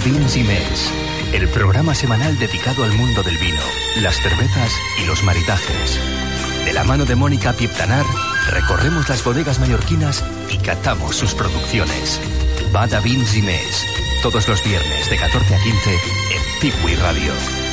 Vins 0.10 0.38
y 0.38 0.46
el 1.34 1.50
programa 1.50 1.94
semanal 1.94 2.40
dedicado 2.40 2.86
al 2.86 2.94
mundo 2.94 3.24
del 3.24 3.38
vino, 3.40 3.60
las 4.02 4.16
cervezas 4.16 4.72
y 5.04 5.06
los 5.06 5.22
maritajes. 5.24 6.00
De 6.64 6.72
la 6.72 6.86
mano 6.86 7.04
de 7.04 7.16
Mónica 7.16 7.52
Pieptanar, 7.52 8.06
recorremos 8.50 9.10
las 9.10 9.22
bodegas 9.26 9.60
mallorquinas 9.60 10.24
y 10.50 10.60
catamos 10.60 11.18
sus 11.18 11.34
producciones. 11.34 12.22
Bada 12.72 13.02
Vins 13.02 13.36
y 13.36 13.42
Mes, 13.42 13.86
todos 14.24 14.48
los 14.48 14.64
viernes 14.64 15.10
de 15.10 15.18
14 15.18 15.56
a 15.56 15.60
15 15.62 15.94
en 15.94 16.62
Piwi 16.62 16.96
Radio. 16.96 17.67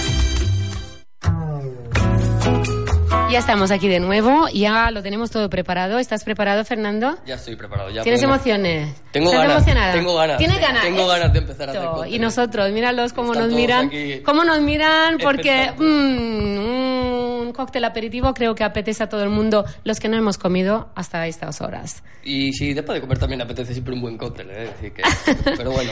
Ya 3.35 3.41
estamos 3.41 3.73
aquí 3.73 3.89
de 3.89 3.99
nuevo, 3.99 4.47
ya 4.55 4.93
lo 4.93 5.03
tenemos 5.03 5.29
todo 5.29 5.51
preparado. 5.51 5.99
¿Estás 5.99 6.23
preparado, 6.23 6.65
Fernando? 6.65 7.19
Ya 7.27 7.35
estoy 7.35 7.57
preparado. 7.57 7.91
Ya 7.91 8.05
¿Tienes 8.05 8.23
emociones? 8.23 8.95
Tengo 9.11 9.27
¿Estás 9.33 9.41
ganas, 9.43 9.57
emocionada? 9.57 9.93
tengo 9.93 10.15
ganas. 10.15 10.39
¿Tienes 10.39 10.61
ganas? 10.61 10.83
Tengo 10.85 11.05
ganas 11.09 11.33
de 11.33 11.39
empezar 11.41 11.69
a 11.69 11.73
hacer 11.73 11.85
contenido. 11.85 12.15
Y 12.15 12.19
nosotros, 12.21 12.71
míralos 12.71 13.13
cómo 13.13 13.33
Están 13.33 13.49
nos 13.49 13.57
miran. 13.57 13.87
aquí 13.89 14.21
Cómo 14.25 14.45
nos 14.45 14.61
miran 14.61 15.19
porque 15.19 15.73
mm, 15.77 17.41
un 17.41 17.53
cóctel 17.53 17.85
aperitivo 17.87 18.33
creo 18.35 18.55
que 18.55 18.63
apetece 18.63 19.03
a 19.03 19.09
todo 19.09 19.25
el 19.25 19.31
mundo 19.31 19.65
los 19.83 19.99
que 19.99 20.07
no 20.09 20.17
hemos 20.17 20.39
comido 20.39 20.91
hasta 20.95 21.27
estas 21.27 21.61
horas. 21.61 22.05
Y 22.23 22.53
sí, 22.53 22.73
después 22.73 22.95
de 22.95 23.01
comer 23.01 23.19
también 23.19 23.43
apetece 23.43 23.73
siempre 23.73 23.95
un 23.95 24.01
buen 24.01 24.17
cóctel, 24.17 24.49
¿eh? 24.53 24.71
Así 24.79 24.93
que- 24.93 25.03
pero 25.57 25.73
bueno. 25.73 25.91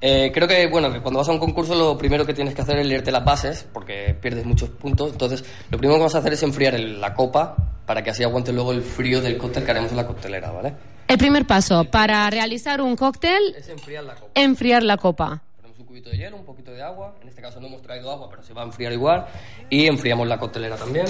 Eh, 0.00 0.30
creo 0.32 0.46
que, 0.46 0.68
bueno, 0.68 0.92
que 0.92 1.00
cuando 1.00 1.18
vas 1.18 1.28
a 1.28 1.32
un 1.32 1.40
concurso 1.40 1.74
lo 1.74 1.98
primero 1.98 2.24
que 2.24 2.32
tienes 2.32 2.54
que 2.54 2.62
hacer 2.62 2.78
es 2.78 2.86
leerte 2.86 3.10
las 3.10 3.24
bases, 3.24 3.66
porque 3.72 4.16
pierdes 4.20 4.44
muchos 4.46 4.68
puntos. 4.70 5.10
Entonces, 5.12 5.44
lo 5.70 5.78
primero 5.78 5.94
que 5.96 6.00
vamos 6.02 6.14
a 6.14 6.18
hacer 6.18 6.32
es 6.34 6.42
enfriar 6.44 6.74
el- 6.76 7.00
la 7.00 7.14
copa 7.14 7.56
para 7.84 8.02
que 8.02 8.10
así 8.10 8.22
aguante 8.22 8.52
luego 8.52 8.70
el 8.72 8.82
frío 8.82 9.20
del 9.20 9.36
cóctel 9.38 9.64
que 9.64 9.70
haremos 9.72 9.90
en 9.90 9.96
la 9.96 10.06
coctelera, 10.06 10.52
¿vale? 10.52 10.74
El 11.08 11.18
primer 11.18 11.46
paso 11.46 11.84
para 11.84 12.28
realizar 12.30 12.80
un 12.80 12.94
cóctel, 12.94 13.54
Es 13.56 13.68
enfriar 13.70 14.04
la 14.04 14.14
copa. 14.14 14.30
enfriar 14.34 14.82
la 14.84 14.96
copa. 14.98 15.42
Ponemos 15.56 15.78
un 15.80 15.86
cubito 15.86 16.10
de 16.10 16.18
hielo, 16.18 16.36
un 16.36 16.44
poquito 16.44 16.70
de 16.70 16.82
agua. 16.82 17.16
En 17.22 17.28
este 17.28 17.42
caso 17.42 17.58
no 17.60 17.66
hemos 17.66 17.82
traído 17.82 18.12
agua, 18.12 18.28
pero 18.30 18.42
se 18.44 18.52
va 18.52 18.62
a 18.62 18.66
enfriar 18.66 18.92
igual. 18.92 19.26
Y 19.70 19.86
enfriamos 19.86 20.28
la 20.28 20.38
coctelera 20.38 20.76
también. 20.76 21.06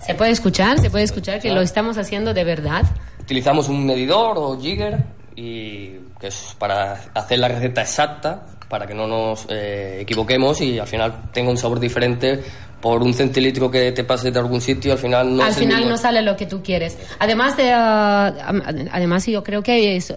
¿Se 0.00 0.14
puede 0.14 0.30
escuchar? 0.30 0.78
¿Se 0.78 0.90
puede 0.90 1.04
escuchar 1.04 1.40
que 1.40 1.50
lo 1.52 1.60
estamos 1.62 1.96
haciendo 1.98 2.32
de 2.34 2.44
verdad? 2.44 2.84
Utilizamos 3.20 3.68
un 3.68 3.84
medidor 3.86 4.36
o 4.38 4.58
jigger 4.60 5.04
y 5.36 5.90
que 6.18 6.28
es 6.28 6.56
para 6.58 6.94
hacer 7.14 7.38
la 7.38 7.48
receta 7.48 7.82
exacta 7.82 8.46
para 8.68 8.86
que 8.86 8.94
no 8.94 9.06
nos 9.06 9.46
eh, 9.48 9.98
equivoquemos 10.00 10.60
y 10.60 10.78
al 10.78 10.86
final 10.88 11.30
tenga 11.32 11.50
un 11.50 11.56
sabor 11.58 11.78
diferente 11.78 12.42
por 12.80 13.02
un 13.02 13.14
centilitro 13.14 13.70
que 13.70 13.92
te 13.92 14.02
pase 14.04 14.30
de 14.30 14.38
algún 14.38 14.60
sitio 14.60 14.92
al 14.92 14.98
final 14.98 15.36
no 15.36 15.42
Al 15.44 15.52
final 15.54 15.76
mismo. 15.78 15.90
no 15.90 15.96
sale 15.98 16.20
lo 16.22 16.36
que 16.36 16.46
tú 16.46 16.62
quieres. 16.62 16.98
Además 17.18 17.56
de, 17.56 17.70
am- 17.72 18.62
además 18.92 19.26
yo 19.26 19.42
creo 19.44 19.62
que 19.62 19.96
es 19.96 20.12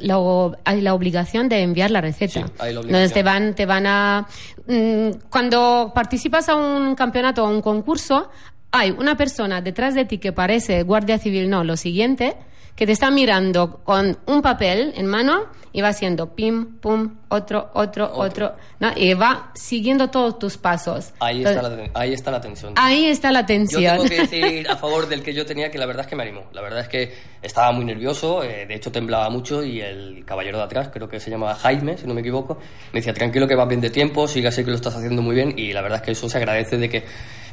hay 0.66 0.82
la 0.82 0.94
obligación 0.94 1.48
de 1.50 1.62
enviar 1.62 1.92
la 1.92 2.02
receta. 2.02 2.42
Sí, 2.48 2.54
hay 2.60 2.74
la 2.74 2.82
Entonces 2.82 3.14
te 3.14 3.24
van, 3.24 3.54
te 3.56 3.66
van 3.66 3.86
a, 3.88 4.28
mm, 4.68 5.10
cuando 5.30 5.92
participas 5.94 6.50
a 6.50 6.56
un 6.56 6.96
campeonato 6.96 7.44
o 7.44 7.48
a 7.48 7.50
un 7.50 7.62
concurso, 7.62 8.30
hay 8.72 8.92
una 8.92 9.16
persona 9.16 9.62
detrás 9.62 9.96
de 9.96 10.06
ti 10.06 10.18
que 10.18 10.32
parece 10.32 10.84
guardia 10.84 11.18
civil, 11.18 11.50
no, 11.50 11.64
lo 11.64 11.76
siguiente, 11.78 12.36
que 12.76 12.86
te 12.86 12.92
está 12.94 13.12
mirando 13.12 13.82
con 13.84 14.18
un 14.26 14.42
papel 14.42 14.94
en 14.96 15.06
mano 15.08 15.48
y 15.72 15.82
va 15.82 15.90
haciendo 15.90 16.34
pim, 16.34 16.78
pum, 16.80 17.18
otro, 17.30 17.70
otro, 17.76 18.12
otro, 18.16 18.54
¿no? 18.80 18.92
y 18.96 19.14
va 19.14 19.52
siguiendo 19.54 20.10
todos 20.10 20.40
tus 20.40 20.58
pasos. 20.58 21.12
ahí, 21.20 21.40
está 21.44 21.52
Entonces, 21.52 21.78
la, 21.78 21.84
ten- 21.84 21.92
ahí 21.94 22.14
está 22.14 22.32
la 22.32 22.42
tensión 22.42 22.74
ahí 22.76 23.06
está 23.06 23.32
la 23.32 23.42
Yo 23.42 23.46
tensión. 23.46 23.84
tengo 23.84 24.04
que 24.06 24.18
decir 24.22 24.68
a 24.70 24.78
favor 24.78 25.08
del 25.08 25.22
que 25.22 25.34
yo 25.34 25.46
tenía 25.46 25.70
que 25.70 25.78
la 25.78 25.86
verdad 25.86 26.06
es 26.06 26.08
que 26.10 26.16
me 26.16 26.24
animó. 26.24 26.46
La 26.54 26.62
verdad 26.62 26.80
es 26.80 26.88
que 26.88 27.14
estaba 27.44 27.72
muy 27.72 27.86
nervioso, 27.86 28.44
eh, 28.44 28.66
de 28.66 28.74
hecho 28.76 28.92
temblaba 28.92 29.30
mucho 29.30 29.64
y 29.64 29.80
el 29.82 30.24
caballero 30.26 30.58
de 30.58 30.64
atrás, 30.64 30.90
creo 30.92 31.08
que 31.08 31.20
se 31.20 31.30
llamaba 31.30 31.54
Jaime, 31.56 31.98
si 31.98 32.08
no 32.08 32.14
me 32.16 32.22
equivoco, 32.22 32.58
me 32.92 33.00
decía 33.02 33.14
tranquilo 33.14 33.48
que 33.48 33.54
vas 33.56 33.68
bien 33.68 33.80
de 33.82 33.92
tiempo, 33.92 34.28
siga 34.28 34.50
así 34.50 34.64
que 34.64 34.72
lo 34.72 34.76
estás 34.78 34.96
haciendo 34.96 35.22
muy 35.22 35.36
bien 35.36 35.54
y 35.56 35.72
la 35.74 35.82
verdad 35.82 35.98
es 36.00 36.02
que 36.06 36.12
eso 36.14 36.28
se 36.30 36.38
agradece 36.38 36.78
de 36.78 36.90
que 36.90 37.04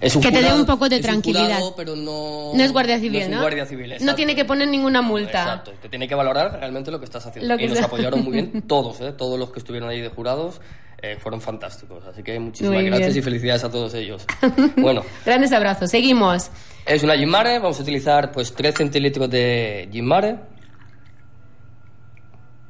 es 0.01 0.15
un 0.17 0.23
Que 0.23 0.29
te 0.31 0.37
dé 0.39 0.43
jurado- 0.45 0.61
un 0.61 0.67
poco 0.67 0.89
de 0.89 1.01
tranquilidad. 1.01 1.45
jurado, 1.59 1.75
pero 1.77 1.95
no, 1.97 2.53
No 2.55 2.63
es 2.63 2.73
guardia 2.73 2.99
civil, 2.99 3.21
no 3.21 3.25
es 3.27 3.31
¿no? 3.31 3.41
guardia 3.41 3.67
civil, 3.67 3.95
No 4.01 4.15
tiene 4.15 4.35
que 4.35 4.45
poner 4.47 4.69
ninguna 4.69 5.03
multa. 5.07 5.43
Exacto, 5.43 5.73
te 5.81 5.89
tiene 5.89 6.07
que 6.09 6.15
valorar 6.15 6.59
realmente 6.59 6.91
lo 6.91 6.99
que 6.99 7.05
estás 7.07 7.25
haciendo. 7.27 7.53
Lo 7.53 7.59
que 7.59 7.65
y 7.65 7.69
nos 7.69 7.79
sea. 7.79 7.87
apoyaron 7.87 8.23
muy 8.23 8.33
bien 8.33 8.63
todos, 8.69 9.01
¿eh? 9.01 9.13
todos 9.13 9.39
los 9.39 9.51
que 9.51 9.59
estuvieron 9.61 9.89
ahí 9.89 10.01
de 10.01 10.09
jurados 10.09 10.61
eh, 11.03 11.17
fueron 11.21 11.41
fantásticos. 11.41 12.05
Así 12.07 12.23
que 12.23 12.39
muchísimas 12.41 12.75
Muy 12.75 12.85
gracias 12.87 13.09
bien. 13.15 13.19
y 13.19 13.23
felicidades 13.23 13.65
a 13.65 13.71
todos 13.71 13.93
ellos. 13.95 14.25
bueno, 14.77 15.03
Grandes 15.25 15.53
abrazos. 15.53 15.91
Seguimos. 15.91 16.51
es 16.87 17.03
una 17.03 17.17
Gin 17.17 17.29
Mare, 17.29 17.59
vamos 17.59 17.79
a 17.79 17.83
utilizar 17.83 18.33
pues 18.33 18.55
3 18.55 18.75
centilitros 18.75 19.29
de 19.31 19.89
Gin 19.93 20.07
Mare. 20.07 20.37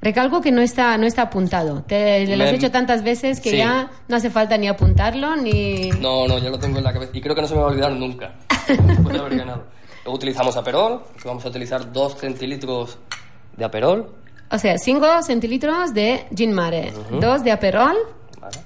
Recalco 0.02 0.40
que 0.40 0.52
no 0.52 0.60
está, 0.60 0.96
no 0.98 1.06
está 1.06 1.22
apuntado. 1.22 1.82
Te 1.82 2.36
lo 2.36 2.44
has 2.44 2.52
hecho 2.52 2.70
tantas 2.70 3.02
veces 3.02 3.40
que 3.40 3.50
Sí. 3.50 3.56
ya 3.56 3.90
no 4.08 4.16
hace 4.16 4.30
falta 4.30 4.56
ni 4.56 4.68
apuntarlo 4.68 5.34
ni. 5.36 5.88
No, 6.00 6.28
no, 6.28 6.38
ya 6.38 6.50
lo 6.50 6.58
tengo 6.58 6.78
en 6.78 6.84
la 6.84 6.92
cabeza 6.92 7.10
y 7.14 7.20
creo 7.20 7.34
que 7.34 7.40
no 7.42 7.48
se 7.48 7.54
me 7.54 7.60
va 7.60 7.66
a 7.66 7.70
olvidar 7.70 7.92
nunca. 7.92 8.34
Después 8.68 9.08
de 9.14 9.18
haber 9.18 9.38
ganado. 9.38 9.64
Luego 10.06 10.18
utilizamos 10.18 10.56
Aperol, 10.56 11.02
que 11.20 11.26
vamos 11.26 11.44
a 11.44 11.48
utilizar 11.48 11.92
2 11.92 12.16
centilitros 12.16 12.96
de 13.56 13.64
Aperol. 13.64 14.08
O 14.52 14.56
sea, 14.56 14.78
5 14.78 15.22
centilitros 15.24 15.92
de 15.92 16.26
gin 16.32 16.52
mare, 16.52 16.92
2 17.10 17.42
de 17.42 17.50
aperol. 17.50 17.96
Vale. 18.40 18.56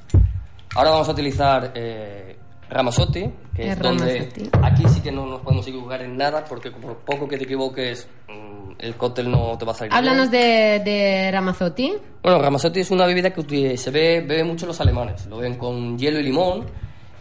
Ahora 0.76 0.90
vamos 0.90 1.08
a 1.08 1.12
utilizar 1.12 1.72
eh, 1.74 2.36
Ramazotti, 2.68 3.24
que 3.56 3.62
El 3.62 3.68
es 3.70 3.78
donde 3.78 4.18
Ramazzotti. 4.18 4.50
aquí 4.62 4.84
sí 4.90 5.00
que 5.00 5.10
no 5.10 5.24
nos 5.24 5.40
podemos 5.40 5.66
equivocar 5.66 6.02
en 6.02 6.18
nada, 6.18 6.44
porque 6.44 6.70
por 6.70 6.98
poco 6.98 7.26
que 7.26 7.38
te 7.38 7.44
equivoques 7.44 8.06
mm, 8.28 8.72
el 8.78 8.94
cóctel 8.96 9.30
no 9.30 9.56
te 9.56 9.64
va 9.64 9.72
a 9.72 9.74
salir 9.76 9.94
Háblanos 9.94 10.28
bien. 10.30 10.84
de, 10.84 10.90
de 10.90 11.30
Ramazzotti. 11.32 11.94
Bueno, 12.22 12.38
Ramazzotti 12.42 12.80
es 12.80 12.90
una 12.90 13.06
bebida 13.06 13.30
que 13.30 13.78
se 13.78 13.90
ve, 13.90 14.20
bebe 14.20 14.44
mucho 14.44 14.66
los 14.66 14.78
alemanes. 14.82 15.24
Lo 15.24 15.38
ven 15.38 15.54
con 15.56 15.98
hielo 15.98 16.20
y 16.20 16.24
limón 16.24 16.66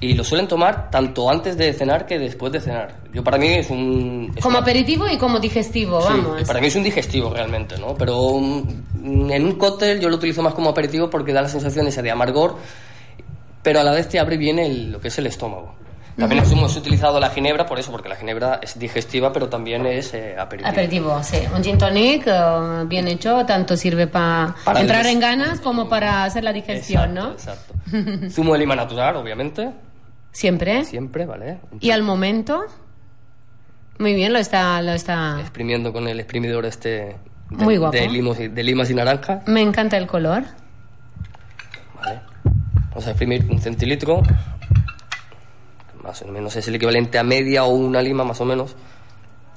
y 0.02 0.14
lo 0.14 0.24
suelen 0.24 0.48
tomar 0.48 0.90
tanto 0.90 1.30
antes 1.30 1.58
de 1.58 1.74
cenar 1.74 2.06
que 2.06 2.18
después 2.20 2.52
de 2.54 2.62
cenar. 2.62 2.94
Yo 3.14 3.24
para 3.24 3.38
mí 3.38 3.48
es 3.48 3.70
un... 3.70 4.32
es 4.36 4.42
Como 4.42 4.58
una- 4.58 4.64
aperitivo 4.64 5.08
y 5.10 5.18
como 5.18 5.40
digestivo, 5.40 6.02
Sí, 6.02 6.08
vamos. 6.10 6.44
para 6.48 6.62
mí 6.62 6.68
es 6.68 6.76
un 6.76 6.84
digestivo 6.84 7.32
realmente, 7.34 7.78
¿no? 7.78 7.96
Pero 7.96 8.38
en 8.38 9.46
un 9.46 9.56
cóctel 9.58 10.00
yo 10.00 10.08
lo 10.10 10.16
utilizo 10.16 10.42
más 10.42 10.54
como 10.54 10.70
aperitivo 10.70 11.10
porque 11.10 11.34
da 11.34 11.42
la 11.42 11.50
sensación 11.50 11.86
esa 11.88 12.02
de 12.02 12.12
amargor, 12.12 12.56
pero 13.62 13.82
a 13.82 13.84
la 13.84 13.92
vez 13.92 14.08
te 14.08 14.20
abre 14.20 14.38
bien 14.38 14.58
el- 14.60 14.92
lo 14.94 15.02
que 15.02 15.10
es 15.10 15.18
el 15.18 15.28
estómago. 15.28 15.76
También 16.18 16.44
hemos 16.52 16.76
utilizado 16.76 17.18
la 17.18 17.30
ginebra 17.30 17.66
por 17.66 17.80
eso, 17.80 17.92
porque 17.92 18.10
la 18.10 18.18
ginebra 18.18 18.60
es 18.62 18.78
digestiva, 18.78 19.32
pero 19.32 19.48
también 19.48 19.86
es 19.86 20.14
eh, 20.14 20.36
aperitivo. 20.38 20.70
Aperitivo, 20.70 21.24
sí. 21.24 21.38
Un 21.56 21.64
gin 21.64 21.78
tonic 21.78 22.28
eh, 22.28 22.84
bien 22.88 23.08
hecho, 23.08 23.46
tanto 23.46 23.78
sirve 23.78 24.06
pa- 24.08 24.54
Para 24.66 24.82
entrar 24.82 25.06
en 25.06 25.22
ganas 25.22 25.62
como 25.62 25.88
para 25.88 26.26
hacer 26.26 26.44
la 26.44 26.52
digestión, 26.52 27.14
¿no? 27.14 27.32
Exacto, 27.32 27.74
exacto. 27.90 28.30
Zumo 28.32 28.52
de 28.52 28.60
lima 28.60 28.76
natural, 28.76 29.16
obviamente, 29.16 29.70
Siempre. 30.32 30.86
siempre, 30.86 31.26
¿vale? 31.26 31.60
Y 31.80 31.92
al 31.92 32.04
momento, 32.04 32.64
muy 33.98 34.14
bien, 34.14 34.32
lo 34.34 34.40
está, 34.40 34.82
lo 34.82 34.92
está. 34.94 35.40
exprimiendo 35.42 35.92
con 35.92 36.08
el 36.08 36.20
exprimidor 36.20 36.66
este 36.66 36.90
de, 36.90 37.16
Muy 37.66 37.78
guapo. 37.78 37.98
de, 37.98 38.08
limos 38.08 38.40
y- 38.40 38.48
de 38.48 38.64
limas 38.64 38.90
y 38.90 38.94
naranja. 38.94 39.42
Me 39.48 39.62
encanta 39.62 39.98
el 39.98 40.08
color. 40.08 40.44
Vale. 41.96 42.22
Vamos 42.90 43.08
a 43.08 43.10
exprimir 43.10 43.46
un 43.50 43.60
centilitro. 43.60 44.22
Más 46.04 46.22
o 46.22 46.28
menos 46.28 46.56
es 46.56 46.68
el 46.68 46.76
equivalente 46.76 47.18
a 47.20 47.24
media 47.24 47.64
o 47.66 47.70
una 47.70 48.02
lima, 48.02 48.24
más 48.24 48.40
o 48.42 48.46
menos. 48.46 48.76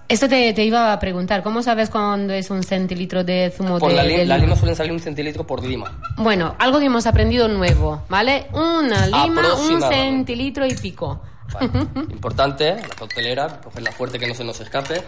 Esto 0.08 0.28
te, 0.28 0.52
te 0.52 0.64
iba 0.64 0.92
a 0.92 0.98
preguntar, 0.98 1.42
¿cómo 1.42 1.62
sabes 1.62 1.88
cuándo 1.88 2.34
es 2.34 2.50
un 2.50 2.62
centilitro 2.62 3.24
de 3.24 3.50
zumo 3.56 3.78
Por 3.78 3.90
de, 3.90 3.96
la, 3.96 4.02
li- 4.04 4.16
de 4.16 4.24
la 4.26 4.34
lima? 4.36 4.46
lima 4.48 4.56
suelen 4.56 4.76
salir 4.76 4.92
un 4.92 5.00
centilitro 5.00 5.46
por 5.46 5.64
lima. 5.64 5.98
Bueno, 6.18 6.54
algo 6.58 6.78
que 6.80 6.86
hemos 6.86 7.06
aprendido 7.06 7.48
nuevo, 7.48 8.02
¿vale? 8.10 8.46
Una 8.52 9.06
lima, 9.06 9.54
un 9.54 9.80
centilitro 9.80 10.66
y 10.66 10.74
pico. 10.74 11.22
Vale. 11.54 11.66
Importante, 12.10 12.74
la 12.76 12.94
coctelera, 12.94 13.60
cogerla 13.62 13.90
fuerte 13.92 14.18
que 14.18 14.26
no 14.26 14.34
se 14.34 14.44
nos 14.44 14.60
escape. 14.60 15.02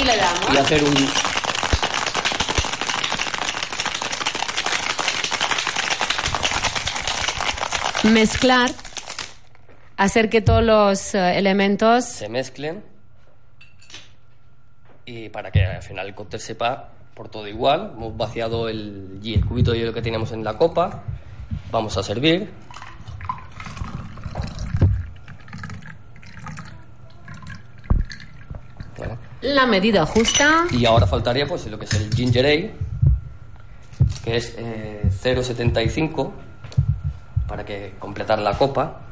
Y 0.00 0.04
le 0.04 0.16
damos. 0.16 0.54
Y 0.54 0.56
hacer 0.58 0.84
un... 0.84 0.94
Mezclar, 8.04 8.70
hacer 9.96 10.28
que 10.30 10.40
todos 10.40 10.62
los 10.62 11.14
eh, 11.14 11.38
elementos 11.38 12.04
se 12.04 12.28
mezclen. 12.28 12.84
Y 15.06 15.28
para 15.28 15.50
que 15.50 15.64
al 15.64 15.82
final 15.82 16.08
el 16.08 16.14
cóctel 16.14 16.40
sepa 16.40 16.88
por 17.14 17.28
todo 17.28 17.48
igual. 17.48 17.92
Hemos 17.96 18.16
vaciado 18.16 18.68
el, 18.68 19.20
y 19.22 19.34
el 19.34 19.44
cubito 19.44 19.72
de 19.72 19.78
hielo 19.78 19.94
que 19.94 20.02
teníamos 20.02 20.32
en 20.32 20.44
la 20.44 20.58
copa. 20.58 21.02
Vamos 21.70 21.96
a 21.96 22.02
servir. 22.02 22.50
La 29.42 29.64
medida 29.64 30.04
justa. 30.04 30.64
Y 30.72 30.84
ahora 30.86 31.06
faltaría 31.06 31.46
pues 31.46 31.66
lo 31.66 31.78
que 31.78 31.84
es 31.84 31.94
el 31.94 32.12
ginger 32.12 32.44
ale, 32.44 32.74
que 34.24 34.36
es 34.36 34.54
eh, 34.58 35.02
0,75 35.22 36.32
para 37.46 37.64
que 37.64 37.94
completar 38.00 38.40
la 38.40 38.58
copa. 38.58 39.05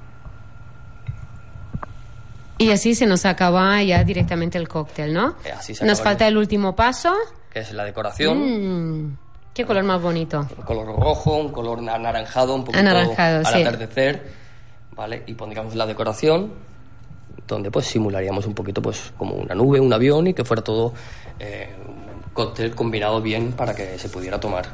Y 2.59 2.71
así 2.71 2.95
se 2.95 3.07
nos 3.07 3.25
acaba 3.27 3.83
ya 3.83 4.05
directamente 4.05 4.59
el 4.59 4.69
cóctel, 4.69 5.13
¿no? 5.13 5.37
Eh, 5.45 5.51
así 5.53 5.75
se 5.75 5.85
Nos 5.85 6.01
falta 6.01 6.25
ya. 6.25 6.29
el 6.29 6.37
último 6.37 6.75
paso. 6.77 7.13
que 7.53 7.61
es 7.61 7.73
la 7.73 7.85
decoración. 7.85 9.07
Mm, 9.09 9.19
qué 9.53 9.65
color 9.65 9.85
más 9.85 10.01
bonito. 10.01 10.41
Un 10.57 10.65
color 10.65 10.87
rojo, 10.87 11.37
un 11.37 11.51
color 11.51 11.79
anaranjado, 11.89 12.55
un 12.55 12.65
poquito 12.65 12.81
Anaranjado, 12.81 13.39
al 13.39 13.47
sí. 13.47 13.61
atardecer, 13.63 14.23
¿vale? 14.97 15.23
Y 15.27 15.35
pondríamos 15.35 15.75
la 15.75 15.87
decoración, 15.87 16.53
donde 17.47 17.71
pues 17.71 17.87
simularíamos 17.87 18.47
un 18.47 18.55
poquito 18.55 18.81
pues 18.83 19.13
como 19.17 19.35
una 19.37 19.55
nube, 19.55 19.79
un 19.81 19.93
avión 19.93 20.27
y 20.29 20.35
que 20.35 20.45
fuera 20.45 20.63
todo 20.63 20.95
eh, 21.41 21.69
un 21.89 22.31
cóctel 22.33 22.75
combinado 22.75 23.21
bien 23.21 23.53
para 23.53 23.75
que 23.75 23.99
se 23.99 24.09
pudiera 24.09 24.39
tomar. 24.41 24.67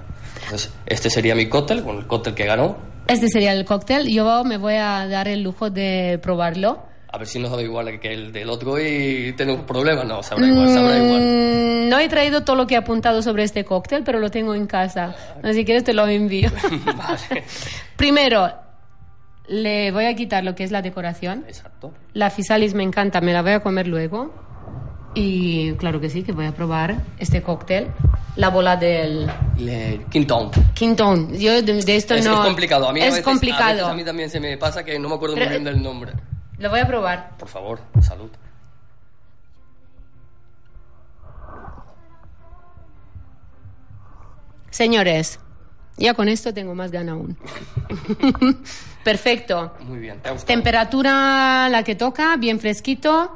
Entonces, 0.44 0.70
este 0.86 1.10
sería 1.10 1.34
mi 1.34 1.48
cóctel, 1.48 1.82
con 1.82 1.96
el 1.98 2.06
cóctel 2.06 2.34
que 2.34 2.44
ganó. 2.46 2.76
Este 3.06 3.28
sería 3.28 3.52
el 3.52 3.64
cóctel. 3.64 4.08
Yo 4.08 4.44
me 4.44 4.56
voy 4.56 4.74
a 4.74 5.06
dar 5.08 5.28
el 5.28 5.42
lujo 5.42 5.70
de 5.70 6.18
probarlo. 6.22 6.82
A 7.12 7.18
ver 7.18 7.26
si 7.26 7.40
no 7.40 7.48
sabe 7.48 7.64
igual 7.64 7.98
que 7.98 8.12
el 8.12 8.30
del 8.32 8.48
otro 8.50 8.78
y 8.78 9.32
tenemos 9.36 9.62
problemas. 9.64 10.06
No, 10.06 10.22
sabrá 10.22 10.46
igual, 10.46 10.68
sabrá 10.68 10.96
igual. 10.96 11.20
Mm, 11.20 11.88
no 11.88 11.98
he 11.98 12.08
traído 12.08 12.44
todo 12.44 12.54
lo 12.54 12.66
que 12.68 12.74
he 12.74 12.78
apuntado 12.78 13.20
sobre 13.20 13.42
este 13.42 13.64
cóctel, 13.64 14.04
pero 14.04 14.20
lo 14.20 14.30
tengo 14.30 14.54
en 14.54 14.66
casa. 14.66 15.14
Si 15.52 15.64
quieres 15.64 15.82
te 15.82 15.92
lo 15.92 16.06
envío. 16.06 16.50
vale. 16.96 17.42
Primero, 17.96 18.52
le 19.48 19.90
voy 19.90 20.04
a 20.04 20.14
quitar 20.14 20.44
lo 20.44 20.54
que 20.54 20.62
es 20.62 20.70
la 20.70 20.82
decoración. 20.82 21.44
Exacto. 21.48 21.92
La 22.12 22.30
fisalis 22.30 22.74
me 22.74 22.84
encanta, 22.84 23.20
me 23.20 23.32
la 23.32 23.42
voy 23.42 23.52
a 23.52 23.60
comer 23.60 23.88
luego. 23.88 24.32
Y 25.12 25.72
claro 25.72 26.00
que 26.00 26.08
sí, 26.08 26.22
que 26.22 26.30
voy 26.30 26.46
a 26.46 26.52
probar 26.52 26.94
este 27.18 27.42
cóctel. 27.42 27.88
La 28.36 28.50
bola 28.50 28.76
del 28.76 29.26
Le, 29.58 30.02
Quintón. 30.08 30.52
Quintón. 30.74 31.36
Yo 31.36 31.60
de, 31.60 31.82
de 31.82 31.96
esto 31.96 32.14
Es, 32.14 32.24
no... 32.24 32.34
es 32.40 32.46
complicado. 32.46 32.88
A 32.88 32.92
mí 32.92 33.00
a 33.00 33.06
es 33.06 33.10
veces- 33.14 33.24
complicado. 33.24 33.64
A, 33.70 33.72
veces 33.72 33.88
a 33.88 33.94
mí 33.94 34.04
también 34.04 34.30
se 34.30 34.38
me 34.38 34.56
pasa 34.56 34.84
que 34.84 34.96
no 35.00 35.08
me 35.08 35.16
acuerdo 35.16 35.34
Pero- 35.34 35.46
muy 35.50 35.58
bien 35.58 35.64
del 35.64 35.82
nombre. 35.82 36.12
Lo 36.60 36.68
voy 36.68 36.80
a 36.80 36.86
probar. 36.86 37.36
Por 37.38 37.48
favor, 37.48 37.80
salud. 38.02 38.28
Señores, 44.68 45.40
ya 45.96 46.12
con 46.12 46.28
esto 46.28 46.52
tengo 46.52 46.74
más 46.74 46.90
gana 46.90 47.12
aún. 47.12 47.36
Perfecto. 49.04 49.74
Muy 49.80 50.00
bien, 50.00 50.20
¿te 50.20 50.28
ha 50.28 50.32
gustado? 50.32 50.46
Temperatura 50.48 51.68
la 51.70 51.82
que 51.82 51.94
toca, 51.94 52.36
bien 52.36 52.60
fresquito. 52.60 53.34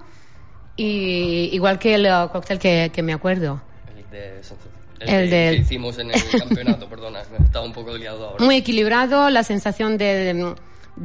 Y 0.76 1.48
igual 1.52 1.78
que 1.78 1.94
el 1.94 2.06
uh, 2.06 2.28
cóctel 2.30 2.58
que, 2.58 2.90
que 2.92 3.02
me 3.02 3.14
acuerdo. 3.14 3.62
El, 3.96 4.10
de, 4.10 4.40
el, 5.00 5.32
El 5.32 5.56
que, 5.56 5.62
hicimos 5.62 5.98
en 5.98 6.10
el 6.10 6.20
campeonato, 6.38 6.88
perdona, 6.90 7.22
me 7.30 7.42
estaba 7.44 7.64
un 7.64 7.72
poco 7.72 7.96
liado 7.96 8.26
ahora. 8.28 8.44
Muy 8.44 8.56
equilibrado, 8.56 9.30
la 9.30 9.44
sensación 9.44 9.96
de, 9.96 10.04
de 10.04 10.54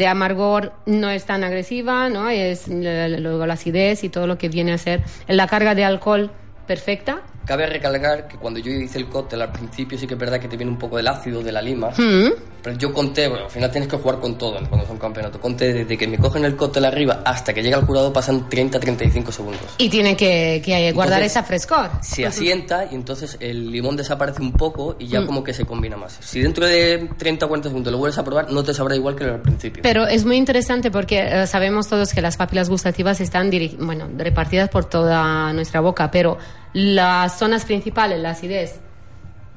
amargor 0.08 0.74
no 0.86 1.10
es 1.10 1.26
tan 1.26 1.44
agresiva, 1.44 2.10
¿no? 2.10 2.30
Es 2.30 2.68
luego 2.68 3.46
la 3.46 3.54
acidez 3.54 4.04
y 4.04 4.10
todo 4.10 4.28
lo 4.28 4.38
que 4.38 4.50
viene 4.50 4.74
a 4.74 4.78
ser 4.78 5.02
la 5.28 5.48
carga 5.48 5.76
de 5.76 5.84
alcohol 5.84 6.32
perfecta. 6.68 7.22
Cabe 7.46 7.66
recalcar 7.66 8.28
que 8.28 8.38
cuando 8.38 8.60
yo 8.60 8.72
hice 8.72 9.00
el 9.00 9.08
cóctel 9.08 9.42
al 9.42 9.52
principio 9.52 9.98
sí 9.98 10.06
que 10.06 10.14
es 10.14 10.20
verdad 10.20 10.40
que 10.40 10.48
te 10.48 10.56
viene 10.56 10.72
un 10.72 10.78
poco 10.78 10.98
del 10.98 11.08
ácido 11.08 11.42
de 11.42 11.52
la 11.52 11.62
lima, 11.64 11.90
Mm. 11.98 12.30
Pero 12.62 12.78
yo 12.78 12.94
conté, 12.94 13.28
bueno, 13.28 13.46
al 13.46 13.52
final 13.52 13.72
tienes 13.72 13.90
que 13.90 13.98
jugar 13.98 14.20
con 14.20 14.38
todo 14.38 14.54
cuando 14.68 14.86
es 14.86 14.90
un 14.90 14.98
campeonato, 14.98 15.40
conté 15.40 15.74
desde 15.74 15.98
que 15.98 16.08
me 16.08 16.18
cogen 16.18 16.46
el 16.46 16.56
cóctel 16.56 16.86
arriba 16.86 17.22
hasta 17.26 17.54
que 17.54 17.62
llega 17.62 17.78
el 17.78 17.86
jurado 17.86 18.12
pasan 18.14 18.50
30-35 18.50 19.32
segundos. 19.32 19.62
Y 19.78 19.90
tiene 19.90 20.16
que, 20.16 20.62
que 20.64 20.92
guardar 20.92 21.20
Entonces, 21.22 21.32
esa 21.32 21.44
frescor. 21.44 21.90
Se 22.02 22.26
asienta 22.26 22.86
y 22.90 22.96
entonces 22.96 23.38
el 23.40 23.72
limón 23.72 23.96
desaparece 23.96 24.42
un 24.42 24.54
poco 24.54 24.96
y 24.98 25.10
Mm. 25.10 25.12
ya 25.12 25.26
como 25.26 25.44
que 25.44 25.54
se 25.54 25.66
combina 25.66 25.98
más. 25.98 26.18
Si 26.22 26.40
dentro 26.40 26.66
de 26.66 27.10
30 27.18 27.46
o 27.46 27.50
40 27.50 27.70
segundos 27.70 27.92
lo 27.92 27.98
vuelves 27.98 28.18
a 28.18 28.24
probar, 28.24 28.52
no 28.52 28.64
te 28.64 28.74
sabrá 28.74 28.96
igual 28.96 29.16
que 29.16 29.26
al 29.26 29.42
principio. 29.42 29.82
Pero 29.84 30.06
es 30.08 30.26
muy 30.26 30.38
interesante 30.38 30.92
porque 30.92 31.20
eh, 31.20 31.48
sabemos 31.48 31.88
todos 31.88 32.14
que 32.14 32.22
las 32.22 32.38
papilas 32.38 32.70
gustativas 32.70 33.20
están 33.22 33.50
bueno, 33.80 34.08
repartidas 34.18 34.70
por 34.70 34.86
toda 34.86 35.52
nuestra 35.54 35.82
boca, 35.82 36.12
pero 36.12 36.38
las 36.74 37.38
zonas 37.40 37.66
principales, 37.66 38.20
la 38.20 38.32
acidez, 38.32 38.80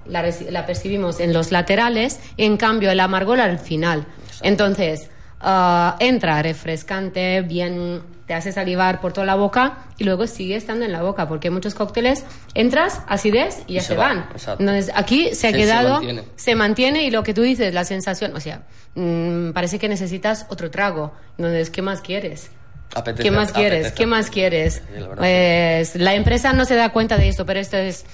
la, 0.07 0.67
percibimos 0.67 1.21
en 1.21 1.33
los 1.33 1.51
laterales, 1.53 2.21
en 2.37 2.57
cambio 2.57 2.91
el 2.91 3.01
amargor 3.01 3.41
al 3.41 3.59
final. 3.59 4.07
Entonces, 4.43 5.09
ah, 5.41 5.97
entra 6.01 6.43
refrescante, 6.43 7.41
bien, 7.43 8.03
te 8.27 8.35
hace 8.35 8.53
salivar 8.53 9.01
por 9.01 9.13
toda 9.13 9.27
la 9.27 9.35
boca 9.35 9.79
y 9.99 10.05
luego 10.05 10.27
sigue 10.27 10.57
estando 10.57 10.85
en 10.85 10.93
la 10.93 11.03
boca, 11.03 11.29
porque 11.29 11.51
muchos 11.51 11.75
cócteles 11.75 12.25
entras, 12.55 13.01
acidez 13.09 13.63
y 13.67 13.75
ya 13.75 13.81
Y 13.81 13.83
se, 13.83 13.89
se 13.89 13.97
va, 13.97 14.09
van. 14.09 14.27
Entonces, 14.59 14.91
aquí 14.95 15.35
se 15.35 15.49
ha 15.49 15.51
Sí, 15.51 15.57
se 15.57 15.63
quedado, 15.63 15.95
mantiene. 15.95 16.23
se 16.37 16.55
mantiene 16.55 17.05
y 17.05 17.11
lo 17.11 17.23
que 17.23 17.35
tú 17.35 17.43
dices, 17.43 17.75
la 17.75 17.85
sensación, 17.85 18.35
o 18.37 18.41
sea, 18.41 18.63
mm, 18.95 19.51
parece 19.53 19.79
que 19.79 19.89
necesitas 19.89 20.47
otro 20.49 20.71
trago. 20.71 21.13
Entonces, 21.37 21.71
¿qué 21.71 21.83
más 21.83 22.01
quieres? 22.01 22.51
Apetece, 22.95 23.23
¿Qué 23.23 23.31
más 23.31 23.53
quieres? 23.53 23.79
apetece. 23.87 23.95
¿Qué 23.95 24.07
más 24.07 24.29
quieres? 24.31 24.75
Sí, 24.95 25.01
la 25.01 25.09
Pues 25.17 25.95
la 25.97 26.15
empresa 26.15 26.53
no 26.53 26.67
se 26.67 26.75
da 26.75 26.91
cuenta 26.91 27.17
de 27.17 27.29
esto, 27.29 27.47
pero 27.47 27.59
esto 27.59 27.79
es 27.79 28.05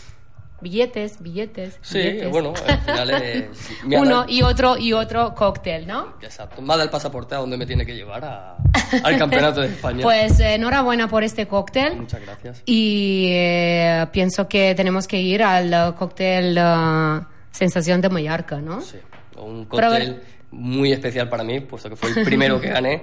billetes, 0.60 1.22
billetes, 1.22 1.78
Sí, 1.82 1.98
billetes. 1.98 2.30
bueno, 2.30 2.52
al 2.66 2.80
final 2.80 3.10
es... 3.22 3.44
Uno 3.84 4.24
y 4.28 4.42
otro 4.42 4.76
y 4.76 4.92
otro 4.92 5.34
cóctel, 5.34 5.86
¿no? 5.86 6.14
Exacto. 6.22 6.60
Me 6.62 6.68
ha 6.72 6.76
dado 6.76 6.82
el 6.84 6.90
pasaporte 6.90 7.34
a 7.34 7.38
donde 7.38 7.56
me 7.56 7.66
tiene 7.66 7.84
que 7.86 7.94
llevar 7.94 8.24
a- 8.24 8.56
al 9.04 9.18
campeonato 9.18 9.60
de 9.60 9.68
España. 9.68 10.00
Pues 10.02 10.40
eh, 10.40 10.54
enhorabuena 10.54 11.08
por 11.08 11.22
este 11.22 11.46
cóctel. 11.46 11.96
Muchas 11.96 12.20
gracias. 12.22 12.62
Y 12.66 13.26
eh, 13.30 14.06
pienso 14.12 14.48
que 14.48 14.74
tenemos 14.74 15.06
que 15.06 15.20
ir 15.20 15.42
al 15.42 15.72
eh, 15.72 15.92
cóctel 15.98 16.56
eh, 16.58 17.20
Sensación 17.50 18.00
de 18.00 18.08
Mallorca, 18.08 18.60
¿no? 18.60 18.80
Sí, 18.80 18.98
un 19.36 19.66
Pero- 19.70 19.88
cóctel 19.90 20.22
muy 20.50 20.92
especial 20.92 21.28
para 21.28 21.44
mí, 21.44 21.60
puesto 21.60 21.90
que 21.90 21.96
fue 21.96 22.08
el 22.10 22.24
primero 22.24 22.58
que 22.60 22.68
gané 22.70 23.02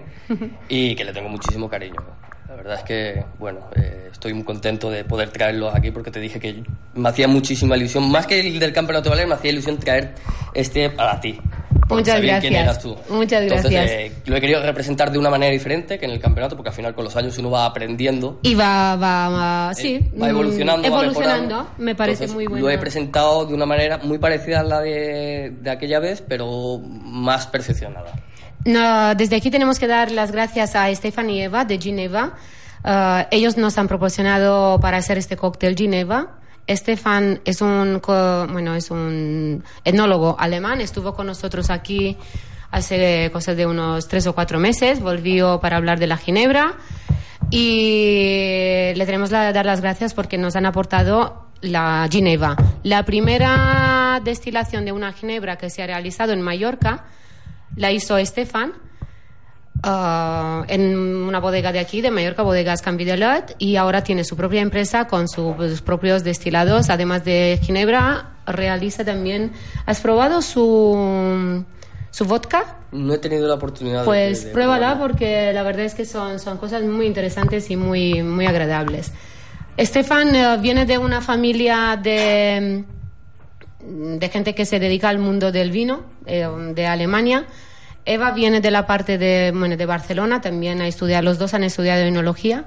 y 0.68 0.96
que 0.96 1.04
le 1.06 1.14
tengo 1.14 1.30
muchísimo 1.30 1.70
cariño. 1.70 1.96
La 2.56 2.62
verdad 2.64 2.78
es 2.80 2.84
que, 2.86 3.26
bueno, 3.38 3.60
eh, 3.76 4.08
estoy 4.14 4.34
muy 4.34 4.46
contento 4.46 4.90
de 4.90 5.04
poder 5.04 5.30
traerlos 5.30 5.76
aquí 5.76 5.92
porque 5.92 6.10
te 6.10 6.22
dije 6.22 6.40
que 6.40 6.64
me 6.94 7.10
hacía 7.10 7.28
muchísima 7.28 7.76
ilusión, 7.76 8.10
más 8.10 8.26
que 8.26 8.40
el 8.40 8.60
del 8.60 8.72
campeonato 8.72 9.10
de 9.10 9.10
Valer, 9.10 9.28
me 9.28 9.34
hacía 9.36 9.52
ilusión 9.52 9.78
traer 9.78 10.14
este 10.54 10.90
para 10.90 11.20
ti. 11.20 11.38
Muchas 11.90 12.16
sabía 12.16 12.40
quién 12.40 12.54
gracias. 12.54 12.64
eras 12.64 12.80
tú. 13.08 13.14
Muchas 13.14 13.44
Entonces, 13.44 13.72
gracias. 13.72 13.92
eh, 13.92 14.12
lo 14.26 14.38
he 14.38 14.42
querido 14.42 14.64
representar 14.64 15.12
de 15.12 15.20
una 15.20 15.30
manera 15.30 15.52
diferente 15.52 16.00
que 16.00 16.06
en 16.06 16.12
el 16.12 16.20
campeonato, 16.20 16.56
porque 16.56 16.70
al 16.70 16.76
final 16.76 16.96
con 16.96 17.04
los 17.04 17.16
años 17.18 17.38
uno 17.38 17.52
va 17.52 17.66
aprendiendo. 17.66 18.40
Y 18.42 18.56
va, 18.56 18.96
va, 18.96 19.30
va- 19.30 19.74
sí, 19.76 19.96
eh, 19.96 20.12
va 20.20 20.30
evolucionando. 20.30 20.82
va 20.90 21.02
evolucionando, 21.02 21.68
me 21.78 21.94
parece 21.94 22.24
Entonces, 22.24 22.36
muy 22.36 22.48
bueno. 22.48 22.66
Lo 22.66 22.72
he 22.72 22.78
presentado 22.78 23.46
de 23.46 23.54
una 23.54 23.66
manera 23.66 23.98
muy 24.00 24.18
parecida 24.18 24.62
a 24.62 24.64
la 24.64 24.80
de, 24.80 25.54
de 25.62 25.70
aquella 25.70 26.00
vez, 26.00 26.24
pero 26.26 26.80
más 26.80 27.46
perfeccionada. 27.48 28.14
No, 28.66 29.14
desde 29.16 29.36
aquí 29.36 29.52
tenemos 29.52 29.80
que 29.80 29.88
dar 29.88 30.12
las 30.12 30.32
gracias 30.32 30.76
a 30.76 30.94
Stefan 30.94 31.30
y 31.30 31.42
Eva 31.42 31.66
de 31.66 31.78
Gineva. 31.78 32.34
Ah, 32.84 33.28
ellos 33.32 33.58
nos 33.58 33.78
han 33.78 33.88
proporcionado 33.88 34.80
para 34.80 34.98
hacer 34.98 35.18
este 35.18 35.38
cóctel 35.38 35.76
Gineva. 35.76 36.40
Stefan 36.68 37.42
es 37.46 37.62
un, 37.62 38.02
bueno, 38.04 38.74
es 38.74 38.90
un 38.90 39.64
etnólogo 39.84 40.36
alemán, 40.40 40.82
estuvo 40.82 41.14
con 41.14 41.28
nosotros 41.28 41.70
aquí 41.70 42.18
hace 42.72 43.30
cosas 43.32 43.56
de 43.56 43.68
unos 43.68 44.08
tres 44.08 44.26
o 44.28 44.34
cuatro 44.34 44.60
meses, 44.60 45.00
volvió 45.00 45.60
para 45.60 45.78
hablar 45.78 46.00
de 46.00 46.08
la 46.08 46.18
ginebra 46.18 46.76
y 47.52 48.92
le 48.96 49.06
tenemos 49.06 49.30
que 49.30 49.36
dar 49.36 49.66
las 49.66 49.82
gracias 49.82 50.14
porque 50.14 50.38
nos 50.38 50.56
han 50.56 50.66
aportado 50.66 51.46
la 51.62 52.08
Gineva. 52.12 52.56
La 52.84 53.06
primera 53.06 54.20
destilación 54.24 54.86
de 54.86 54.92
una 54.92 55.14
ginebra 55.14 55.58
que 55.58 55.70
se 55.70 55.84
ha 55.84 55.88
realizado 55.88 56.34
en 56.34 56.42
Mallorca 56.42 57.06
la 57.76 57.92
hizo 57.92 58.18
Estefan 58.18 58.74
ah, 59.84 60.64
en 60.68 60.96
una 60.98 61.40
bodega 61.40 61.72
de 61.72 61.80
aquí, 61.80 62.02
de 62.02 62.12
Mallorca, 62.12 62.44
Bodegas 62.44 62.82
Campidelot, 62.82 63.56
y 63.58 63.76
ahora 63.76 64.04
tiene 64.04 64.24
su 64.24 64.36
propia 64.36 64.62
empresa 64.62 65.08
con 65.08 65.28
su- 65.28 65.56
sus 65.60 65.82
propios 65.82 66.24
destilados. 66.24 66.90
Además 66.90 67.24
de 67.26 67.60
Ginebra, 67.62 68.32
realiza 68.46 69.04
también... 69.04 69.52
¿Has 69.86 70.00
probado 70.00 70.42
su, 70.42 71.64
su 72.12 72.26
vodka? 72.26 72.78
No 72.92 73.14
he 73.14 73.18
tenido 73.18 73.48
la 73.48 73.56
oportunidad 73.56 74.00
de- 74.02 74.06
Pues 74.06 74.46
de 74.46 74.52
pruébala 74.52 74.88
probarla. 74.96 75.02
porque 75.08 75.52
la 75.54 75.64
verdad 75.64 75.86
es 75.86 75.94
que 75.96 76.06
son, 76.06 76.40
son 76.40 76.58
cosas 76.58 76.84
muy 76.84 77.06
interesantes 77.06 77.70
y 77.70 77.76
muy, 77.76 78.24
muy 78.24 78.46
agradables. 78.46 79.12
Estefan 79.78 80.34
eh, 80.36 80.58
viene 80.62 80.86
de 80.86 80.98
una 80.98 81.20
familia 81.22 82.00
de, 82.02 82.86
de 83.88 84.30
gente 84.30 84.56
que 84.56 84.66
se 84.66 84.80
dedica 84.80 85.10
al 85.10 85.20
mundo 85.20 85.52
del 85.52 85.72
vino, 85.72 86.04
eh, 86.26 86.48
de 86.74 86.88
Alemania. 86.88 87.46
Eva 88.06 88.32
viene 88.32 88.62
de 88.62 88.72
la 88.72 88.86
parte 88.86 89.18
de, 89.18 89.52
bueno, 89.56 89.78
de 89.78 89.86
Barcelona, 89.86 90.42
también 90.42 90.82
ha 90.82 90.88
estudiado, 90.88 91.24
los 91.24 91.38
dos 91.40 91.54
han 91.54 91.64
estudiado 91.64 92.04
enología. 92.04 92.66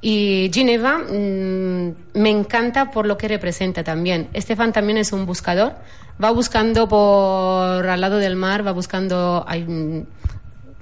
Y 0.00 0.50
Gineva 0.52 0.98
mm, 0.98 1.94
me 2.14 2.30
encanta 2.30 2.90
por 2.90 3.06
lo 3.06 3.16
que 3.16 3.28
representa 3.28 3.84
también. 3.84 4.28
Estefan 4.32 4.72
también 4.72 4.98
es 4.98 5.12
un 5.12 5.26
buscador, 5.26 5.74
va 6.22 6.30
buscando 6.30 6.88
por 6.88 7.86
al 7.86 8.00
lado 8.00 8.18
del 8.18 8.34
mar, 8.34 8.66
va 8.66 8.72
buscando 8.72 9.44
hay, 9.46 9.62
mm, 9.62 10.06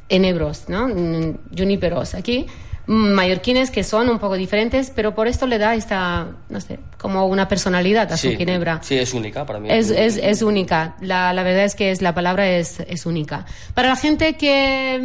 enebros, 0.09 0.69
¿no? 0.69 0.89
Mm, 0.89 1.37
Juníperos 1.57 2.15
aquí, 2.15 2.47
mm, 2.47 2.70
mallorquines 2.91 3.71
que 3.71 3.85
son 3.85 4.09
un 4.09 4.19
poco 4.19 4.35
diferentes, 4.35 4.91
pero 4.95 5.15
por 5.15 5.29
esto 5.29 5.47
le 5.47 5.59
da 5.59 5.75
esta, 5.75 6.27
no 6.49 6.61
sé, 6.61 6.81
como 6.99 7.27
una 7.27 7.47
personalidad 7.47 8.13
a 8.13 8.17
su 8.17 8.29
Sí, 8.31 8.37
ginebra. 8.37 8.81
Sí, 8.83 8.97
es 8.99 9.15
única 9.15 9.47
para 9.47 9.61
mí. 9.61 9.69
Es, 9.71 9.91
es, 9.91 10.17
es 10.17 10.43
única. 10.43 10.97
La, 11.01 11.33
la 11.33 11.43
verdad 11.45 11.65
es 11.65 11.75
que 11.77 11.93
es, 11.93 12.03
la 12.03 12.15
palabra 12.15 12.49
es, 12.51 12.81
es 12.81 13.07
única. 13.07 13.47
Para 13.75 13.89
la 13.91 13.97
gente 13.97 14.35
que, 14.35 14.99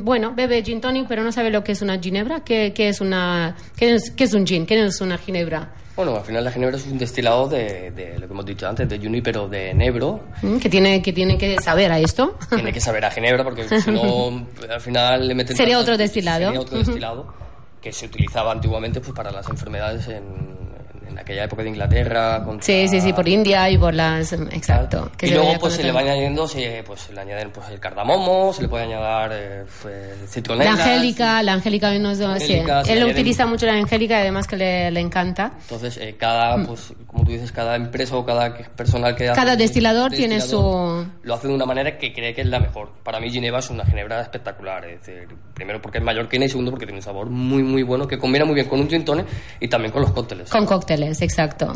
mm, 0.00 0.04
bueno, 0.04 0.32
bebe 0.34 0.62
gin 0.62 0.80
tonic, 0.80 1.06
pero 1.06 1.22
no 1.22 1.32
sabe 1.32 1.50
lo 1.50 1.62
que 1.62 1.72
es 1.72 1.82
una 1.82 1.98
ginebra, 1.98 2.40
¿qué, 2.44 2.72
qué 2.74 2.88
es, 2.88 3.00
una, 3.02 3.56
qué, 3.76 3.94
es, 3.94 4.10
qué 4.10 4.24
es 4.24 4.32
un 4.32 4.46
gin? 4.46 4.64
¿Qué 4.64 4.82
es 4.82 5.00
una 5.02 5.18
ginebra? 5.18 5.68
Bueno, 5.94 6.16
al 6.16 6.24
final 6.24 6.42
la 6.44 6.50
ginebra 6.50 6.76
es 6.76 6.86
un 6.86 6.96
destilado 6.96 7.48
de, 7.48 7.90
de 7.90 8.18
lo 8.18 8.26
que 8.26 8.32
hemos 8.32 8.46
dicho 8.46 8.66
antes, 8.66 8.88
de 8.88 8.98
junípero 8.98 9.48
de 9.48 9.70
enebro. 9.70 10.20
¿Mm? 10.40 10.56
Que 10.56 10.70
tiene, 10.70 11.02
que 11.02 11.12
tiene 11.12 11.36
que 11.36 11.60
saber 11.60 11.92
a 11.92 11.98
esto. 11.98 12.38
Tiene 12.48 12.72
que 12.72 12.80
saber 12.80 13.04
a 13.04 13.10
ginebra 13.10 13.44
porque 13.44 13.68
si 13.80 13.90
no, 13.90 14.46
al 14.70 14.80
final 14.80 15.28
le 15.28 15.34
meten... 15.34 15.56
Sería 15.56 15.78
otro 15.78 15.98
destilado. 15.98 16.46
Sería 16.46 16.60
otro 16.60 16.78
destilado 16.78 17.34
que 17.82 17.92
se 17.92 18.06
utilizaba 18.06 18.52
antiguamente 18.52 19.00
pues 19.00 19.12
para 19.12 19.30
las 19.30 19.48
enfermedades 19.50 20.06
en, 20.08 20.61
en 21.08 21.18
aquella 21.18 21.44
época 21.44 21.62
de 21.62 21.68
Inglaterra. 21.70 22.42
contra- 22.44 22.64
Sí, 22.64 22.88
sí, 22.88 23.00
sí, 23.00 23.12
por 23.12 23.28
India 23.28 23.68
y 23.70 23.78
por 23.78 23.94
las... 23.94 24.32
Exacto. 24.32 25.10
que 25.16 25.26
y 25.26 25.28
se 25.30 25.34
luego 25.34 25.52
pues 25.60 25.74
se 25.74 25.82
le 25.82 25.90
otra- 25.90 26.02
va 26.02 26.10
añadiendo, 26.10 26.48
se, 26.48 26.82
pues 26.86 27.00
se 27.02 27.12
le 27.12 27.20
añaden 27.20 27.50
pues 27.50 27.68
el 27.70 27.80
cardamomo, 27.80 28.52
se 28.52 28.62
le 28.62 28.68
puede 28.68 28.84
añadir 28.84 29.32
eh, 29.32 29.64
pues, 29.82 30.48
La 30.56 30.72
angélica, 30.72 31.42
la 31.42 31.52
angélica, 31.54 31.92
no, 31.98 32.14
sí, 32.14 32.24
Angélica, 32.24 32.84
se 32.84 32.92
él 32.92 33.00
le 33.00 33.06
utiliza 33.12 33.46
mucho 33.46 33.66
la 33.66 33.74
angélica 33.74 34.14
y 34.18 34.20
además 34.22 34.46
que 34.46 34.56
le, 34.56 34.90
le 34.90 35.00
encanta. 35.00 35.52
Entonces, 35.62 35.96
eh, 35.98 36.16
cada, 36.18 36.64
pues, 36.66 36.92
como 37.06 37.24
tú 37.24 37.32
dices, 37.32 37.52
cada 37.52 37.76
empresa 37.76 38.16
o 38.16 38.24
cada 38.24 38.54
personal 38.76 39.14
que 39.16 39.28
hace 39.28 39.38
Cada 39.40 39.52
un 39.52 39.58
destilador 39.58 40.10
tiene 40.12 40.36
destilador 40.36 41.06
Lo 41.22 41.34
hace 41.34 41.48
de 41.48 41.54
una 41.54 41.66
manera 41.66 41.98
que 41.98 42.12
cree 42.12 42.34
que 42.34 42.42
es 42.42 42.46
la 42.46 42.60
mejor. 42.60 42.90
Para 43.02 43.20
mí, 43.20 43.30
Ginebra 43.30 43.58
es 43.60 43.70
una 43.70 43.84
ginebra 43.84 44.20
espectacular. 44.20 44.84
Es 44.86 45.00
decir, 45.06 45.28
primero 45.54 45.80
porque 45.80 45.98
es 45.98 46.04
mallorquina 46.04 46.44
y 46.44 46.48
segundo 46.48 46.70
porque 46.70 46.86
tiene 46.86 46.98
un 46.98 47.02
sabor 47.02 47.28
muy, 47.28 47.62
muy 47.62 47.82
bueno 47.82 48.06
que 48.06 48.18
combina 48.18 48.44
muy 48.44 48.54
bien 48.54 48.68
con 48.68 48.80
un 48.80 48.88
gin 48.88 49.04
tonic 49.04 49.26
y 49.60 49.68
también 49.68 49.92
con 49.92 50.02
los 50.02 50.12
cócteles. 50.12 50.50
Con 50.50 50.64
cócteles, 50.66 50.91
exacto. 51.00 51.72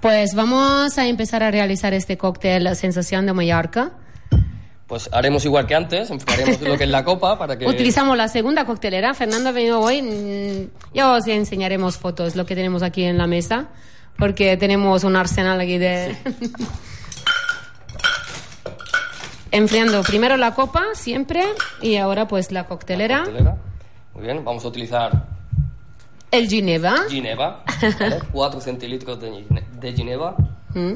Pues 0.00 0.34
vamos 0.34 0.98
a 0.98 1.06
empezar 1.06 1.42
a 1.42 1.50
realizar 1.50 1.94
este 1.94 2.18
cóctel 2.18 2.74
Sensación 2.76 3.26
de 3.26 3.32
Mallorca. 3.32 3.92
Pues 4.86 5.08
haremos 5.12 5.44
igual 5.46 5.66
que 5.66 5.74
antes, 5.74 6.10
enfocaremos 6.10 6.60
lo 6.60 6.76
que 6.76 6.84
es 6.84 6.90
la 6.90 7.02
copa 7.04 7.38
para 7.38 7.56
que... 7.58 7.66
Utilizamos 7.66 8.16
la 8.18 8.28
segunda 8.28 8.66
coctelera. 8.66 9.14
Fernando 9.14 9.48
ha 9.48 9.52
venido 9.52 9.80
hoy. 9.80 10.02
mm, 10.02 10.68
Ya 10.94 11.10
os 11.12 11.26
enseñaremos 11.26 11.96
fotos, 11.96 12.36
lo 12.36 12.44
que 12.44 12.54
tenemos 12.54 12.82
aquí 12.82 13.04
en 13.04 13.16
la 13.16 13.26
mesa, 13.26 13.68
porque 14.18 14.58
tenemos 14.58 15.04
un 15.04 15.16
arsenal 15.16 15.58
aquí 15.60 15.78
de... 15.78 16.14
Enfriando 19.50 20.02
primero 20.02 20.36
la 20.36 20.54
copa, 20.54 20.82
siempre, 20.94 21.44
y 21.80 21.96
ahora 21.96 22.26
pues 22.26 22.50
la 22.50 22.66
coctelera. 22.66 23.20
coctelera. 23.24 23.56
Muy 24.14 24.24
bien, 24.24 24.44
vamos 24.44 24.64
a 24.64 24.68
utilizar 24.68 25.28
El 26.34 26.48
Gineva. 26.48 26.94
Ginebra, 27.08 27.62
¿vale? 28.00 28.18
4 28.32 28.60
centilitros 28.60 29.20
de, 29.20 29.30
gine- 29.30 29.64
de 29.80 29.92
Ginebra. 29.92 30.34
Mm. 30.74 30.94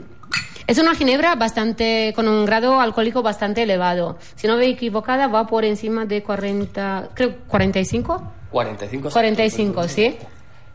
Es 0.66 0.78
una 0.78 0.94
ginebra 0.94 1.34
bastante 1.34 2.12
con 2.14 2.28
un 2.28 2.44
grado 2.44 2.78
alcohólico 2.80 3.22
bastante 3.22 3.62
elevado. 3.62 4.18
Si 4.34 4.46
no 4.46 4.56
me 4.56 4.66
equivocada, 4.66 5.26
va 5.28 5.46
por 5.46 5.64
encima 5.64 6.04
de 6.04 6.22
40, 6.22 7.10
creo 7.14 7.36
45. 7.46 8.32
45 8.50 9.10
45, 9.10 9.88
sí. 9.88 10.16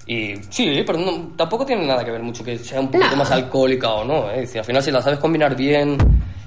Y 0.08 0.36
sí, 0.50 0.84
pero 0.86 0.98
no- 1.00 1.34
tampoco 1.36 1.66
tiene 1.66 1.86
nada 1.86 2.04
que 2.04 2.12
ver 2.12 2.22
mucho 2.24 2.44
que 2.44 2.58
sea 2.58 2.80
un 2.80 2.88
poquito 2.90 3.12
No. 3.12 3.18
más 3.18 3.32
alcohólica 3.32 3.90
o 3.92 4.04
no. 4.04 4.32
¿eh? 4.32 4.42
Decir, 4.42 4.60
al 4.60 4.66
final, 4.66 4.82
si 4.84 4.92
la 4.92 5.02
sabes 5.02 5.20
combinar 5.20 5.56
bien 5.56 5.98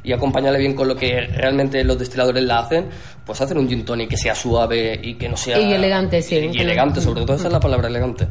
y 0.06 0.12
acompañarle 0.12 0.58
bien 0.60 0.74
con 0.74 0.86
lo 0.86 0.94
que 0.94 1.20
realmente 1.22 1.82
los 1.82 1.98
destiladores 1.98 2.42
la 2.44 2.60
hacen, 2.60 2.86
pues 3.24 3.40
hacen 3.40 3.58
un 3.58 3.68
gin 3.68 3.84
tonic 3.84 4.08
que 4.10 4.16
sea 4.16 4.34
suave 4.34 4.98
y 5.02 5.14
que 5.14 5.28
no 5.28 5.36
sea. 5.36 5.58
Y 5.58 5.72
elegante, 5.72 6.22
sí. 6.22 6.36
Y, 6.36 6.56
y 6.56 6.60
elegante, 6.60 7.00
sobre 7.00 7.22
todo, 7.22 7.34
esa 7.36 7.48
es 7.48 7.52
la 7.52 7.58
palabra 7.60 7.88
elegante. 7.88 8.28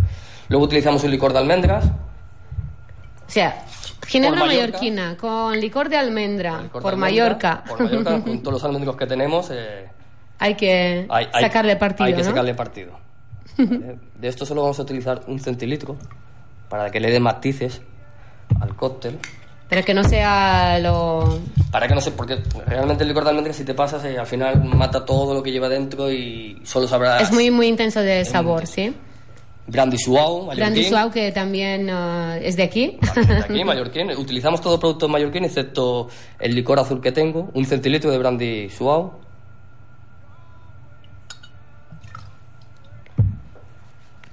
Luego 0.47 0.65
utilizamos 0.65 1.03
un 1.03 1.11
licor 1.11 1.33
de 1.33 1.39
almendras. 1.39 1.85
O 1.85 3.29
sea, 3.29 3.65
ginebra 4.07 4.39
Mallorca. 4.41 4.63
mallorquina 4.67 5.17
con 5.17 5.59
licor 5.59 5.89
de 5.89 5.97
almendra 5.97 6.61
licor 6.61 6.73
de 6.75 6.81
por 6.81 6.93
almendra, 6.93 6.97
Mallorca. 6.99 7.63
Por 7.67 7.83
Mallorca, 7.83 8.21
con 8.23 8.39
todos 8.39 8.53
los 8.53 8.63
almendricos 8.63 8.95
que 8.97 9.07
tenemos. 9.07 9.49
eh, 9.51 9.87
hay 10.39 10.55
que 10.55 11.05
hay, 11.09 11.27
hay- 11.33 11.41
sacarle 11.43 11.75
partido, 11.75 12.05
Hay 12.05 12.13
que 12.13 12.19
¿no? 12.21 12.29
sacarle 12.29 12.53
partido. 12.53 12.93
¿vale? 13.57 13.97
De 14.19 14.27
esto 14.27 14.45
solo 14.45 14.61
vamos 14.61 14.79
a 14.79 14.83
utilizar 14.83 15.21
un 15.27 15.39
centilitro 15.39 15.97
para 16.69 16.89
que 16.89 16.99
le 16.99 17.09
dé 17.11 17.19
matices 17.19 17.81
al 18.61 18.75
cóctel. 18.75 19.17
Pero 19.67 19.83
que 19.83 19.93
no 19.93 20.03
sea 20.03 20.79
lo... 20.79 21.39
Para 21.71 21.87
que 21.87 21.95
no 21.95 22.01
sé, 22.01 22.11
porque 22.11 22.37
realmente 22.67 23.03
el 23.03 23.09
licor 23.09 23.23
de 23.23 23.31
almendra, 23.31 23.51
si 23.51 23.63
te 23.63 23.73
pasas, 23.73 24.03
eh, 24.05 24.17
al 24.17 24.27
final 24.27 24.63
mata 24.63 25.03
todo 25.03 25.33
lo 25.33 25.41
que 25.41 25.51
lleva 25.51 25.67
dentro 25.67 26.11
y 26.11 26.61
solo 26.63 26.87
sabrás. 26.87 27.23
Es 27.23 27.31
muy, 27.31 27.49
muy 27.49 27.67
intenso 27.67 28.01
de 28.01 28.23
sabor. 28.25 28.67
¿sí? 28.67 28.93
Brandy 29.67 29.97
Suau, 29.97 30.47
Brandy. 30.55 30.83
Suau, 30.83 31.09
que 31.09 31.31
también 31.31 31.89
eh, 31.89 32.39
es 32.43 32.55
de 32.55 32.63
aquí. 32.63 32.97
De 33.15 33.37
aquí, 33.37 33.63
mallorquín. 33.65 34.11
Utilizamos 34.11 34.61
todo 34.61 34.79
producto 34.79 35.07
mallorquín, 35.07 35.45
excepto 35.45 36.07
el 36.39 36.53
licor 36.53 36.79
azul 36.79 37.01
que 37.01 37.11
tengo, 37.11 37.49
un 37.53 37.65
centilitro 37.65 38.11
de 38.11 38.17
brandy 38.19 38.69
Suau. 38.69 39.25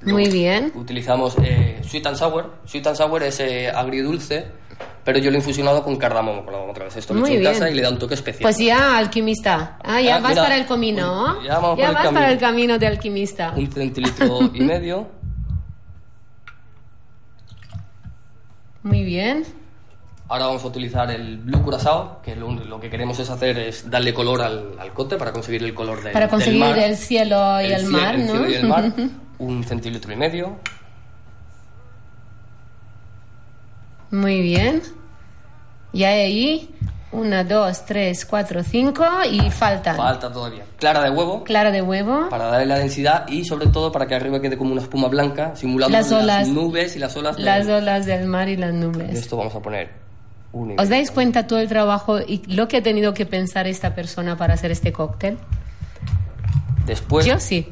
Muy 0.05 0.29
bien. 0.29 0.73
Utilizamos 0.75 1.37
eh, 1.43 1.81
sweet 1.85 2.07
and 2.07 2.17
sour. 2.17 2.51
Sweet 2.67 2.89
and 2.89 2.97
sour 2.97 3.23
es 3.23 3.41
eh, 3.41 3.71
agridulce, 3.71 4.47
pero 5.05 5.19
yo 5.19 5.31
lo 5.31 5.37
he 5.37 5.41
infusionado 5.41 5.83
con 5.83 5.97
cardamomo, 5.97 6.45
con 6.45 6.53
la 6.53 6.61
otra 6.61 6.85
vez. 6.85 6.97
Esto 6.97 7.13
lo 7.15 7.19
he 7.19 7.23
Muy 7.23 7.31
hecho 7.31 7.37
en 7.39 7.41
bien. 7.43 7.53
casa 7.55 7.71
y 7.71 7.75
le 7.75 7.83
da 7.83 7.91
un 7.91 7.99
toque 7.99 8.15
especial. 8.15 8.43
Pues 8.43 8.59
ya, 8.59 8.97
alquimista. 8.99 9.79
Ah, 9.83 10.01
ya 10.01 10.17
Ah, 10.17 10.21
vas 10.21 10.31
mira, 10.31 10.43
para 10.43 10.57
el 10.57 10.67
camino. 10.67 11.43
ya 11.43 11.55
vamos 11.59 11.77
por 11.77 11.85
el 11.89 11.93
vas 11.95 12.03
camino. 12.05 12.21
para 12.21 12.33
el 12.33 12.39
camino 12.39 12.79
de 12.79 12.87
alquimista. 12.87 13.53
Un 13.57 13.71
centilitro 13.73 14.51
y 14.55 14.61
medio. 14.63 15.09
Muy 18.83 19.05
bien. 19.05 19.45
Ahora 20.29 20.47
vamos 20.47 20.65
a 20.65 20.67
utilizar 20.69 21.11
el 21.11 21.37
blue 21.39 21.63
curazao, 21.63 22.23
que 22.23 22.35
lo, 22.35 22.51
lo 22.53 22.81
que 22.81 22.89
queremos 22.89 23.19
es 23.19 23.29
hacer 23.29 23.59
es 23.59 23.91
darle 23.91 24.15
color 24.15 24.41
al, 24.41 24.73
al 24.79 24.93
cote 24.93 25.17
para 25.17 25.31
conseguir 25.33 25.63
el 25.63 25.75
color 25.75 26.03
del, 26.03 26.13
Para 26.13 26.25
del 26.27 26.31
conseguir 26.31 26.61
mar. 26.61 26.79
el 26.79 26.97
cielo 26.97 27.61
y 27.61 27.67
el, 27.67 27.83
cie- 27.85 27.89
mar, 27.91 28.15
el 28.15 28.27
¿no? 28.27 28.33
cielo 28.33 28.49
y 28.51 28.55
el 28.55 28.67
mar. 28.67 28.93
un 29.39 29.63
centilitro 29.65 30.11
y 30.13 30.17
medio. 30.17 30.57
Muy 34.13 34.41
bien. 34.43 34.83
Y 35.93 36.05
ahí, 36.05 36.71
una, 37.11 37.43
dos, 37.45 37.85
tres, 37.85 38.25
cuatro, 38.25 38.63
cinco 38.63 39.05
y 39.31 39.51
faltan. 39.51 39.97
Falta 39.97 40.33
todavía. 40.33 40.65
Clara 40.79 41.03
de 41.03 41.11
huevo 41.11 41.45
Clara 41.45 41.71
de 41.71 41.83
huevo. 41.83 42.29
para 42.31 42.45
darle 42.47 42.67
la 42.67 42.79
densidad 42.79 43.27
y 43.29 43.45
sobre 43.45 43.67
todo 43.67 43.91
para 43.93 44.07
que 44.07 44.15
arriba 44.15 44.41
quede 44.41 44.57
como 44.57 44.73
una 44.73 44.81
espuma 44.83 45.09
blanca, 45.09 45.57
simulando 45.57 45.97
Las 45.99 46.13
olas. 46.13 46.49
nubes 46.49 46.95
y 46.97 46.99
las 47.01 47.17
olas. 47.17 47.37
de- 47.37 47.43
Las 47.43 47.67
olas 47.67 48.07
del 48.07 48.27
mar 48.27 48.49
y 48.49 48.57
las 48.57 48.73
nubes. 48.73 49.19
esto 49.19 49.37
vamos 49.37 49.55
a 49.55 49.61
poner 49.61 49.91
un 50.53 50.79
¿Os 50.79 50.89
dais 50.89 51.11
cuenta 51.11 51.47
todo 51.47 51.59
el 51.59 51.69
trabajo 51.69 52.21
y 52.21 52.43
lo 52.47 52.69
que 52.69 52.77
ha 52.79 52.83
tenido 52.83 53.13
que 53.15 53.25
pensar 53.27 53.67
esta 53.67 53.95
persona 53.95 54.37
para 54.37 54.55
hacer 54.55 54.71
este 54.71 54.93
cóctel? 54.93 55.39
Después, 56.87 57.25
Yo 57.27 57.39
sí. 57.41 57.67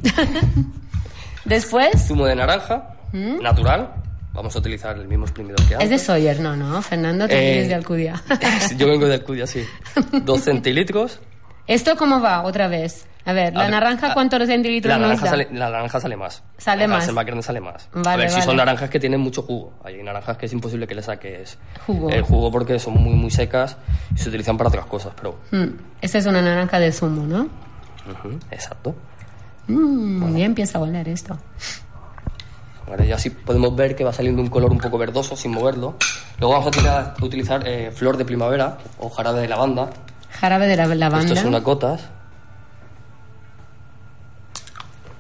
Después, 1.45 2.07
zumo 2.07 2.27
de 2.27 2.37
naranja, 2.37 2.95
natural. 3.13 3.91
Vamos 4.33 4.55
a 4.55 4.59
utilizar 4.61 4.97
el 4.97 5.09
mismo 5.09 5.25
exprimidor 5.25 5.59
que 5.67 5.75
¿Mm? 5.75 5.79
es 5.79 5.85
antes. 5.85 5.91
de 5.91 5.99
Sawyer, 5.99 6.41
no, 6.41 6.57
no, 6.57 6.81
Fernando, 6.83 7.27
tú 7.27 7.35
Eh, 7.35 7.67
de 7.67 7.75
Alcudia. 7.75 8.23
Yo 8.77 8.87
vengo 8.89 9.07
de 9.07 9.15
Alcudia, 9.15 9.47
sí. 9.47 9.65
Dos 10.25 10.41
centilitros. 10.45 11.21
¿Esto 11.67 11.97
cómo 11.97 12.21
va 12.21 12.43
otra 12.43 12.69
vez? 12.69 13.07
A 13.27 13.33
ver, 13.33 13.53
la 13.53 13.61
A 13.61 13.63
ver, 13.65 13.73
naranja, 13.73 14.11
a- 14.13 14.15
¿cuántos 14.15 14.47
centilitros 14.47 14.91
La 14.91 14.99
nos 14.99 15.09
naranja, 15.09 15.25
da? 15.27 15.31
sale, 15.31 15.49
la 15.53 15.71
naranja 15.71 16.01
sale 16.01 16.17
más. 16.17 16.43
Sale 16.59 16.85
Al 16.85 16.91
más. 16.91 17.13
más 17.13 17.27
grande 17.27 17.43
sale 17.43 17.61
más. 17.61 17.89
a 17.93 18.03
Vale, 18.03 18.23
ver, 18.23 18.31
si 18.31 18.35
vale. 18.37 18.47
son 18.47 18.57
naranjas 18.57 18.89
que 18.91 18.99
tienen 18.99 19.21
mucho 19.21 19.43
jugo. 19.43 19.75
Hay 19.85 20.03
naranjas 20.03 20.37
que 20.39 20.47
es 20.47 20.53
imposible 20.53 20.87
que 20.87 20.95
le 20.95 21.03
saques 21.03 21.59
Jugo. 21.87 22.09
el 22.11 22.23
jugo 22.23 22.51
porque 22.51 22.79
son 22.79 22.95
muy, 22.95 23.13
muy 23.15 23.31
secas 23.31 23.77
y 24.15 24.19
se 24.19 24.29
utilizan 24.31 24.57
para 24.57 24.69
otras 24.69 24.87
cosas, 24.87 25.13
pero... 25.15 25.39
Mm, 25.51 25.67
Esta 26.01 26.19
es 26.19 26.27
una 26.27 26.41
naranja 26.41 26.79
de 26.81 26.91
zumo, 26.93 27.27
¿no? 27.27 27.43
Ujú, 28.11 28.39
exacto. 28.51 28.95
Mm, 29.69 30.37
Ya 30.37 30.45
empieza 30.47 30.79
a 30.79 30.81
oler 30.81 31.07
esto. 31.09 31.37
Ahora 32.91 33.05
ya 33.05 33.19
sí 33.19 33.31
podemos 33.31 33.75
ver 33.77 33.95
que 33.95 34.03
va 34.05 34.13
saliendo 34.13 34.43
un 34.43 34.49
color 34.49 34.71
un 34.73 34.79
poco 34.79 34.99
verdoso 34.99 35.37
sin 35.37 35.53
moverlo. 35.53 35.95
Luego 36.39 36.55
vamos 36.55 36.67
a 36.69 36.71
tirar- 36.73 37.15
a 37.21 37.25
utilizar 37.25 37.63
eh, 37.67 37.91
flor 37.95 38.17
de 38.17 38.25
primavera 38.25 38.79
o 38.99 39.09
jarabe 39.09 39.41
de 39.41 39.49
lavanda. 39.49 39.91
Jarabe 40.41 40.67
de 40.67 40.77
la 40.77 40.87
lavanda. 40.87 41.27
Esto 41.27 41.39
es 41.39 41.45
una 41.47 41.63
cotas. 41.63 42.01